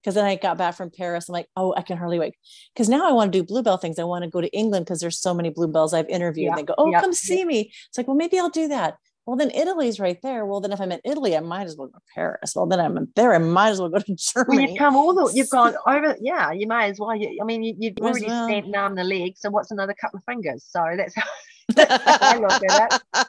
[0.01, 1.27] Because then I got back from Paris.
[1.27, 2.35] I'm like, oh, I can hardly wait.
[2.73, 3.99] Because now I want to do bluebell things.
[3.99, 6.47] I want to go to England because there's so many bluebells I've interviewed.
[6.51, 7.15] Yeah, They go, oh, yeah, come yeah.
[7.15, 7.73] see me.
[7.89, 8.95] It's like, well, maybe I'll do that.
[9.27, 10.45] Well, then Italy's right there.
[10.45, 12.53] Well, then if I'm in Italy, I might as well go to Paris.
[12.55, 13.33] Well, then I'm there.
[13.33, 16.15] I might as well go to germany Well, you've come all the, you've gone over,
[16.21, 17.13] yeah, you may as well.
[17.13, 18.47] You, I mean, you, you've already well.
[18.47, 20.65] spent an arm and a leg, so what's another couple of fingers?
[20.69, 21.23] So that's how,
[21.75, 23.27] that's how I look at it.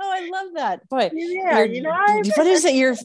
[0.00, 0.88] oh, I love that.
[0.88, 2.22] Boy, Yeah, you're- know.
[2.34, 2.74] what is it?
[2.74, 2.96] You're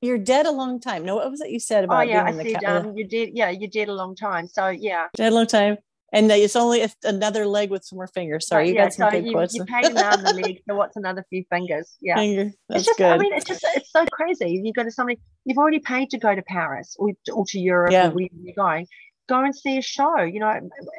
[0.00, 1.04] you're dead a long time.
[1.04, 1.98] No, what was it you said about?
[1.98, 3.30] Oh yeah, I said um, you did.
[3.34, 4.46] Yeah, you did a long time.
[4.46, 5.76] So yeah, dead a long time,
[6.12, 8.46] and it's only another leg with some more fingers.
[8.46, 8.84] Sorry, you yeah.
[8.84, 9.54] got some So good you, quotes.
[9.54, 10.62] you paid arm and leg.
[10.68, 11.96] So what's another few fingers?
[12.00, 12.16] Yeah.
[12.16, 12.44] Finger.
[12.68, 13.12] That's it's just, good.
[13.12, 14.60] I mean, it's just, it's so crazy.
[14.64, 17.92] You go to somebody, you've already paid to go to Paris or, or to Europe
[17.92, 18.08] Yeah.
[18.08, 18.86] or wherever you're going.
[19.28, 20.52] Go and see a show, you know,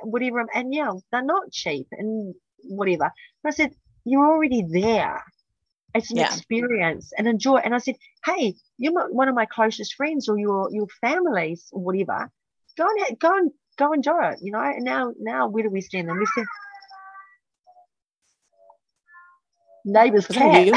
[0.03, 0.45] whatever.
[0.53, 3.11] And yeah, they're not cheap and whatever.
[3.41, 3.71] But I said,
[4.05, 5.23] you're already there.
[5.95, 6.27] It's an Yeah.
[6.27, 7.57] experience and enjoy.
[7.57, 7.95] And I said,
[8.25, 12.29] hey, you're one of my closest friends or your your families or whatever.
[12.77, 14.59] Go and go and go enjoy it, you know.
[14.59, 16.09] And now now where do we stand?
[16.09, 16.45] And we said,
[19.85, 20.73] neighbour's Is that you?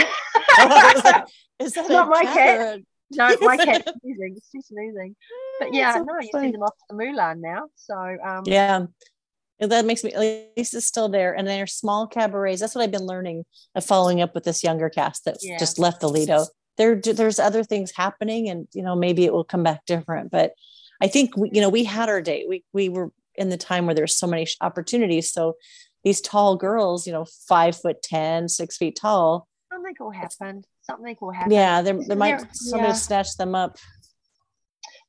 [0.59, 1.25] Oh, like,
[1.59, 2.61] is that not my cat.
[2.61, 2.79] or
[3.11, 4.37] No, my cat's sneezing.
[4.51, 5.17] She's sneezing.
[5.59, 7.65] But yeah, so no, you send them off to the Moulin now.
[7.77, 8.87] So um, Yeah.
[9.61, 10.19] That makes me at
[10.57, 11.35] least it's still there.
[11.37, 12.61] And they're small cabarets.
[12.61, 13.45] That's what I've been learning
[13.77, 15.59] of following up with this younger cast that Yeah.
[15.59, 16.47] just left the Lido.
[16.79, 20.31] There, there's other things happening, and you know maybe it will come back different.
[20.31, 20.53] But
[21.03, 22.47] I think we, you know we had our day.
[22.49, 25.33] We we were in the time where there's so many sh- opportunities.
[25.33, 25.57] So
[26.05, 29.49] these tall girls, you know, five foot ten, six feet tall.
[29.73, 30.63] something will happen.
[30.83, 31.53] Something will happen.
[31.53, 32.95] Yeah, there, there might There- somebody yeah.
[32.95, 33.77] snatch them up.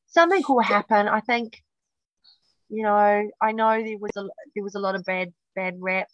[0.08, 1.08] Something will happen.
[1.08, 1.62] I think.
[2.70, 4.24] You know, I know there was a
[4.56, 6.08] there was a lot of bad bad rap.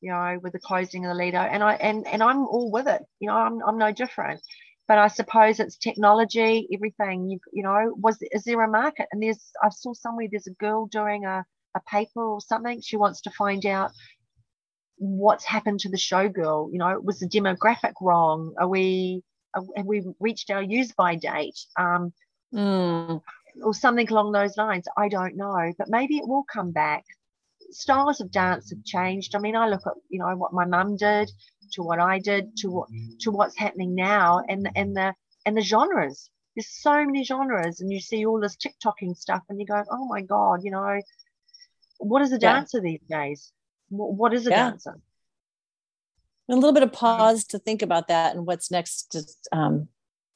[0.00, 2.86] You know, with the closing of the Lido, and I and and I'm all with
[2.86, 3.02] it.
[3.18, 4.40] You know, I'm I'm no different.
[4.88, 7.30] But I suppose it's technology, everything.
[7.30, 9.06] You you know, was is there a market?
[9.12, 11.44] And there's I saw somewhere there's a girl doing a
[11.76, 12.80] a paper or something.
[12.80, 13.92] She wants to find out
[14.96, 16.72] what's happened to the showgirl.
[16.72, 18.54] You know, was the demographic wrong?
[18.58, 19.22] Are we
[19.54, 21.58] are, have we reached our use by date?
[21.78, 22.12] Um,
[22.54, 23.20] Mm,
[23.62, 24.86] or something along those lines.
[24.96, 27.04] I don't know, but maybe it will come back.
[27.70, 29.34] Styles of dance have changed.
[29.34, 31.30] I mean, I look at you know what my mum did
[31.72, 32.88] to what I did to what
[33.20, 35.14] to what's happening now, and and the
[35.46, 36.30] and the genres.
[36.56, 40.06] There's so many genres, and you see all this TikToking stuff, and you go, oh
[40.06, 41.00] my god, you know,
[41.98, 42.54] what is a Yeah.
[42.54, 43.52] dancer these days?
[43.90, 44.70] What is a Yeah.
[44.70, 44.98] dancer?
[46.50, 49.12] a little bit of pause to think about that and what's next.
[49.12, 49.88] Just, um,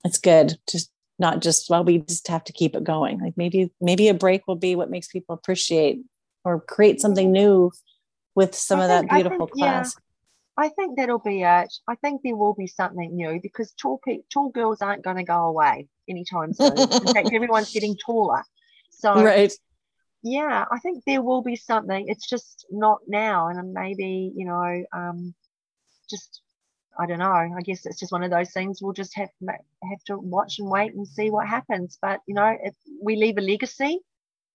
[0.05, 0.59] it's good.
[0.71, 3.19] Just not just well, we just have to keep it going.
[3.19, 6.03] Like maybe maybe a break will be what makes people appreciate
[6.45, 7.71] or create something new
[8.35, 9.65] with some I of that think- I beautiful think, yeah.
[9.83, 9.97] class.
[10.63, 11.75] I think that'll be it.
[11.89, 15.25] I think there will be something new because tall pe- tall girls aren't going to
[15.25, 16.77] go away anytime soon.
[16.79, 18.45] In fact, everyone's getting taller.
[18.91, 19.53] So Right.
[20.23, 22.07] yeah, I think there will be something.
[22.07, 25.35] It's just not now, and maybe you know, um,
[26.09, 26.43] just
[26.97, 27.33] I don't know.
[27.59, 28.81] I guess it's just one of those things.
[28.81, 31.99] We'll just have have to watch and wait and see what happens.
[32.01, 33.99] But you know, if we leave a legacy,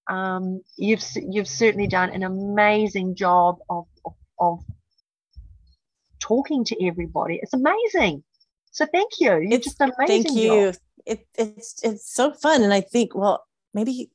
[0.09, 4.59] um, you've you've certainly done an amazing job of of, of
[6.19, 7.39] talking to everybody.
[7.41, 8.23] It's amazing.
[8.71, 9.31] So thank you.
[9.31, 10.73] You're It's- just amazing Thank you.
[11.05, 14.11] It, it's it's so fun, and I think well maybe.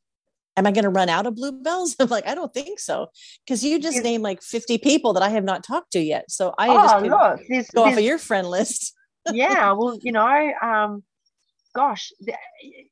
[0.55, 1.97] Am I going to run out of bluebells?
[1.99, 3.07] I'm like, I don't think so,
[3.43, 4.05] because you just Yes.
[4.05, 6.31] named like 50 people that I have not talked to yet.
[6.31, 8.93] So I Oh, look, there's, go off of your friend list.
[9.33, 11.03] yeah well you know um
[11.77, 12.11] gosh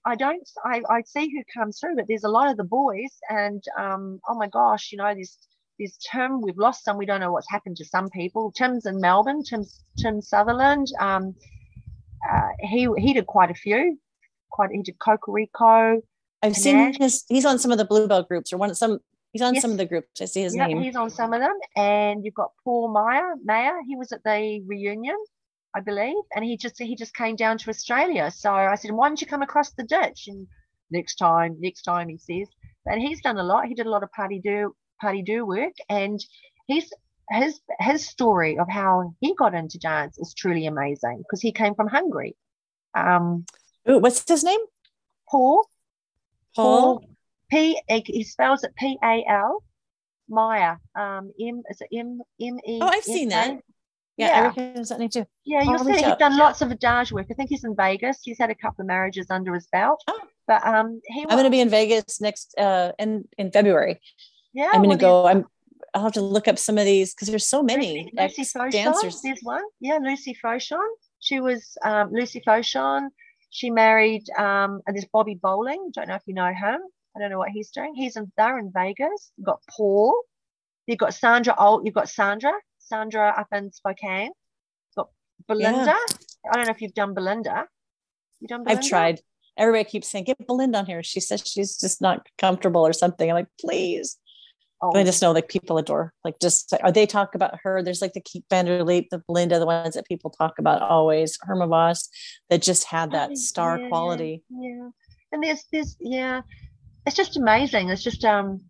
[0.06, 3.10] i don't I, I see who comes through but there's a lot of the boys
[3.28, 5.36] and um oh my gosh you know there's
[5.80, 9.00] there's tim we've lost some we don't know what's happened to some people tim's in
[9.00, 11.34] melbourne tim's tim sutherland um
[12.30, 13.98] uh, he he did quite a few
[14.50, 16.00] quite he did cocorico
[16.42, 16.96] I've seen Nash.
[16.98, 17.24] his.
[17.28, 18.98] He's on some of the bluebell groups, or one of some.
[19.32, 20.22] He's on some of the groups.
[20.22, 20.80] I see his yeah name.
[20.80, 24.62] he's on some of them and you've got paul meyer mayer he was at the
[24.66, 25.16] reunion
[25.74, 28.30] I believe, and he just he just came down to Australia.
[28.30, 30.24] So I said, why don't you come across the ditch?
[30.26, 30.46] And
[30.90, 32.48] next time, next time, he says.
[32.86, 33.66] And he's done a lot.
[33.66, 36.20] He did a lot of party do party do work, and
[36.66, 36.92] he's
[37.30, 41.74] his his story of how he got into dance is truly amazing because he came
[41.74, 42.36] from Hungary.
[42.94, 43.46] Um,
[43.88, 44.60] Ooh, what's his name?
[45.28, 45.66] Paul
[46.56, 47.04] Paul.
[47.50, 49.62] P he spells it P A L
[50.28, 53.60] Meyer um M is it M M E Oh, I've seen that.
[54.16, 54.52] Yeah, Yeah.
[54.54, 55.26] I that name too.
[55.44, 57.26] Yeah, you'll see he's done lots of adage work.
[57.30, 58.18] I think he's in Vegas.
[58.22, 60.02] He's had a couple of marriages under his belt.
[60.06, 60.20] Oh.
[60.46, 64.00] But um he I'm going to be in Vegas next uh in in February.
[64.52, 65.26] Yeah, I'm gonna go.
[65.26, 65.46] I'm.
[65.92, 69.20] I'll have to look up some of these because there's so many Lucy, Lucy dancers.
[69.22, 69.62] There's one.
[69.80, 70.78] Yeah, Lucy Fauchon.
[71.18, 73.08] She was um, Lucy Fauchon.
[73.50, 75.90] She married um, and there's Bobby Bowling.
[75.92, 76.80] Don't know if you know him.
[77.16, 77.94] I don't know what he's doing.
[77.94, 79.32] He's in they're in Vegas.
[79.36, 80.22] You've got Paul.
[80.86, 81.84] You've got Sandra Old.
[81.84, 82.52] You've got Sandra.
[82.78, 84.26] Sandra up in Spokane.
[84.26, 85.08] You've got
[85.48, 85.94] Belinda.
[86.50, 87.66] I don't know if you've done Belinda.
[88.40, 88.82] You done Belinda?
[88.82, 89.20] I've tried.
[89.56, 93.28] Everybody keeps saying, "Get Belinda on here." She says she's just not comfortable or something.
[93.28, 94.16] I'm like, please.
[94.82, 96.12] Oh, I just know like people adore.
[96.24, 97.82] Like just are they talk about her?
[97.82, 101.38] There's like the Keith Vanderleet, the Belinda, the ones that people talk about always.
[101.46, 102.08] Herma Voss
[102.48, 104.42] that just had that Oh, star yeah, quality.
[104.48, 104.88] Yeah,
[105.32, 106.42] and there's there's yeah,
[107.06, 107.90] it's just amazing.
[107.90, 108.60] It's just um,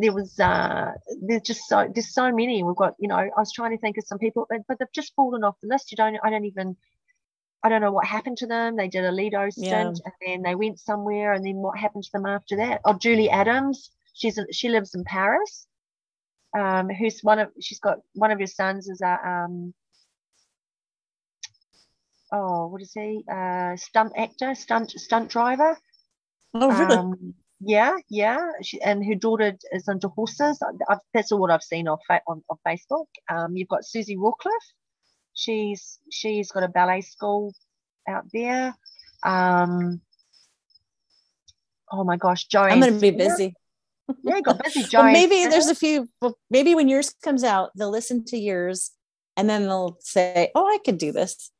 [0.00, 2.62] there was uh, there's just so there's so many.
[2.64, 4.92] We've got you know, I was trying to think of some people, but, but they've
[4.92, 5.92] just fallen off the list.
[5.92, 6.76] You don't, I don't even.
[7.62, 8.76] I don't know what happened to them.
[8.76, 9.86] They did a Lido stint Yeah.
[9.86, 12.82] and then they went somewhere and then what happened to them after that?
[12.84, 13.90] Oh, Julie Adams.
[14.14, 15.66] She's she lives in Paris.
[16.56, 19.74] Um, who's one of she's got one of her sons is a um
[22.32, 23.24] oh what is he?
[23.30, 25.76] Uh stunt actor, stunt stunt driver.
[26.54, 26.96] Oh, really?
[26.96, 28.38] Um, yeah, yeah.
[28.62, 30.62] She, and her daughter is into horses.
[30.88, 33.06] I've, that's all what I've seen off on, on Facebook.
[33.28, 34.72] Um, you've got Susie Rawcliffe.
[35.34, 37.52] She's she's got a ballet school
[38.08, 38.74] out there.
[39.24, 40.00] Um,
[41.90, 42.72] oh my gosh, Joanne.
[42.72, 43.54] I'm going to be busy.
[44.22, 44.84] Yeah, you got busy.
[44.92, 46.08] Well, maybe there's a few.
[46.20, 48.90] Well, maybe when yours comes out, they'll listen to yours,
[49.36, 51.50] and then they'll say, "Oh, I could do this."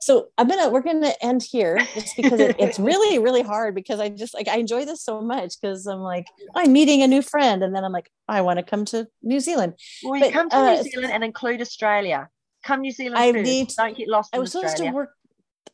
[0.00, 3.98] So I'm gonna we're gonna end here just because it, it's really really hard because
[3.98, 7.22] I just like I enjoy this so much because I'm like I'm meeting a new
[7.22, 9.74] friend and then I'm like I want to come to New Zealand.
[10.04, 12.28] Well, you but, come to uh, New Zealand and include Australia.
[12.64, 13.44] Come New Zealand I first.
[13.44, 15.10] need- Don't get lost I was supposed to work.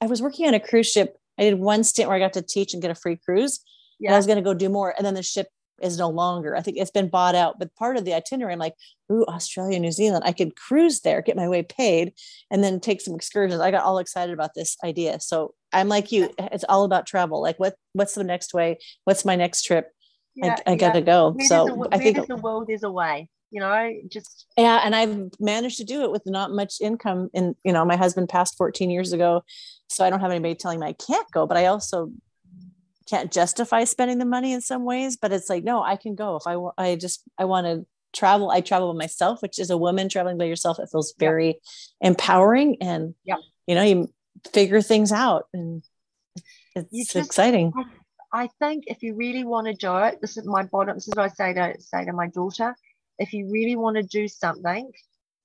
[0.01, 1.17] I was working on a cruise ship.
[1.39, 3.61] I did one stint where I got to teach and get a free cruise.
[4.05, 5.47] And I was going to go do more, and then the ship
[5.83, 6.57] is no longer.
[6.57, 7.59] I think it's been bought out.
[7.59, 8.75] But part of the itinerary, I'm like,
[9.11, 10.25] ooh, Australia, New Zealand.
[10.25, 12.13] I could cruise there, get my way paid,
[12.51, 13.61] and then take some excursions.
[13.61, 15.21] I got all excited about this idea.
[15.21, 16.31] So I'm like you.
[16.39, 17.43] It's all about travel.
[17.43, 18.79] Like, what what's the next way?
[19.05, 19.91] What's my next trip?
[20.35, 20.77] yeah, I, I yeah.
[20.77, 21.31] gotta go.
[21.31, 23.29] Where so a, I think there's a will, there's a way.
[23.51, 27.55] You know, just yeah and i've managed to do it with not much income and
[27.67, 29.43] you know my husband passed 14 years ago
[29.91, 32.11] so i don't have anybody telling me i can't go but i also
[33.13, 36.29] can't justify spending the money in some ways but it's like no i can go
[36.41, 37.75] if i i just i want to
[38.19, 41.21] travel i travel by myself which is a woman traveling by yourself it feels Yep.
[41.29, 41.51] very
[42.01, 43.39] empowering and Yep.
[43.67, 43.97] you know you
[44.53, 45.83] figure things out and
[46.75, 47.73] it's just- exciting
[48.35, 50.95] I think if you really want to do it, this is my bottom.
[50.97, 52.75] This is what I say to say to my daughter.
[53.19, 54.91] If you really want to do something,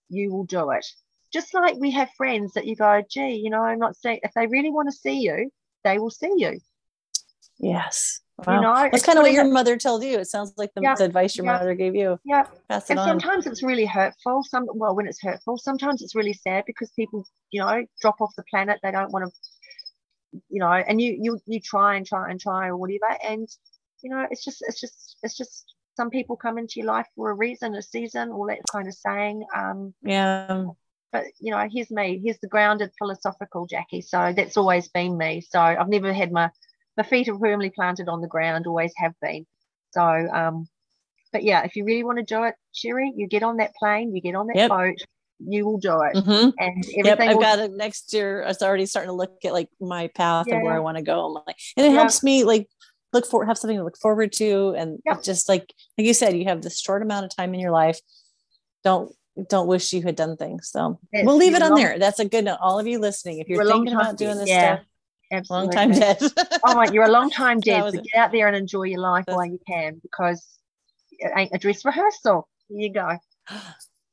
[0.08, 0.86] you will do it.
[1.34, 4.32] Just like we have friends that you go, gee, you know, I'm not saying if
[4.38, 5.52] they really want to see you,
[5.84, 6.54] they will see you.
[7.60, 10.74] Yes You know, that's it's kind of what your mother told you it sounds like
[10.76, 11.58] the, Yeah, the advice your yeah.
[11.58, 12.46] mother gave you Yeah.
[12.70, 14.44] pass it And on sometimes it's really hurtful.
[14.44, 18.34] Some well, when it's hurtful, sometimes it's really sad because people, you know, drop off
[18.38, 18.80] the planet.
[18.84, 19.32] They don't want to,
[20.50, 23.48] you know, and you you you try and try and try or whatever, and
[24.04, 25.66] you know, it's just it's just it's just
[25.96, 28.94] some people come into your life for a reason, a season, all that kind of
[28.94, 29.46] saying.
[29.56, 30.66] Um, yeah
[31.12, 32.22] but you know, here's me.
[32.24, 34.02] Here's the grounded philosophical Jackie.
[34.02, 35.42] So that's always been me.
[35.42, 36.50] So I've never had my
[36.98, 38.66] my feet are firmly planted on the ground.
[38.68, 39.46] Always have been.
[39.92, 40.68] So um,
[41.32, 44.16] but yeah, if you really want to do it, Sherry, you get on that plane,
[44.16, 44.70] you get on that Yep.
[44.70, 44.96] boat,
[45.40, 46.54] you will do it, Mhm.
[46.58, 47.20] and Yep.
[47.20, 48.44] I've will, got it next year.
[48.44, 51.04] I was already starting to look at like my path and where I want to
[51.04, 51.26] go.
[51.26, 52.00] I'm like, and it Yeah.
[52.00, 52.68] helps me like
[53.14, 55.20] look for have something to look forward to, and Yeah.
[55.22, 58.00] just like like you said, you have this short amount of time in your life.
[58.84, 59.14] Don't
[59.50, 60.70] don't wish you had done things.
[60.72, 62.00] So we'll leave it on long- there.
[62.00, 62.58] That's a good note.
[62.60, 64.87] All of you listening, if you're You're thinking about doing this Yeah, stuff,
[65.32, 65.76] absolutely.
[65.76, 66.18] long time dead.
[66.66, 67.94] oh my, you're a long time dead.
[67.94, 70.46] So get out there and enjoy your life That's- while you can, because
[71.12, 72.48] it ain't a dress rehearsal.
[72.70, 73.18] Here you go.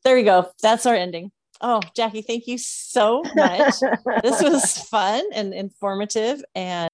[0.05, 0.51] there you go.
[0.63, 1.31] That's our ending.
[1.61, 3.75] Oh, Jackie, thank you so much.
[4.23, 6.91] this was fun and informative and